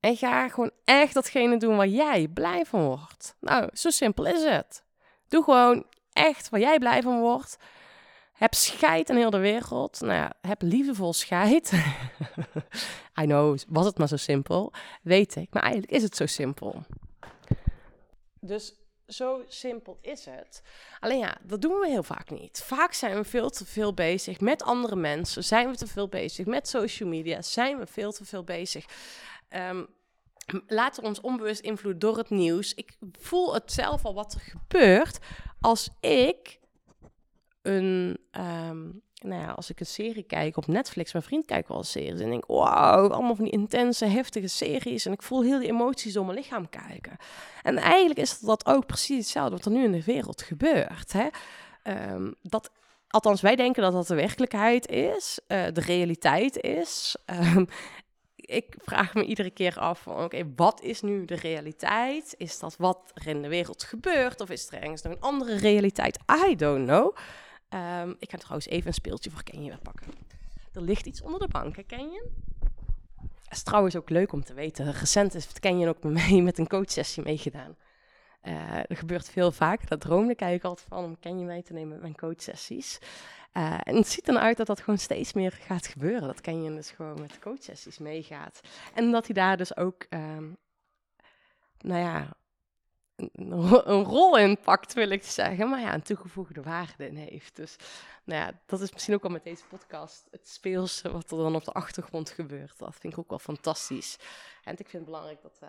En 0.00 0.16
ga 0.16 0.48
gewoon 0.48 0.70
echt 0.84 1.14
datgene 1.14 1.56
doen 1.56 1.76
waar 1.76 1.86
jij 1.86 2.28
blij 2.28 2.64
van 2.64 2.84
wordt. 2.84 3.36
Nou, 3.40 3.68
zo 3.72 3.90
simpel 3.90 4.26
is 4.26 4.44
het. 4.44 4.84
Doe 5.28 5.44
gewoon 5.44 5.84
echt 6.12 6.48
waar 6.48 6.60
jij 6.60 6.78
blij 6.78 7.02
van 7.02 7.20
wordt. 7.20 7.56
Heb 8.32 8.54
scheid 8.54 9.08
in 9.08 9.16
heel 9.16 9.30
de 9.30 9.38
wereld. 9.38 10.00
Nou 10.00 10.12
ja, 10.12 10.32
heb 10.40 10.62
liefdevol 10.62 11.12
scheid. 11.12 11.72
I 13.20 13.24
know, 13.24 13.58
was 13.68 13.86
het 13.86 13.98
maar 13.98 14.08
zo 14.08 14.16
simpel? 14.16 14.72
Weet 15.02 15.36
ik. 15.36 15.48
Maar 15.52 15.62
eigenlijk 15.62 15.92
is 15.92 16.02
het 16.02 16.16
zo 16.16 16.26
simpel. 16.26 16.82
Dus 18.40 18.74
zo 19.08 19.44
simpel 19.48 19.98
is 20.00 20.24
het. 20.24 20.62
Alleen 21.00 21.18
ja, 21.18 21.36
dat 21.42 21.62
doen 21.62 21.80
we 21.80 21.88
heel 21.88 22.02
vaak 22.02 22.30
niet. 22.30 22.62
Vaak 22.64 22.92
zijn 22.92 23.16
we 23.16 23.24
veel 23.24 23.50
te 23.50 23.64
veel 23.66 23.94
bezig 23.94 24.40
met 24.40 24.62
andere 24.62 24.96
mensen. 24.96 25.44
Zijn 25.44 25.70
we 25.70 25.76
te 25.76 25.86
veel 25.86 26.08
bezig 26.08 26.46
met 26.46 26.68
social 26.68 27.08
media. 27.08 27.42
Zijn 27.42 27.78
we 27.78 27.86
veel 27.86 28.12
te 28.12 28.24
veel 28.24 28.44
bezig. 28.44 28.84
Um, 29.50 29.86
laten 30.66 31.02
we 31.02 31.08
ons 31.08 31.20
onbewust 31.20 31.60
invloed 31.60 32.00
door 32.00 32.16
het 32.16 32.30
nieuws. 32.30 32.74
Ik 32.74 32.96
voel 33.12 33.54
het 33.54 33.72
zelf 33.72 34.04
al 34.04 34.14
wat 34.14 34.34
er 34.34 34.40
gebeurt 34.40 35.18
als 35.60 35.88
ik 36.00 36.58
een, 37.62 38.18
ehm, 38.30 38.90
nou 39.22 39.42
ja, 39.42 39.50
als 39.50 39.70
ik 39.70 39.80
een 39.80 39.86
serie 39.86 40.22
kijk 40.22 40.56
op 40.56 40.66
Netflix, 40.66 41.12
mijn 41.12 41.24
vriend 41.24 41.46
kijkt 41.46 41.68
wel 41.68 41.82
series 41.82 42.20
en 42.20 42.30
denk, 42.30 42.46
wow, 42.46 43.12
allemaal 43.12 43.34
van 43.34 43.44
die 43.44 43.52
intense, 43.52 44.04
heftige 44.04 44.48
series 44.48 45.06
en 45.06 45.12
ik 45.12 45.22
voel 45.22 45.42
heel 45.42 45.58
die 45.58 45.68
emoties 45.68 46.12
door 46.12 46.24
mijn 46.24 46.38
lichaam 46.38 46.68
kijken. 46.68 47.16
En 47.62 47.76
eigenlijk 47.76 48.20
is 48.20 48.38
dat 48.38 48.66
ook 48.66 48.86
precies 48.86 49.16
hetzelfde 49.16 49.56
wat 49.56 49.64
er 49.64 49.70
nu 49.70 49.84
in 49.84 49.92
de 49.92 50.04
wereld 50.04 50.42
gebeurt. 50.42 51.12
Hè? 51.12 51.26
Um, 52.12 52.34
dat 52.42 52.70
Althans, 53.08 53.40
wij 53.40 53.56
denken 53.56 53.82
dat 53.82 53.92
dat 53.92 54.06
de 54.06 54.14
werkelijkheid 54.14 54.88
is, 54.88 55.40
uh, 55.48 55.64
de 55.72 55.80
realiteit 55.80 56.60
is. 56.60 57.16
Um, 57.26 57.66
ik 58.36 58.74
vraag 58.84 59.14
me 59.14 59.24
iedere 59.24 59.50
keer 59.50 59.78
af 59.78 60.06
oké, 60.06 60.52
wat 60.56 60.80
is 60.82 61.00
nu 61.00 61.24
de 61.24 61.34
realiteit? 61.34 62.34
Is 62.36 62.58
dat 62.58 62.76
wat 62.76 63.10
er 63.14 63.26
in 63.26 63.42
de 63.42 63.48
wereld 63.48 63.82
gebeurt? 63.82 64.40
Of 64.40 64.50
is 64.50 64.68
er 64.70 64.82
ergens 64.82 65.02
nog 65.02 65.12
een 65.12 65.20
andere 65.20 65.56
realiteit? 65.56 66.18
I 66.48 66.56
don't 66.56 66.86
know. 66.86 67.16
Um, 67.74 68.16
ik 68.18 68.30
ga 68.30 68.36
trouwens 68.36 68.66
even 68.66 68.86
een 68.86 68.94
speeltje 68.94 69.30
voor 69.30 69.42
Kenje 69.42 69.68
weer 69.68 69.80
pakken. 69.82 70.06
Er 70.72 70.82
ligt 70.82 71.06
iets 71.06 71.22
onder 71.22 71.40
de 71.40 71.48
bank, 71.48 71.76
ken 71.86 72.10
je? 72.10 72.30
Het 73.20 73.56
is 73.56 73.62
trouwens 73.62 73.96
ook 73.96 74.10
leuk 74.10 74.32
om 74.32 74.44
te 74.44 74.54
weten. 74.54 74.92
Recent 74.92 75.34
is 75.34 75.52
Kenje 75.52 75.88
ook 75.88 76.02
met 76.02 76.12
mij 76.12 76.40
met 76.40 76.58
een 76.58 76.66
coachsessie 76.66 77.22
meegedaan. 77.22 77.76
Uh, 78.42 78.76
er 78.76 78.96
gebeurt 78.96 79.28
veel 79.28 79.52
vaak. 79.52 79.88
Dat 79.88 80.00
droomde 80.00 80.32
ik 80.32 80.40
eigenlijk 80.40 80.70
altijd 80.70 80.88
van 80.88 81.04
om 81.04 81.18
Kenje 81.18 81.44
mee 81.44 81.62
te 81.62 81.72
nemen 81.72 81.88
met 81.88 82.00
mijn 82.00 82.16
coachsessies. 82.16 82.98
Uh, 83.52 83.78
en 83.82 83.96
het 83.96 84.08
ziet 84.08 84.24
dan 84.24 84.38
uit 84.38 84.56
dat 84.56 84.66
dat 84.66 84.80
gewoon 84.80 84.98
steeds 84.98 85.32
meer 85.32 85.52
gaat 85.52 85.86
gebeuren. 85.86 86.26
Dat 86.26 86.40
Kenje 86.40 86.74
dus 86.74 86.90
gewoon 86.90 87.20
met 87.20 87.38
coachsessies 87.38 87.98
meegaat. 87.98 88.60
En 88.94 89.10
dat 89.10 89.26
hij 89.26 89.34
daar 89.34 89.56
dus 89.56 89.76
ook, 89.76 90.06
um, 90.10 90.56
nou 91.78 92.00
ja, 92.00 92.36
een, 93.18 94.04
rol 94.04 94.38
in 94.38 94.58
pakt, 94.58 94.92
wil 94.92 95.10
ik 95.10 95.22
zeggen. 95.22 95.68
Maar 95.68 95.80
ja, 95.80 95.94
een 95.94 96.02
toegevoegde 96.02 96.62
waarde 96.62 97.06
in 97.06 97.16
heeft. 97.16 97.56
Dus 97.56 97.76
nou 98.24 98.40
ja, 98.40 98.60
dat 98.66 98.80
is 98.80 98.92
misschien 98.92 99.14
ook 99.14 99.22
wel 99.22 99.30
met 99.30 99.44
deze 99.44 99.64
podcast 99.68 100.26
het 100.30 100.48
speelse 100.48 101.10
wat 101.12 101.30
er 101.30 101.36
dan 101.36 101.54
op 101.54 101.64
de 101.64 101.72
achtergrond 101.72 102.30
gebeurt. 102.30 102.78
Dat 102.78 102.96
vind 102.96 103.12
ik 103.12 103.18
ook 103.18 103.28
wel 103.28 103.38
fantastisch. 103.38 104.18
En 104.64 104.72
ik 104.72 104.88
vind 104.88 104.92
het 104.92 105.04
belangrijk 105.04 105.42
dat 105.42 105.58
we, 105.60 105.66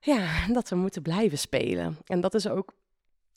ja, 0.00 0.46
dat 0.46 0.68
we 0.68 0.76
moeten 0.76 1.02
blijven 1.02 1.38
spelen. 1.38 1.98
En 2.06 2.20
dat 2.20 2.34
is 2.34 2.48
ook 2.48 2.74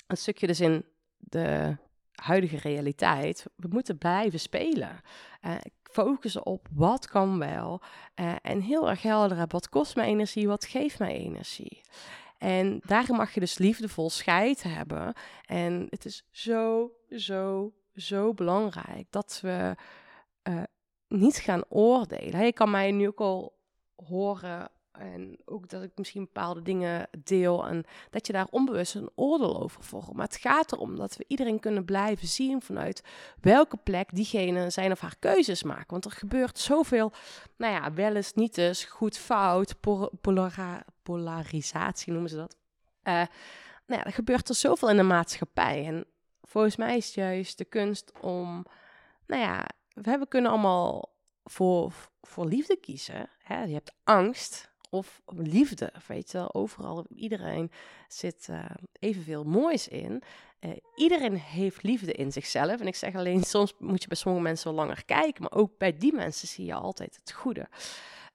een 0.07 0.17
stukje 0.17 0.47
dus 0.47 0.59
in 0.59 0.85
de 1.17 1.77
huidige 2.11 2.57
realiteit. 2.57 3.45
We 3.55 3.67
moeten 3.69 3.97
blijven 3.97 4.39
spelen. 4.39 5.01
Uh, 5.41 5.55
focussen 5.83 6.45
op 6.45 6.67
wat 6.71 7.07
kan 7.07 7.39
wel. 7.39 7.81
Uh, 8.15 8.35
en 8.41 8.61
heel 8.61 8.89
erg 8.89 9.01
helder 9.01 9.37
hebben, 9.37 9.59
wat 9.59 9.69
kost 9.69 9.95
mij 9.95 10.07
energie, 10.07 10.47
wat 10.47 10.65
geeft 10.65 10.99
mij 10.99 11.13
energie. 11.13 11.81
En 12.39 12.81
daarin 12.85 13.15
mag 13.15 13.33
je 13.33 13.39
dus 13.39 13.57
liefdevol 13.57 14.09
scheid 14.09 14.63
hebben. 14.63 15.13
En 15.45 15.87
het 15.89 16.05
is 16.05 16.25
zo, 16.31 16.91
zo, 17.09 17.73
zo 17.95 18.33
belangrijk 18.33 19.07
dat 19.09 19.39
we 19.41 19.75
uh, 20.43 20.63
niet 21.07 21.35
gaan 21.35 21.63
oordelen. 21.69 22.45
Je 22.45 22.53
kan 22.53 22.71
mij 22.71 22.91
nu 22.91 23.07
ook 23.07 23.19
al 23.19 23.57
horen 23.95 24.71
en 24.99 25.37
ook 25.45 25.69
dat 25.69 25.83
ik 25.83 25.91
misschien 25.95 26.23
bepaalde 26.23 26.61
dingen 26.61 27.07
deel 27.23 27.67
en 27.67 27.85
dat 28.09 28.27
je 28.27 28.33
daar 28.33 28.47
onbewust 28.49 28.95
een 28.95 29.09
oordeel 29.15 29.61
over 29.61 29.83
vormt. 29.83 30.13
Maar 30.13 30.25
het 30.25 30.35
gaat 30.35 30.71
erom 30.71 30.95
dat 30.95 31.15
we 31.15 31.25
iedereen 31.27 31.59
kunnen 31.59 31.85
blijven 31.85 32.27
zien 32.27 32.61
vanuit 32.61 33.03
welke 33.41 33.77
plek 33.77 34.15
diegene 34.15 34.69
zijn 34.69 34.91
of 34.91 34.99
haar 34.99 35.15
keuzes 35.19 35.63
maken. 35.63 35.87
Want 35.87 36.05
er 36.05 36.11
gebeurt 36.11 36.59
zoveel, 36.59 37.11
nou 37.57 37.73
ja, 37.73 37.93
wel 37.93 38.15
eens, 38.15 38.33
niet 38.33 38.57
eens, 38.57 38.83
goed, 38.83 39.17
fout, 39.17 39.75
polarisatie 41.03 42.11
noemen 42.11 42.29
ze 42.29 42.35
dat. 42.35 42.55
Uh, 43.03 43.13
nou 43.85 43.99
ja, 43.99 44.03
er 44.03 44.13
gebeurt 44.13 44.49
er 44.49 44.55
zoveel 44.55 44.89
in 44.89 44.97
de 44.97 45.03
maatschappij. 45.03 45.85
En 45.85 46.05
volgens 46.41 46.75
mij 46.75 46.97
is 46.97 47.05
het 47.05 47.15
juist 47.15 47.57
de 47.57 47.65
kunst 47.65 48.11
om, 48.21 48.65
nou 49.27 49.41
ja, 49.41 49.65
we 49.93 50.25
kunnen 50.27 50.51
allemaal 50.51 51.13
voor, 51.43 51.93
voor 52.21 52.45
liefde 52.45 52.75
kiezen. 52.75 53.29
Hè? 53.43 53.63
Je 53.63 53.73
hebt 53.73 53.93
angst 54.03 54.68
of 54.89 55.21
liefde. 55.25 55.91
Weet 56.07 56.31
je, 56.31 56.53
overal, 56.53 57.05
iedereen 57.15 57.71
zit 58.07 58.47
uh, 58.49 58.65
evenveel 58.99 59.43
moois 59.43 59.87
in. 59.87 60.23
Uh, 60.59 60.71
iedereen 60.95 61.35
heeft 61.35 61.83
liefde 61.83 62.11
in 62.11 62.31
zichzelf. 62.31 62.79
En 62.79 62.87
ik 62.87 62.95
zeg 62.95 63.15
alleen, 63.15 63.43
soms 63.55 63.73
moet 63.77 64.01
je 64.01 64.07
bij 64.07 64.17
sommige 64.17 64.43
mensen 64.43 64.67
wel 64.67 64.85
langer 64.85 65.05
kijken, 65.05 65.41
maar 65.41 65.59
ook 65.59 65.77
bij 65.77 65.97
die 65.97 66.13
mensen 66.13 66.47
zie 66.47 66.65
je 66.65 66.73
altijd 66.73 67.15
het 67.15 67.31
goede. 67.31 67.67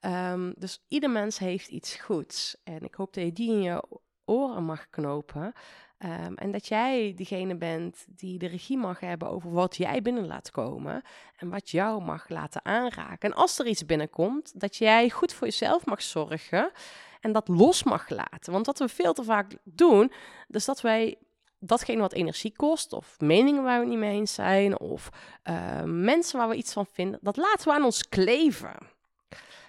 Um, 0.01 0.53
dus 0.57 0.81
ieder 0.87 1.09
mens 1.09 1.37
heeft 1.37 1.67
iets 1.67 1.95
goeds. 1.95 2.55
En 2.63 2.83
ik 2.83 2.95
hoop 2.95 3.13
dat 3.13 3.23
je 3.23 3.33
die 3.33 3.51
in 3.51 3.61
je 3.61 3.83
oren 4.25 4.63
mag 4.63 4.89
knopen. 4.89 5.53
Um, 5.99 6.35
en 6.35 6.51
dat 6.51 6.67
jij 6.67 7.13
degene 7.15 7.55
bent 7.55 8.05
die 8.07 8.37
de 8.37 8.47
regie 8.47 8.77
mag 8.77 8.99
hebben 8.99 9.29
over 9.29 9.51
wat 9.51 9.75
jij 9.75 10.01
binnen 10.01 10.27
laat 10.27 10.51
komen. 10.51 11.01
En 11.35 11.49
wat 11.49 11.69
jou 11.69 12.01
mag 12.03 12.29
laten 12.29 12.65
aanraken. 12.65 13.29
En 13.29 13.35
als 13.35 13.59
er 13.59 13.67
iets 13.67 13.85
binnenkomt, 13.85 14.59
dat 14.59 14.75
jij 14.75 15.09
goed 15.09 15.33
voor 15.33 15.47
jezelf 15.47 15.85
mag 15.85 16.01
zorgen. 16.01 16.71
En 17.19 17.31
dat 17.31 17.47
los 17.47 17.83
mag 17.83 18.09
laten. 18.09 18.53
Want 18.53 18.65
wat 18.65 18.79
we 18.79 18.87
veel 18.87 19.13
te 19.13 19.23
vaak 19.23 19.57
doen, 19.63 20.11
is 20.47 20.65
dat 20.65 20.81
wij 20.81 21.17
datgene 21.59 22.01
wat 22.01 22.13
energie 22.13 22.55
kost, 22.55 22.93
of 22.93 23.19
meningen 23.19 23.63
waar 23.63 23.79
we 23.79 23.85
niet 23.85 23.97
mee 23.97 24.15
eens 24.15 24.33
zijn, 24.33 24.79
of 24.79 25.09
uh, 25.43 25.83
mensen 25.83 26.39
waar 26.39 26.49
we 26.49 26.55
iets 26.55 26.73
van 26.73 26.85
vinden, 26.85 27.19
dat 27.21 27.37
laten 27.37 27.67
we 27.67 27.73
aan 27.73 27.83
ons 27.83 28.09
kleven. 28.09 28.75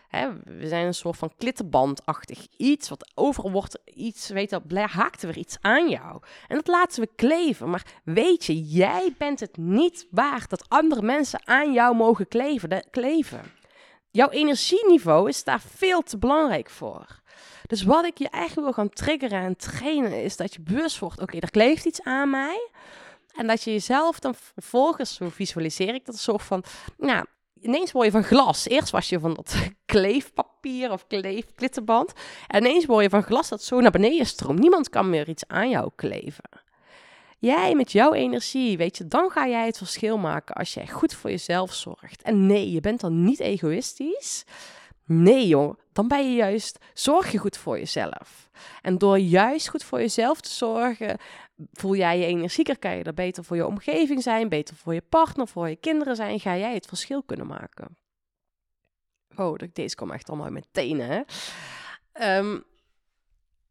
Hè, 0.08 0.28
we 0.44 0.68
zijn 0.68 0.86
een 0.86 0.94
soort 0.94 1.16
van 1.16 1.32
klittenbandachtig 1.36 2.46
iets, 2.56 2.88
wat 2.88 3.10
overal 3.14 3.50
wordt 3.50 3.78
iets, 3.84 4.28
weet 4.28 4.50
je, 4.50 4.80
haakt 4.80 5.22
er 5.22 5.36
iets 5.36 5.56
aan 5.60 5.88
jou. 5.88 6.20
En 6.48 6.56
dat 6.56 6.66
laten 6.66 7.00
we 7.02 7.08
kleven. 7.16 7.70
Maar 7.70 7.86
weet 8.04 8.44
je, 8.44 8.62
jij 8.62 9.14
bent 9.18 9.40
het 9.40 9.56
niet 9.56 10.06
waard 10.10 10.50
dat 10.50 10.68
andere 10.68 11.02
mensen 11.02 11.40
aan 11.46 11.72
jou 11.72 11.96
mogen 11.96 12.28
kleven. 12.28 12.84
Kleven. 12.90 13.42
Jouw 14.10 14.30
energieniveau 14.30 15.28
is 15.28 15.44
daar 15.44 15.60
veel 15.60 16.02
te 16.02 16.18
belangrijk 16.18 16.70
voor. 16.70 17.20
Dus 17.66 17.82
wat 17.82 18.04
ik 18.04 18.18
je 18.18 18.28
eigenlijk 18.28 18.66
wil 18.66 18.84
gaan 18.84 18.94
triggeren 18.94 19.40
en 19.40 19.56
trainen 19.56 20.22
is 20.22 20.36
dat 20.36 20.54
je 20.54 20.60
bewust 20.60 20.98
wordt: 20.98 21.20
oké, 21.20 21.38
er 21.38 21.50
kleeft 21.50 21.84
iets 21.84 22.02
aan 22.02 22.30
mij. 22.30 22.68
En 23.34 23.46
dat 23.46 23.62
je 23.62 23.72
jezelf 23.72 24.18
dan 24.18 24.34
vervolgens, 24.34 25.14
zo 25.14 25.28
visualiseer 25.28 25.94
ik 25.94 26.04
dat, 26.04 26.14
een 26.14 26.20
soort 26.20 26.42
van, 26.42 26.64
nou, 26.96 27.24
ineens 27.60 27.92
word 27.92 28.04
je 28.04 28.12
van 28.12 28.24
glas. 28.24 28.68
Eerst 28.68 28.90
was 28.90 29.08
je 29.08 29.20
van 29.20 29.34
dat 29.34 29.56
kleefpapier 29.96 30.92
of 30.92 31.06
kleef, 31.06 31.44
klittenband. 31.54 32.12
En 32.46 32.64
ineens 32.64 32.86
word 32.86 33.02
je 33.02 33.10
van 33.10 33.22
glas 33.22 33.48
dat 33.48 33.62
zo 33.62 33.80
naar 33.80 33.90
beneden 33.90 34.26
stroomt. 34.26 34.58
Niemand 34.58 34.88
kan 34.88 35.10
meer 35.10 35.28
iets 35.28 35.44
aan 35.46 35.70
jou 35.70 35.90
kleven. 35.96 36.64
Jij 37.38 37.74
met 37.74 37.92
jouw 37.92 38.12
energie, 38.12 38.76
weet 38.76 38.96
je, 38.96 39.06
dan 39.06 39.30
ga 39.30 39.48
jij 39.48 39.66
het 39.66 39.76
verschil 39.78 40.18
maken 40.18 40.54
als 40.54 40.74
jij 40.74 40.88
goed 40.88 41.14
voor 41.14 41.30
jezelf 41.30 41.72
zorgt. 41.72 42.22
En 42.22 42.46
nee, 42.46 42.70
je 42.70 42.80
bent 42.80 43.00
dan 43.00 43.24
niet 43.24 43.40
egoïstisch. 43.40 44.44
Nee 45.04 45.46
joh, 45.46 45.78
dan 45.92 46.08
ben 46.08 46.30
je 46.30 46.36
juist, 46.36 46.78
zorg 46.94 47.32
je 47.32 47.38
goed 47.38 47.56
voor 47.56 47.78
jezelf. 47.78 48.50
En 48.82 48.98
door 48.98 49.18
juist 49.18 49.68
goed 49.68 49.84
voor 49.84 49.98
jezelf 49.98 50.40
te 50.40 50.50
zorgen, 50.50 51.18
voel 51.72 51.96
jij 51.96 52.18
je 52.18 52.26
energieker, 52.26 52.78
kan 52.78 52.96
je 52.96 53.02
er 53.02 53.14
beter 53.14 53.44
voor 53.44 53.56
je 53.56 53.66
omgeving 53.66 54.22
zijn, 54.22 54.48
beter 54.48 54.76
voor 54.76 54.94
je 54.94 55.02
partner, 55.08 55.48
voor 55.48 55.68
je 55.68 55.76
kinderen 55.76 56.16
zijn, 56.16 56.40
ga 56.40 56.56
jij 56.56 56.74
het 56.74 56.86
verschil 56.86 57.22
kunnen 57.22 57.46
maken. 57.46 57.96
Oh, 59.36 59.58
deze 59.72 59.94
komt 59.94 60.12
echt 60.12 60.28
allemaal 60.28 60.50
met 60.50 60.66
tenen, 60.70 61.08
hè? 61.08 61.22
Um, 62.38 62.64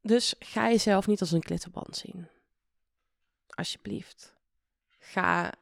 dus 0.01 0.36
ga 0.39 0.69
jezelf 0.69 1.08
niet 1.08 1.19
als 1.19 1.32
een 1.32 1.41
klittenband 1.41 1.95
zien. 1.95 2.28
Alsjeblieft. 3.47 4.36
Ga 4.99 5.54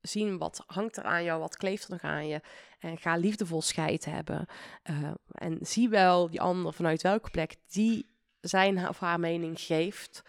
zien 0.00 0.38
wat 0.38 0.64
hangt 0.66 0.96
er 0.96 1.04
aan 1.04 1.24
jou, 1.24 1.40
wat 1.40 1.56
kleeft 1.56 1.84
er 1.84 1.90
nog 1.90 2.02
aan 2.02 2.26
je. 2.26 2.40
En 2.78 2.98
ga 2.98 3.16
liefdevol 3.16 3.62
scheid 3.62 4.04
hebben. 4.04 4.46
Uh, 4.90 5.10
en 5.28 5.58
zie 5.60 5.88
wel 5.88 6.30
die 6.30 6.40
ander 6.40 6.72
vanuit 6.72 7.02
welke 7.02 7.30
plek 7.30 7.56
die 7.66 8.06
zijn 8.40 8.88
of 8.88 8.98
haar 8.98 9.20
mening 9.20 9.60
geeft. 9.60 10.22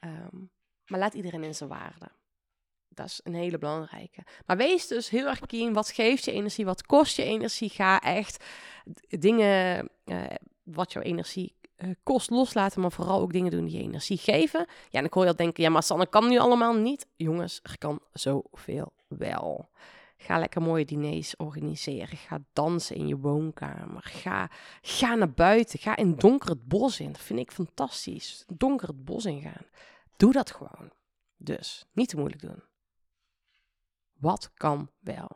Um, 0.00 0.50
maar 0.86 0.98
laat 0.98 1.14
iedereen 1.14 1.44
in 1.44 1.54
zijn 1.54 1.68
waarde. 1.68 2.10
Dat 2.94 3.06
is 3.06 3.20
een 3.22 3.34
hele 3.34 3.58
belangrijke. 3.58 4.24
Maar 4.46 4.56
wees 4.56 4.86
dus 4.86 5.10
heel 5.10 5.26
erg 5.26 5.40
keen. 5.40 5.72
Wat 5.72 5.90
geeft 5.90 6.24
je 6.24 6.32
energie? 6.32 6.64
Wat 6.64 6.86
kost 6.86 7.16
je 7.16 7.22
energie? 7.22 7.68
Ga 7.68 8.00
echt 8.00 8.44
dingen 9.08 9.88
uh, 10.04 10.22
wat 10.62 10.92
jouw 10.92 11.02
energie 11.02 11.54
uh, 11.76 11.90
kost 12.02 12.30
loslaten. 12.30 12.80
Maar 12.80 12.92
vooral 12.92 13.20
ook 13.20 13.32
dingen 13.32 13.50
doen 13.50 13.64
die 13.64 13.76
je 13.76 13.82
energie 13.82 14.18
geven. 14.18 14.66
Ja, 14.90 14.98
en 14.98 15.04
ik 15.04 15.12
hoor 15.12 15.22
je 15.22 15.28
al 15.28 15.36
denken. 15.36 15.62
Ja, 15.62 15.70
maar 15.70 15.82
Sanne 15.82 16.06
kan 16.06 16.28
nu 16.28 16.38
allemaal 16.38 16.74
niet. 16.74 17.06
Jongens, 17.16 17.60
er 17.62 17.78
kan 17.78 18.00
zoveel 18.12 18.92
wel. 19.08 19.68
Ga 20.16 20.38
lekker 20.38 20.62
mooie 20.62 20.84
diners 20.84 21.36
organiseren. 21.36 22.16
Ga 22.16 22.42
dansen 22.52 22.96
in 22.96 23.06
je 23.06 23.16
woonkamer. 23.16 24.02
Ga, 24.02 24.50
ga 24.82 25.14
naar 25.14 25.32
buiten. 25.32 25.78
Ga 25.78 25.96
in 25.96 26.14
donker 26.14 26.50
het 26.50 26.68
bos 26.68 27.00
in. 27.00 27.12
Dat 27.12 27.20
vind 27.20 27.38
ik 27.38 27.52
fantastisch. 27.52 28.44
Donker 28.46 28.88
het 28.88 29.04
bos 29.04 29.24
in 29.24 29.40
gaan. 29.40 29.66
Doe 30.16 30.32
dat 30.32 30.50
gewoon. 30.50 30.90
Dus 31.36 31.84
niet 31.92 32.08
te 32.08 32.16
moeilijk 32.16 32.42
doen. 32.42 32.62
Wat 34.18 34.52
kan 34.54 34.90
wel? 35.00 35.28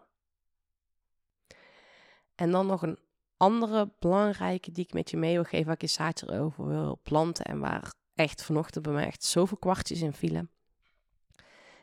En 2.35 2.51
dan 2.51 2.67
nog 2.67 2.83
een 2.83 2.99
andere 3.37 3.93
belangrijke 3.99 4.73
die 4.73 4.85
ik 4.85 4.93
met 4.93 5.11
je 5.11 5.17
mee 5.17 5.35
wil 5.35 5.45
geven, 5.45 5.67
waar 5.67 5.75
ik 5.75 5.81
je 5.81 5.87
zaadje 5.87 6.41
over 6.41 6.67
wil 6.67 7.01
planten 7.03 7.45
en 7.45 7.59
waar 7.59 7.95
echt 8.15 8.43
vanochtend 8.43 8.85
bij 8.85 8.93
mij 8.93 9.07
echt 9.07 9.25
zoveel 9.25 9.57
kwartjes 9.57 10.01
in 10.01 10.13
vielen, 10.13 10.51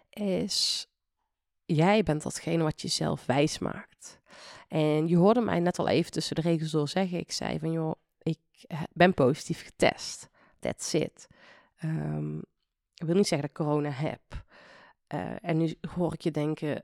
is 0.09 0.87
jij 1.65 2.03
bent 2.03 2.23
datgene 2.23 2.63
wat 2.63 2.81
je 2.81 2.87
zelf 2.87 3.25
wijs 3.25 3.59
maakt. 3.59 4.19
En 4.67 5.07
je 5.07 5.17
hoorde 5.17 5.41
mij 5.41 5.59
net 5.59 5.79
al 5.79 5.87
even 5.87 6.11
tussen 6.11 6.35
de 6.35 6.41
regels 6.41 6.71
door 6.71 6.87
zeggen, 6.87 7.19
ik 7.19 7.31
zei 7.31 7.59
van 7.59 7.71
joh, 7.71 7.95
ik 8.21 8.39
ben 8.93 9.13
positief 9.13 9.63
getest. 9.63 10.29
That's 10.59 10.93
it. 10.93 11.27
Um, 11.83 12.37
ik 12.95 13.05
wil 13.05 13.15
niet 13.15 13.27
zeggen 13.27 13.49
dat 13.49 13.57
ik 13.59 13.65
corona 13.65 13.89
heb. 13.89 14.44
Uh, 15.13 15.35
en 15.41 15.57
nu 15.57 15.75
hoor 15.95 16.13
ik 16.13 16.21
je 16.21 16.31
denken, 16.31 16.83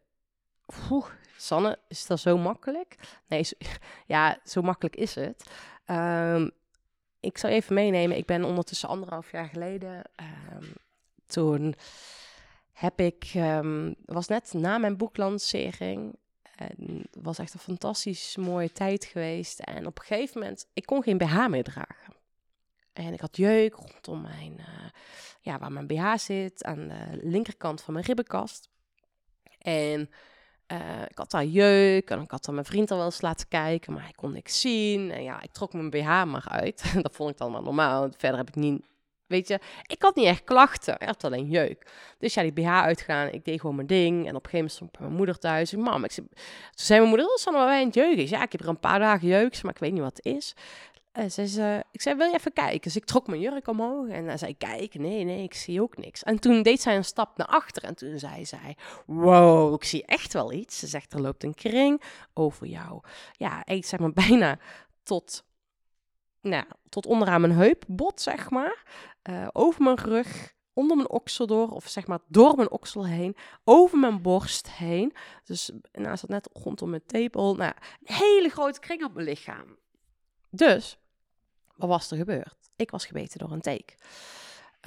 oeh, 0.91 1.05
Sanne, 1.37 1.79
is 1.87 2.05
dat 2.05 2.19
zo 2.19 2.37
makkelijk? 2.37 2.95
Nee, 3.27 3.43
zo, 3.43 3.55
ja, 4.05 4.39
zo 4.43 4.61
makkelijk 4.61 4.95
is 4.95 5.15
het. 5.15 5.49
Um, 5.85 6.51
ik 7.19 7.37
zal 7.37 7.49
even 7.49 7.73
meenemen, 7.73 8.17
ik 8.17 8.25
ben 8.25 8.43
ondertussen 8.43 8.89
anderhalf 8.89 9.31
jaar 9.31 9.47
geleden, 9.47 10.03
um, 10.55 10.73
toen 11.25 11.75
heb 12.71 12.99
ik, 12.99 13.31
um, 13.35 13.95
was 14.05 14.27
net 14.27 14.53
na 14.53 14.77
mijn 14.77 14.97
boeklancering, 14.97 16.15
en 16.55 17.03
was 17.11 17.39
echt 17.39 17.53
een 17.53 17.59
fantastisch 17.59 18.35
mooie 18.37 18.71
tijd 18.71 19.05
geweest. 19.05 19.59
En 19.59 19.85
op 19.87 19.99
een 19.99 20.05
gegeven 20.05 20.39
moment, 20.39 20.67
ik 20.73 20.85
kon 20.85 21.03
geen 21.03 21.17
BH 21.17 21.47
meer 21.47 21.63
dragen. 21.63 22.13
En 23.05 23.13
ik 23.13 23.21
had 23.21 23.37
jeuk 23.37 23.73
rondom 23.73 24.21
mijn, 24.21 24.55
uh, 24.57 24.65
ja, 25.41 25.59
waar 25.59 25.71
mijn 25.71 25.87
BH 25.87 26.15
zit, 26.15 26.63
aan 26.63 26.87
de 26.87 27.19
linkerkant 27.21 27.81
van 27.81 27.93
mijn 27.93 28.05
ribbenkast. 28.05 28.69
En 29.57 30.09
uh, 30.71 31.01
ik 31.07 31.17
had 31.17 31.31
daar 31.31 31.45
jeuk 31.45 32.09
en 32.09 32.21
ik 32.21 32.31
had 32.31 32.45
dan 32.45 32.53
mijn 32.53 32.65
vriend 32.65 32.91
al 32.91 32.97
wel 32.97 33.05
eens 33.05 33.21
laten 33.21 33.47
kijken, 33.47 33.93
maar 33.93 34.03
hij 34.03 34.13
kon 34.15 34.31
niks 34.31 34.61
zien. 34.61 35.11
En 35.11 35.23
ja, 35.23 35.41
ik 35.41 35.51
trok 35.51 35.73
mijn 35.73 35.89
BH 35.89 36.05
maar 36.05 36.47
uit. 36.47 36.93
dat 37.03 37.15
vond 37.15 37.29
ik 37.29 37.37
dan 37.37 37.51
maar 37.51 37.63
normaal. 37.63 38.09
Verder 38.17 38.37
heb 38.37 38.47
ik 38.47 38.55
niet, 38.55 38.81
weet 39.27 39.47
je, 39.47 39.59
ik 39.87 40.01
had 40.01 40.15
niet 40.15 40.25
echt 40.25 40.43
klachten. 40.43 40.93
Ik 40.93 41.07
had 41.07 41.23
alleen 41.23 41.49
jeuk. 41.49 41.91
Dus 42.17 42.33
ja, 42.33 42.41
die 42.41 42.53
BH 42.53 42.67
uitgaan. 42.67 43.27
Ik 43.27 43.45
deed 43.45 43.59
gewoon 43.59 43.75
mijn 43.75 43.87
ding. 43.87 44.27
En 44.27 44.35
op 44.35 44.43
een 44.45 44.49
gegeven 44.49 44.57
moment 44.57 44.71
stond 44.71 44.99
mijn 44.99 45.13
moeder 45.13 45.39
thuis. 45.39 45.75
Mam, 45.75 46.03
ik 46.03 46.11
zei, 46.11 46.27
toen 46.27 46.37
zei 46.73 46.99
mijn 46.99 47.09
moeder, 47.09 47.27
dat 47.27 47.37
is 47.37 47.43
dan 47.43 47.53
wel 47.53 47.69
een 47.69 47.89
jeuk 47.89 48.17
is. 48.17 48.29
Ja, 48.29 48.43
ik 48.43 48.51
heb 48.51 48.61
er 48.61 48.67
een 48.67 48.79
paar 48.79 48.99
dagen 48.99 49.27
jeuk, 49.27 49.63
maar 49.63 49.73
ik 49.73 49.79
weet 49.79 49.91
niet 49.91 50.01
wat 50.01 50.21
het 50.23 50.25
is. 50.25 50.55
Uh, 51.19 51.23
zei 51.27 51.47
ze, 51.47 51.83
ik 51.91 52.01
zei, 52.01 52.15
wil 52.15 52.27
je 52.27 52.33
even 52.33 52.53
kijken? 52.53 52.81
Dus 52.81 52.95
ik 52.95 53.05
trok 53.05 53.27
mijn 53.27 53.41
jurk 53.41 53.67
omhoog 53.67 54.07
en 54.07 54.25
hij 54.25 54.37
zei, 54.37 54.57
kijk, 54.57 54.93
nee, 54.93 55.23
nee, 55.23 55.43
ik 55.43 55.53
zie 55.53 55.81
ook 55.81 55.97
niks. 55.97 56.23
En 56.23 56.39
toen 56.39 56.63
deed 56.63 56.81
zij 56.81 56.95
een 56.95 57.05
stap 57.05 57.37
naar 57.37 57.47
achter 57.47 57.83
en 57.83 57.95
toen 57.95 58.19
zei 58.19 58.45
zij, 58.45 58.77
wow, 59.05 59.73
ik 59.73 59.83
zie 59.83 60.05
echt 60.05 60.33
wel 60.33 60.51
iets. 60.51 60.79
Ze 60.79 60.87
zegt, 60.87 61.13
er 61.13 61.21
loopt 61.21 61.43
een 61.43 61.53
kring 61.53 62.01
over 62.33 62.67
jou. 62.67 63.01
Ja, 63.31 63.65
ik 63.65 63.85
zeg 63.85 63.99
maar 63.99 64.13
bijna 64.27 64.59
tot, 65.03 65.43
nou, 66.41 66.65
tot 66.89 67.05
onderaan 67.05 67.41
mijn 67.41 67.53
heupbot, 67.53 68.21
zeg 68.21 68.49
maar. 68.49 68.83
Uh, 69.29 69.47
over 69.51 69.83
mijn 69.83 69.97
rug, 69.97 70.53
onder 70.73 70.95
mijn 70.95 71.09
oksel 71.09 71.47
door, 71.47 71.69
of 71.69 71.87
zeg 71.87 72.07
maar 72.07 72.19
door 72.27 72.55
mijn 72.55 72.71
oksel 72.71 73.05
heen, 73.05 73.35
over 73.63 73.97
mijn 73.97 74.21
borst 74.21 74.71
heen. 74.71 75.13
Dus 75.43 75.71
naast 75.91 76.21
dat 76.21 76.29
net 76.29 76.49
rondom 76.53 76.89
mijn 76.89 77.05
tepel, 77.05 77.55
nou, 77.55 77.73
een 78.03 78.15
hele 78.15 78.49
grote 78.49 78.79
kring 78.79 79.03
op 79.03 79.13
mijn 79.13 79.25
lichaam. 79.25 79.79
Dus 80.49 80.99
wat 81.81 81.89
was 81.89 82.11
er 82.11 82.17
gebeurd? 82.17 82.55
Ik 82.75 82.91
was 82.91 83.05
gebeten 83.05 83.39
door 83.39 83.51
een 83.51 83.61
teek. 83.61 83.95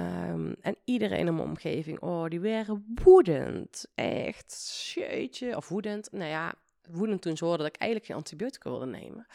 Um, 0.00 0.56
en 0.60 0.76
iedereen 0.84 1.26
in 1.26 1.34
mijn 1.34 1.48
omgeving, 1.48 2.00
oh, 2.00 2.28
die 2.28 2.40
waren 2.40 2.94
woedend. 3.02 3.86
Echt, 3.94 4.80
jeetje. 4.94 5.56
Of 5.56 5.68
woedend. 5.68 6.12
Nou 6.12 6.30
ja, 6.30 6.54
woedend 6.90 7.22
toen 7.22 7.36
ze 7.36 7.44
hoorden 7.44 7.64
dat 7.66 7.74
ik 7.74 7.80
eigenlijk 7.80 8.10
geen 8.10 8.20
antibiotica 8.20 8.70
wilde 8.70 8.86
nemen. 8.86 9.26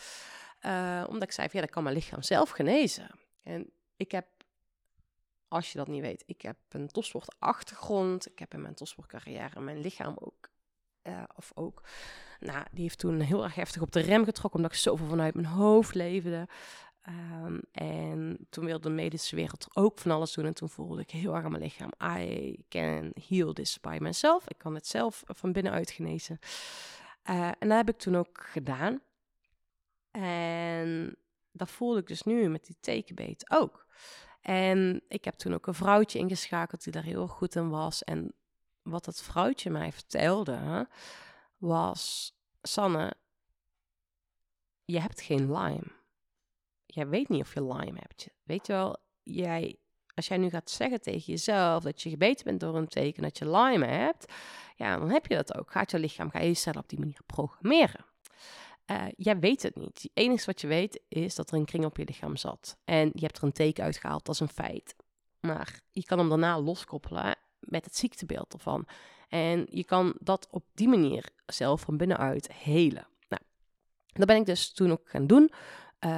Uh, 0.62 1.04
omdat 1.08 1.24
ik 1.24 1.32
zei, 1.32 1.50
van, 1.50 1.60
ja, 1.60 1.66
dat 1.66 1.76
kan 1.76 1.84
mijn 1.84 1.96
lichaam 1.96 2.22
zelf 2.22 2.50
genezen. 2.50 3.10
En 3.44 3.72
ik 3.96 4.12
heb, 4.12 4.28
als 5.48 5.72
je 5.72 5.78
dat 5.78 5.88
niet 5.88 6.02
weet, 6.02 6.24
ik 6.26 6.42
heb 6.42 6.58
een 6.70 6.88
topsportachtergrond. 6.88 8.32
Ik 8.32 8.40
heb 8.40 8.54
in 8.54 8.62
mijn 8.62 8.74
topsportcarrière 8.74 9.60
mijn 9.60 9.82
lichaam 9.82 10.16
ook, 10.20 10.50
uh, 11.04 11.24
of 11.36 11.52
ook 11.56 11.84
nou, 12.40 12.66
die 12.72 12.82
heeft 12.82 13.00
toen 13.00 13.20
heel 13.20 13.44
erg 13.44 13.56
heftig 13.56 13.82
op 13.82 13.92
de 13.92 14.00
rem 14.00 14.24
getrokken, 14.24 14.60
omdat 14.60 14.76
ik 14.76 14.82
zoveel 14.82 15.08
vanuit 15.08 15.34
mijn 15.34 15.48
hoofd 15.48 15.96
leefde. 15.96 16.48
Ehm, 17.02 17.60
en 17.72 18.48
toen 18.50 18.66
wilde 18.66 18.88
de 18.88 18.96
medische 18.96 19.36
wereld 19.36 19.64
er 19.64 19.84
ook 19.84 20.00
van 20.00 20.12
alles 20.12 20.34
doen. 20.34 20.46
En 20.46 20.54
toen 20.54 20.70
voelde 20.70 21.02
ik 21.02 21.12
heel 21.12 21.36
erg 21.36 21.44
aan 21.44 21.52
mijn 21.52 21.64
lichaam. 21.64 21.92
I 22.04 22.66
can 22.70 23.12
heal 23.28 23.54
this 23.54 23.80
by 23.80 23.98
myself. 24.02 24.48
Ik 24.48 24.58
kan 24.58 24.76
het 24.76 24.88
zelf 24.88 25.24
van 25.26 25.52
binnenuit 25.52 25.92
genezen. 25.92 26.40
Uh, 27.30 27.48
en 27.48 27.68
dat 27.68 27.78
heb 27.78 27.90
ik 27.90 27.98
toen 27.98 28.16
ook 28.16 28.44
gedaan. 28.44 29.02
En 30.12 31.16
dat 31.52 31.70
voelde 31.70 32.00
ik 32.00 32.08
dus 32.08 32.24
nu 32.24 32.50
met 32.50 32.66
die 32.66 32.78
tekenbeet 32.80 33.52
ook. 33.52 33.86
En 34.42 35.02
ik 35.08 35.26
heb 35.26 35.36
toen 35.36 35.54
ook 35.54 35.68
een 35.68 35.74
vrouwtje 35.74 36.20
ingeschakeld 36.20 36.84
die 36.84 36.94
daar 36.94 37.04
heel 37.04 37.28
goed 37.28 37.56
in 37.56 37.70
was. 37.70 38.04
En 38.04 38.34
wat 38.82 39.06
dat 39.06 39.22
vrouwtje 39.22 39.70
mij 39.70 39.92
vertelde, 39.92 40.88
was: 41.58 42.34
Sanne, 42.62 43.14
je 44.86 45.00
hebt 45.00 45.22
geen 45.22 45.52
Lyme. 45.52 45.98
Jij 46.92 47.08
weet 47.08 47.30
niet 47.30 47.42
of 47.42 47.54
je 47.54 47.64
Lyme 47.64 48.00
hebt. 48.00 48.30
Weet 48.44 48.68
je 48.68 48.74
wel, 48.74 48.98
jij, 49.24 49.78
als 50.14 50.28
jij 50.28 50.38
nu 50.38 50.50
gaat 50.50 50.70
zeggen 50.70 51.02
tegen 51.02 51.32
jezelf 51.34 51.84
dat 51.84 52.02
je 52.02 52.10
gebeten 52.10 52.46
bent 52.46 52.60
door 52.60 52.76
een 52.76 52.88
teken 52.88 53.24
dat 53.24 53.38
je 53.38 53.52
Lyme 53.52 53.86
hebt, 53.86 54.34
ja, 54.76 54.98
dan 54.98 55.10
heb 55.10 55.26
je 55.26 55.36
dat 55.36 55.58
ook. 55.58 55.72
Gaat 55.72 55.92
je 55.92 56.00
lichaam, 56.00 56.30
ga 56.30 56.40
je 56.40 56.48
jezelf 56.48 56.76
op 56.76 56.90
die 56.90 57.00
manier 57.00 57.22
programmeren. 57.26 58.06
Uh, 58.92 59.06
jij 59.16 59.40
weet 59.40 59.62
het 59.62 59.76
niet. 59.76 60.02
Het 60.02 60.12
enige 60.14 60.46
wat 60.46 60.62
je 60.62 60.68
weet 60.68 61.02
is 61.08 61.36
dat 61.36 61.52
er 61.52 61.58
een 61.58 61.66
kring 61.66 61.86
op 61.86 61.98
je 61.98 62.06
lichaam 62.06 62.36
zat. 62.36 62.78
En 62.86 63.10
je 63.14 63.26
hebt 63.26 63.38
er 63.38 63.44
een 63.44 63.52
teken 63.52 63.84
uitgehaald, 63.84 64.26
dat 64.26 64.36
is 64.36 64.42
een 64.42 64.50
feit. 64.50 64.96
Maar 65.40 65.82
je 65.92 66.04
kan 66.04 66.18
hem 66.18 66.30
daarna 66.30 66.60
loskoppelen 66.60 67.36
met 67.60 67.86
het 67.86 67.96
ziektebeeld 67.96 68.54
ervan. 68.54 68.88
En 69.28 69.68
je 69.70 69.84
kan 69.84 70.16
dat 70.20 70.48
op 70.50 70.66
die 70.74 70.88
manier 70.88 71.30
zelf 71.46 71.82
van 71.82 71.98
binnenuit 71.98 72.54
helen. 72.54 73.08
Nou, 73.28 73.42
dat 74.08 74.28
ben 74.28 74.38
ik 74.38 74.46
dus 74.46 74.72
toen 74.72 74.92
ook 74.92 75.10
gaan 75.10 75.28
doen. 75.28 75.52
Uh, 76.06 76.12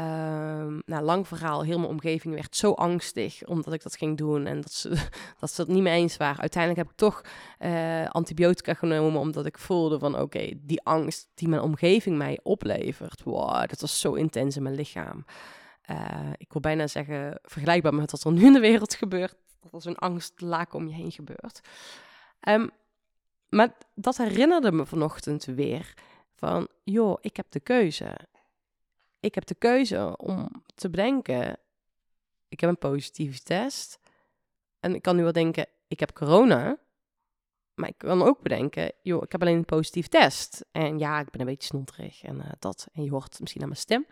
nou, 0.85 1.03
lang 1.03 1.27
verhaal, 1.27 1.63
heel 1.63 1.77
mijn 1.79 1.91
omgeving 1.91 2.33
werd 2.33 2.55
zo 2.55 2.71
angstig 2.71 3.45
omdat 3.45 3.73
ik 3.73 3.83
dat 3.83 3.95
ging 3.97 4.17
doen 4.17 4.45
en 4.45 4.61
dat 4.61 4.71
ze, 4.71 4.89
dat 5.39 5.51
ze 5.51 5.61
het 5.61 5.69
niet 5.69 5.81
mee 5.81 5.99
eens 5.99 6.17
waren. 6.17 6.39
Uiteindelijk 6.39 6.81
heb 6.81 6.91
ik 6.91 6.97
toch 6.97 7.21
uh, 7.59 8.05
antibiotica 8.05 8.73
genomen 8.73 9.19
omdat 9.19 9.45
ik 9.45 9.57
voelde 9.57 9.99
van 9.99 10.19
oké, 10.19 10.49
die 10.61 10.81
angst 10.83 11.27
die 11.33 11.47
mijn 11.47 11.61
omgeving 11.61 12.17
mij 12.17 12.39
oplevert, 12.43 13.23
wow, 13.23 13.67
dat 13.69 13.81
was 13.81 13.99
zo 13.99 14.13
intens 14.13 14.55
in 14.55 14.63
mijn 14.63 14.75
lichaam. 14.75 15.25
Uh, 15.91 16.29
ik 16.37 16.51
wil 16.53 16.61
bijna 16.61 16.87
zeggen 16.87 17.39
vergelijkbaar 17.43 17.93
met 17.93 18.11
wat 18.11 18.23
er 18.23 18.31
nu 18.31 18.45
in 18.45 18.53
de 18.53 18.59
wereld 18.59 18.95
gebeurt, 18.95 19.35
dat 19.59 19.73
er 19.73 19.81
zo'n 19.81 19.97
angstlaak 19.97 20.73
om 20.73 20.87
je 20.87 20.93
heen 20.93 21.11
gebeurt. 21.11 21.61
Um, 22.49 22.69
maar 23.49 23.77
dat 23.95 24.17
herinnerde 24.17 24.71
me 24.71 24.85
vanochtend 24.85 25.45
weer 25.45 25.93
van, 26.35 26.67
joh, 26.83 27.17
ik 27.21 27.35
heb 27.35 27.45
de 27.49 27.59
keuze 27.59 28.17
ik 29.21 29.35
heb 29.35 29.45
de 29.45 29.55
keuze 29.55 30.17
om 30.17 30.63
te 30.75 30.89
bedenken, 30.89 31.57
ik 32.47 32.59
heb 32.59 32.69
een 32.69 32.77
positieve 32.77 33.39
test. 33.39 33.99
En 34.79 34.95
ik 34.95 35.01
kan 35.01 35.15
nu 35.15 35.23
wel 35.23 35.31
denken, 35.31 35.65
ik 35.87 35.99
heb 35.99 36.13
corona. 36.13 36.77
Maar 37.73 37.89
ik 37.89 37.97
kan 37.97 38.21
ook 38.21 38.41
bedenken, 38.41 38.91
joh, 39.01 39.23
ik 39.23 39.31
heb 39.31 39.41
alleen 39.41 39.57
een 39.57 39.65
positieve 39.65 40.09
test. 40.09 40.65
En 40.71 40.99
ja, 40.99 41.19
ik 41.19 41.29
ben 41.29 41.41
een 41.41 41.47
beetje 41.47 41.67
snotterig 41.67 42.23
en 42.23 42.35
uh, 42.35 42.51
dat. 42.59 42.87
En 42.93 43.03
je 43.03 43.09
hoort 43.09 43.39
misschien 43.39 43.61
aan 43.61 43.67
mijn 43.67 43.79
stem. 43.79 44.05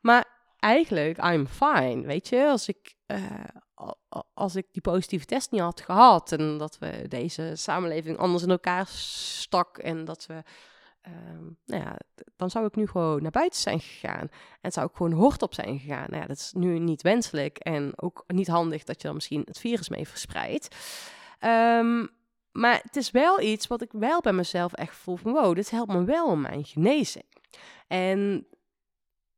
Maar 0.00 0.26
eigenlijk, 0.58 1.18
I'm 1.18 1.46
fine, 1.46 2.06
weet 2.06 2.28
je. 2.28 2.46
Als 2.46 2.68
ik, 2.68 2.94
uh, 3.06 3.44
als 4.34 4.56
ik 4.56 4.66
die 4.70 4.82
positieve 4.82 5.24
test 5.24 5.50
niet 5.50 5.60
had 5.60 5.80
gehad... 5.80 6.32
en 6.32 6.58
dat 6.58 6.78
we 6.78 7.08
deze 7.08 7.52
samenleving 7.54 8.18
anders 8.18 8.42
in 8.42 8.50
elkaar 8.50 8.86
stak... 8.86 9.78
en 9.78 10.04
dat 10.04 10.26
we 10.26 10.42
Ehm, 11.04 11.44
nou 11.64 11.82
ja, 11.82 11.96
dan 12.36 12.50
zou 12.50 12.66
ik 12.66 12.76
nu 12.76 12.86
gewoon 12.86 13.22
naar 13.22 13.30
buiten 13.30 13.60
zijn 13.60 13.80
gegaan. 13.80 14.28
En 14.60 14.72
zou 14.72 14.86
ik 14.86 14.96
gewoon 14.96 15.12
hort 15.12 15.54
zijn 15.54 15.78
gegaan. 15.78 16.06
Nou 16.10 16.22
ja, 16.22 16.26
dat 16.26 16.36
is 16.36 16.52
nu 16.52 16.78
niet 16.78 17.02
wenselijk 17.02 17.58
en 17.58 17.92
ook 17.96 18.24
niet 18.26 18.46
handig 18.46 18.84
dat 18.84 19.00
je 19.00 19.06
dan 19.06 19.14
misschien 19.14 19.42
het 19.44 19.58
virus 19.58 19.88
mee 19.88 20.08
verspreidt. 20.08 20.76
Um, 21.40 22.08
maar 22.52 22.80
het 22.82 22.96
is 22.96 23.10
wel 23.10 23.40
iets 23.40 23.66
wat 23.66 23.82
ik 23.82 23.92
wel 23.92 24.20
bij 24.20 24.32
mezelf 24.32 24.72
echt 24.72 24.96
voel 24.96 25.16
van 25.16 25.32
wow, 25.32 25.54
dit 25.54 25.70
helpt 25.70 25.92
me 25.92 26.04
wel 26.04 26.26
om 26.26 26.40
mijn 26.40 26.64
genezing. 26.64 27.36
En 27.86 28.46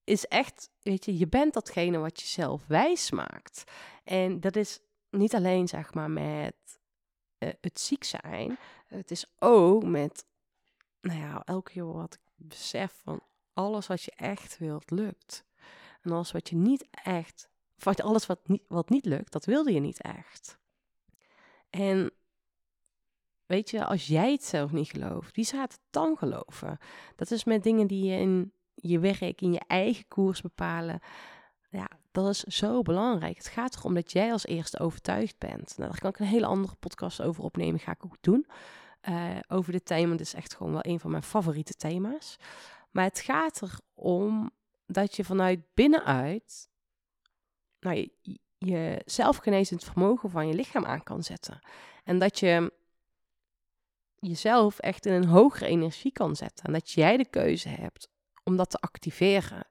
is 0.05 0.27
echt, 0.27 0.71
weet 0.83 1.05
je, 1.05 1.19
je 1.19 1.29
bent 1.29 1.55
datgene 1.55 1.99
wat 1.99 2.21
je 2.21 2.27
zelf 2.27 2.67
wijs 2.67 3.11
maakt. 3.11 3.65
En 4.05 4.41
dat 4.41 4.57
is 4.57 4.81
niet 5.11 5.35
alleen 5.35 5.69
zeg 5.69 5.95
maar 5.95 6.11
met 6.11 6.55
uh, 7.39 7.51
het 7.61 7.81
ziek 7.81 8.05
zijn. 8.05 8.59
Het 8.87 9.11
is 9.11 9.35
ook 9.39 9.85
met 9.85 10.25
nou 11.07 11.19
ja, 11.19 11.43
elke 11.45 11.71
keer 11.73 11.93
wat 11.93 12.15
ik 12.15 12.21
besef 12.37 13.01
van 13.03 13.21
alles 13.53 13.87
wat 13.87 14.03
je 14.03 14.13
echt 14.17 14.59
wilt, 14.59 14.91
lukt. 14.91 15.45
En 16.03 16.13
alles 16.13 16.33
wat 16.33 16.49
je 16.49 16.57
niet 16.57 16.87
echt, 16.91 17.49
of 17.79 18.01
alles 18.01 18.27
wat 18.27 18.49
niet, 18.49 18.63
wat 18.69 18.89
niet 18.89 19.05
lukt, 19.05 19.33
dat 19.33 19.45
wilde 19.45 19.73
je 19.73 19.81
niet 19.81 20.01
echt. 20.01 20.59
En 21.71 22.11
weet 23.47 23.71
je, 23.71 23.85
als 23.85 24.07
jij 24.07 24.33
het 24.33 24.45
zelf 24.45 24.73
niet 24.73 24.91
gelooft, 24.91 25.37
wie 25.37 25.45
gaat 25.45 25.73
het 25.73 25.81
dan 25.91 26.17
geloven? 26.17 26.79
Dat 27.17 27.31
is 27.31 27.45
met 27.45 27.63
dingen 27.63 27.87
die 27.87 28.05
je 28.05 28.19
in 28.19 28.53
je 28.75 28.99
werk, 28.99 29.41
in 29.41 29.53
je 29.53 29.63
eigen 29.67 30.09
koers 30.09 30.41
bepalen. 30.41 31.01
Ja, 31.71 31.89
dat 32.13 32.29
is 32.29 32.41
zo 32.43 32.83
belangrijk. 32.83 33.37
Het 33.37 33.47
gaat 33.47 33.77
erom 33.77 33.95
dat 33.95 34.13
jij 34.13 34.33
als 34.33 34.47
eerste 34.47 34.79
overtuigd 34.79 35.39
bent. 35.39 35.75
Nou, 35.77 35.91
daar 35.91 36.01
kan 36.01 36.11
ik 36.11 36.19
een 36.19 36.27
hele 36.27 36.47
andere 36.47 36.75
podcast 36.75 37.23
over 37.23 37.45
opnemen, 37.45 37.81
ga 37.81 37.93
ik 37.93 38.05
ook 38.05 38.17
doen. 38.21 38.47
Uh, 39.09 39.39
over 39.49 39.73
dit 39.73 39.87
thema. 39.87 40.13
Het 40.13 40.21
is 40.21 40.35
echt 40.35 40.55
gewoon 40.55 40.73
wel 40.73 40.85
een 40.85 41.01
van 41.01 41.11
mijn 41.11 41.23
favoriete 41.23 41.75
thema's. 41.75 42.37
Maar 42.91 43.05
het 43.05 43.21
gaat 43.21 43.63
erom 43.97 44.51
dat 44.87 45.17
je 45.17 45.25
vanuit 45.25 45.61
binnenuit 45.75 46.69
nou, 47.81 47.97
je, 47.97 48.39
je 48.59 49.03
zelfgenezend 49.05 49.85
vermogen 49.85 50.31
van 50.31 50.49
je 50.49 50.55
lichaam 50.55 50.85
aan 50.85 51.03
kan 51.03 51.23
zetten. 51.23 51.59
En 52.05 52.19
dat 52.19 52.39
je 52.39 52.73
jezelf 54.19 54.79
echt 54.79 55.07
in 55.07 55.13
een 55.13 55.27
hogere 55.27 55.67
energie 55.67 56.13
kan 56.13 56.37
zetten. 56.37 56.65
En 56.65 56.73
dat 56.73 56.91
jij 56.91 57.17
de 57.17 57.29
keuze 57.31 57.69
hebt 57.69 58.09
om 58.45 58.57
dat 58.57 58.71
te 58.71 58.79
activeren. 58.79 59.67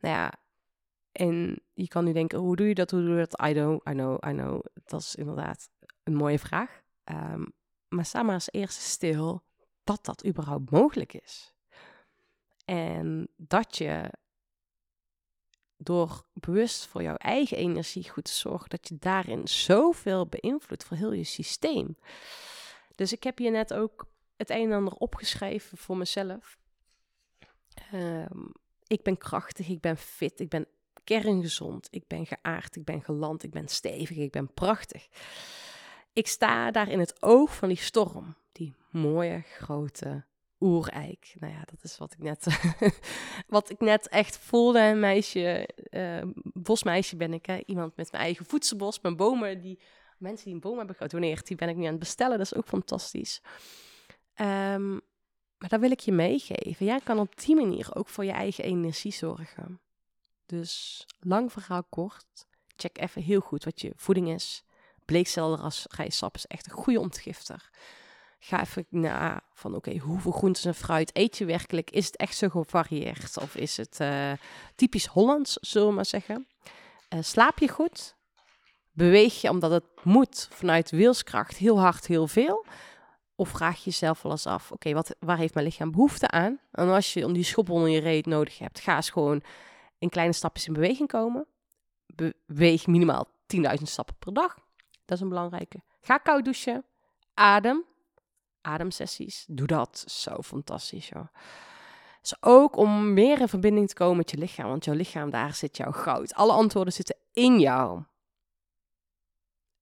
Nou 0.00 0.14
ja, 0.14 0.32
en 1.12 1.60
je 1.72 1.88
kan 1.88 2.04
nu 2.04 2.12
denken, 2.12 2.38
hoe 2.38 2.56
doe 2.56 2.68
je 2.68 2.74
dat? 2.74 2.90
Hoe 2.90 3.00
doe 3.00 3.10
je 3.10 3.26
dat? 3.26 3.48
I 3.48 3.52
know, 3.52 3.88
I 3.88 3.92
know, 3.92 4.28
I 4.28 4.32
know. 4.32 4.64
Dat 4.84 5.00
is 5.00 5.14
inderdaad 5.14 5.68
een 6.02 6.14
mooie 6.14 6.38
vraag. 6.38 6.82
Um, 7.04 7.52
maar 7.90 8.04
sta 8.04 8.22
maar 8.22 8.34
als 8.34 8.52
eerste 8.52 8.80
stil 8.80 9.42
dat 9.84 10.04
dat 10.04 10.26
überhaupt 10.26 10.70
mogelijk 10.70 11.14
is. 11.14 11.54
En 12.64 13.28
dat 13.36 13.76
je 13.76 14.10
door 15.76 16.24
bewust 16.32 16.86
voor 16.86 17.02
jouw 17.02 17.14
eigen 17.14 17.56
energie 17.56 18.10
goed 18.10 18.24
te 18.24 18.32
zorgen, 18.32 18.68
dat 18.68 18.88
je 18.88 18.96
daarin 18.98 19.48
zoveel 19.48 20.26
beïnvloedt 20.26 20.84
voor 20.84 20.96
heel 20.96 21.12
je 21.12 21.24
systeem. 21.24 21.96
Dus 22.94 23.12
ik 23.12 23.22
heb 23.22 23.38
hier 23.38 23.50
net 23.50 23.74
ook 23.74 24.06
het 24.36 24.50
een 24.50 24.70
en 24.70 24.72
ander 24.72 24.94
opgeschreven 24.94 25.78
voor 25.78 25.96
mezelf. 25.96 26.58
Ehm, 27.90 28.46
ik 28.86 29.02
ben 29.02 29.18
krachtig, 29.18 29.68
ik 29.68 29.80
ben 29.80 29.96
fit, 29.96 30.40
ik 30.40 30.48
ben 30.48 30.66
kerngezond, 31.04 31.88
ik 31.90 32.06
ben 32.06 32.26
geaard, 32.26 32.76
ik 32.76 32.84
ben 32.84 33.02
geland, 33.02 33.42
ik 33.42 33.50
ben 33.50 33.68
stevig, 33.68 34.16
ik 34.16 34.30
ben 34.30 34.54
prachtig. 34.54 35.08
Ik 36.12 36.26
sta 36.26 36.70
daar 36.70 36.88
in 36.88 36.98
het 36.98 37.22
oog 37.22 37.56
van 37.56 37.68
die 37.68 37.76
storm. 37.76 38.36
Die 38.52 38.74
mooie, 38.90 39.42
grote 39.46 40.24
oereik. 40.60 41.34
Nou 41.38 41.52
ja, 41.52 41.60
dat 41.64 41.82
is 41.82 41.98
wat 41.98 42.12
ik 42.12 42.18
net, 42.18 42.46
wat 43.46 43.70
ik 43.70 43.80
net 43.80 44.08
echt 44.08 44.38
voelde. 44.38 44.80
Een 44.80 45.00
meisje, 45.00 45.68
uh, 45.90 46.22
bosmeisje 46.42 47.16
ben 47.16 47.32
ik. 47.32 47.46
Hè? 47.46 47.60
Iemand 47.66 47.96
met 47.96 48.12
mijn 48.12 48.22
eigen 48.24 48.46
voedselbos, 48.46 49.00
mijn 49.00 49.16
bomen. 49.16 49.60
Die, 49.60 49.80
mensen 50.18 50.44
die 50.44 50.54
een 50.54 50.60
boom 50.60 50.78
hebben 50.78 50.96
gedoneerd, 50.96 51.46
die 51.46 51.56
ben 51.56 51.68
ik 51.68 51.76
nu 51.76 51.84
aan 51.84 51.90
het 51.90 51.98
bestellen. 51.98 52.38
Dat 52.38 52.46
is 52.46 52.54
ook 52.54 52.66
fantastisch. 52.66 53.40
Um, 54.40 55.00
maar 55.58 55.68
dat 55.68 55.80
wil 55.80 55.90
ik 55.90 56.00
je 56.00 56.12
meegeven. 56.12 56.86
Jij 56.86 57.00
kan 57.00 57.18
op 57.18 57.40
die 57.40 57.54
manier 57.54 57.94
ook 57.94 58.08
voor 58.08 58.24
je 58.24 58.32
eigen 58.32 58.64
energie 58.64 59.12
zorgen. 59.12 59.80
Dus 60.46 61.06
lang 61.20 61.52
verhaal 61.52 61.84
kort. 61.84 62.46
Check 62.76 62.98
even 62.98 63.22
heel 63.22 63.40
goed 63.40 63.64
wat 63.64 63.80
je 63.80 63.92
voeding 63.96 64.28
is 64.28 64.64
sap 66.08 66.34
is 66.34 66.46
echt 66.46 66.66
een 66.66 66.72
goede 66.72 67.00
ontgifter. 67.00 67.70
Ga 68.38 68.60
even 68.60 68.86
na 68.88 69.42
van 69.52 69.74
oké, 69.74 69.98
hoeveel 69.98 70.32
groentes 70.32 70.64
en 70.64 70.74
fruit 70.74 71.10
eet 71.12 71.38
je 71.38 71.44
werkelijk? 71.44 71.90
Is 71.90 72.06
het 72.06 72.16
echt 72.16 72.36
zo 72.36 72.48
gevarieerd? 72.48 73.38
Of 73.38 73.54
is 73.54 73.76
het 73.76 73.98
uh, 74.00 74.32
typisch 74.74 75.06
Hollands, 75.06 75.56
zullen 75.60 75.88
we 75.88 75.94
maar 75.94 76.06
zeggen? 76.06 76.46
Uh, 77.14 77.20
slaap 77.22 77.58
je 77.58 77.68
goed? 77.68 78.14
Beweeg 78.92 79.40
je 79.40 79.50
omdat 79.50 79.70
het 79.70 79.84
moet 80.02 80.48
vanuit 80.50 80.90
wilskracht 80.90 81.56
heel 81.56 81.80
hard, 81.80 82.06
heel 82.06 82.26
veel? 82.26 82.66
Of 83.34 83.48
vraag 83.48 83.76
je 83.76 83.84
jezelf 83.84 84.22
wel 84.22 84.32
eens 84.32 84.46
af, 84.46 84.72
oké, 84.72 84.92
wat 84.92 85.16
waar 85.18 85.38
heeft 85.38 85.54
mijn 85.54 85.66
lichaam 85.66 85.90
behoefte 85.90 86.28
aan? 86.28 86.60
En 86.72 86.88
als 86.88 87.12
je 87.12 87.24
om 87.26 87.32
die 87.32 87.44
schop 87.44 87.70
onder 87.70 87.88
je 87.88 88.00
reet 88.00 88.26
nodig 88.26 88.58
hebt, 88.58 88.80
ga 88.80 88.96
eens 88.96 89.10
gewoon 89.10 89.42
in 89.98 90.08
kleine 90.08 90.32
stapjes 90.32 90.66
in 90.66 90.72
beweging 90.72 91.08
komen. 91.08 91.46
Beweeg 92.46 92.86
minimaal 92.86 93.28
10.000 93.56 93.82
stappen 93.82 94.16
per 94.18 94.32
dag. 94.32 94.59
Dat 95.10 95.18
is 95.18 95.24
een 95.24 95.30
belangrijke. 95.30 95.82
Ga 96.00 96.18
koud 96.18 96.44
douchen. 96.44 96.84
Adem. 97.34 97.84
Ademsessies. 98.60 99.44
Doe 99.48 99.66
dat. 99.66 100.04
Zo 100.06 100.42
fantastisch, 100.42 101.08
joh. 101.08 101.26
Ook 102.40 102.76
om 102.76 103.12
meer 103.12 103.40
in 103.40 103.48
verbinding 103.48 103.88
te 103.88 103.94
komen 103.94 104.16
met 104.16 104.30
je 104.30 104.36
lichaam, 104.36 104.68
want 104.68 104.84
jouw 104.84 104.94
lichaam, 104.94 105.30
daar 105.30 105.54
zit 105.54 105.76
jouw 105.76 105.92
goud. 105.92 106.34
Alle 106.34 106.52
antwoorden 106.52 106.92
zitten 106.92 107.16
in 107.32 107.60
jou. 107.60 108.02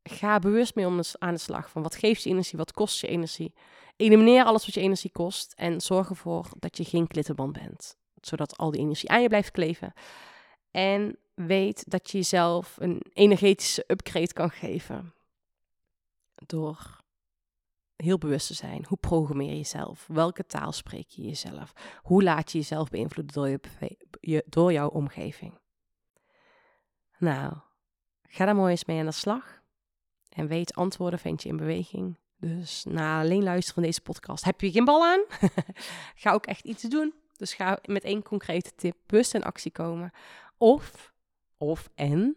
Ga 0.03 0.39
bewust 0.39 0.74
mee 0.74 0.87
om 0.87 1.01
aan 1.18 1.35
de 1.35 1.41
slag 1.41 1.70
van 1.70 1.83
wat 1.83 1.97
geeft 1.97 2.22
je 2.22 2.31
energie, 2.31 2.59
wat 2.59 2.72
kost 2.72 3.01
je 3.01 3.07
energie. 3.07 3.55
Elimineer 3.97 4.45
alles 4.45 4.64
wat 4.64 4.74
je 4.74 4.81
energie 4.81 5.12
kost 5.12 5.53
en 5.57 5.81
zorg 5.81 6.09
ervoor 6.09 6.49
dat 6.59 6.76
je 6.76 6.85
geen 6.85 7.07
klittenband 7.07 7.53
bent, 7.53 7.97
zodat 8.20 8.57
al 8.57 8.70
die 8.70 8.81
energie 8.81 9.09
aan 9.09 9.22
je 9.22 9.29
blijft 9.29 9.51
kleven. 9.51 9.93
En 10.70 11.18
weet 11.35 11.91
dat 11.91 12.11
je 12.11 12.16
jezelf 12.16 12.76
een 12.79 13.03
energetische 13.12 13.85
upgrade 13.87 14.33
kan 14.33 14.51
geven 14.51 15.12
door 16.47 17.01
heel 17.97 18.18
bewust 18.18 18.47
te 18.47 18.55
zijn. 18.55 18.84
Hoe 18.89 18.99
programmeer 18.99 19.49
je 19.49 19.57
jezelf? 19.57 20.07
Welke 20.07 20.47
taal 20.47 20.72
spreek 20.72 21.09
je 21.09 21.22
jezelf? 21.22 21.72
Hoe 22.03 22.22
laat 22.22 22.53
je 22.53 22.59
jezelf 22.59 22.91
beïnvloeden 22.91 23.34
door, 23.34 23.59
je, 24.20 24.45
door 24.47 24.72
jouw 24.72 24.89
omgeving? 24.89 25.59
Nou, 27.18 27.53
ga 28.22 28.45
daar 28.45 28.55
mooi 28.55 28.70
eens 28.70 28.84
mee 28.84 28.99
aan 28.99 29.07
de 29.07 29.12
slag. 29.12 29.62
En 30.28 30.47
weet, 30.47 30.74
antwoorden 30.74 31.18
vind 31.18 31.43
je 31.43 31.49
in 31.49 31.57
beweging. 31.57 32.18
Dus 32.36 32.84
na 32.84 33.20
alleen 33.20 33.43
luisteren 33.43 33.74
van 33.74 33.82
deze 33.82 34.01
podcast 34.01 34.45
heb 34.45 34.61
je 34.61 34.70
geen 34.70 34.84
bal 34.84 35.05
aan. 35.05 35.24
ga 36.22 36.32
ook 36.32 36.47
echt 36.47 36.64
iets 36.64 36.82
doen. 36.82 37.14
Dus 37.36 37.55
ga 37.55 37.78
met 37.84 38.05
één 38.05 38.22
concrete 38.22 38.74
tip 38.74 38.97
bewust 39.07 39.34
in 39.34 39.43
actie 39.43 39.72
komen. 39.72 40.11
Of, 40.57 41.12
of 41.57 41.89
en, 41.95 42.36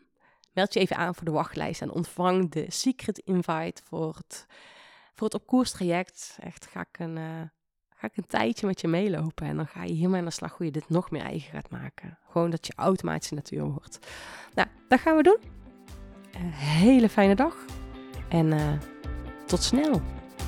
meld 0.53 0.73
je 0.73 0.79
even 0.79 0.95
aan 0.95 1.15
voor 1.15 1.25
de 1.25 1.31
wachtlijst 1.31 1.81
en 1.81 1.91
ontvang 1.91 2.51
de 2.51 2.65
secret 2.69 3.17
invite 3.17 3.81
voor 3.83 4.15
het 4.15 4.47
voor 5.21 5.29
het 5.29 5.39
op 5.39 5.47
koers 5.47 5.71
traject 5.71 6.37
echt 6.39 6.65
ga 6.65 6.79
ik 6.79 6.99
een, 6.99 7.17
uh, 7.17 7.41
ga 7.89 8.07
ik 8.07 8.17
een 8.17 8.27
tijdje 8.27 8.67
met 8.67 8.81
je 8.81 8.87
meelopen. 8.87 9.47
En 9.47 9.55
dan 9.55 9.67
ga 9.67 9.83
je 9.83 9.93
hiermee 9.93 10.19
aan 10.19 10.25
de 10.25 10.31
slag 10.31 10.57
hoe 10.57 10.65
je 10.65 10.71
dit 10.71 10.89
nog 10.89 11.11
meer 11.11 11.21
eigen 11.21 11.51
gaat 11.51 11.69
maken. 11.69 12.17
Gewoon 12.29 12.49
dat 12.49 12.67
je 12.67 12.73
automatische 12.75 13.35
natuur 13.35 13.63
wordt. 13.63 13.99
Nou, 14.53 14.67
dat 14.87 14.99
gaan 14.99 15.15
we 15.15 15.23
doen. 15.23 15.39
Een 16.31 16.51
hele 16.51 17.09
fijne 17.09 17.35
dag. 17.35 17.55
En 18.29 18.51
uh, 18.51 18.71
tot 19.45 19.63
snel. 19.63 20.01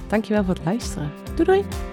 Dankjewel 0.08 0.44
voor 0.44 0.54
het 0.54 0.66
luisteren. 0.66 1.12
Doei 1.36 1.44
doei. 1.44 1.93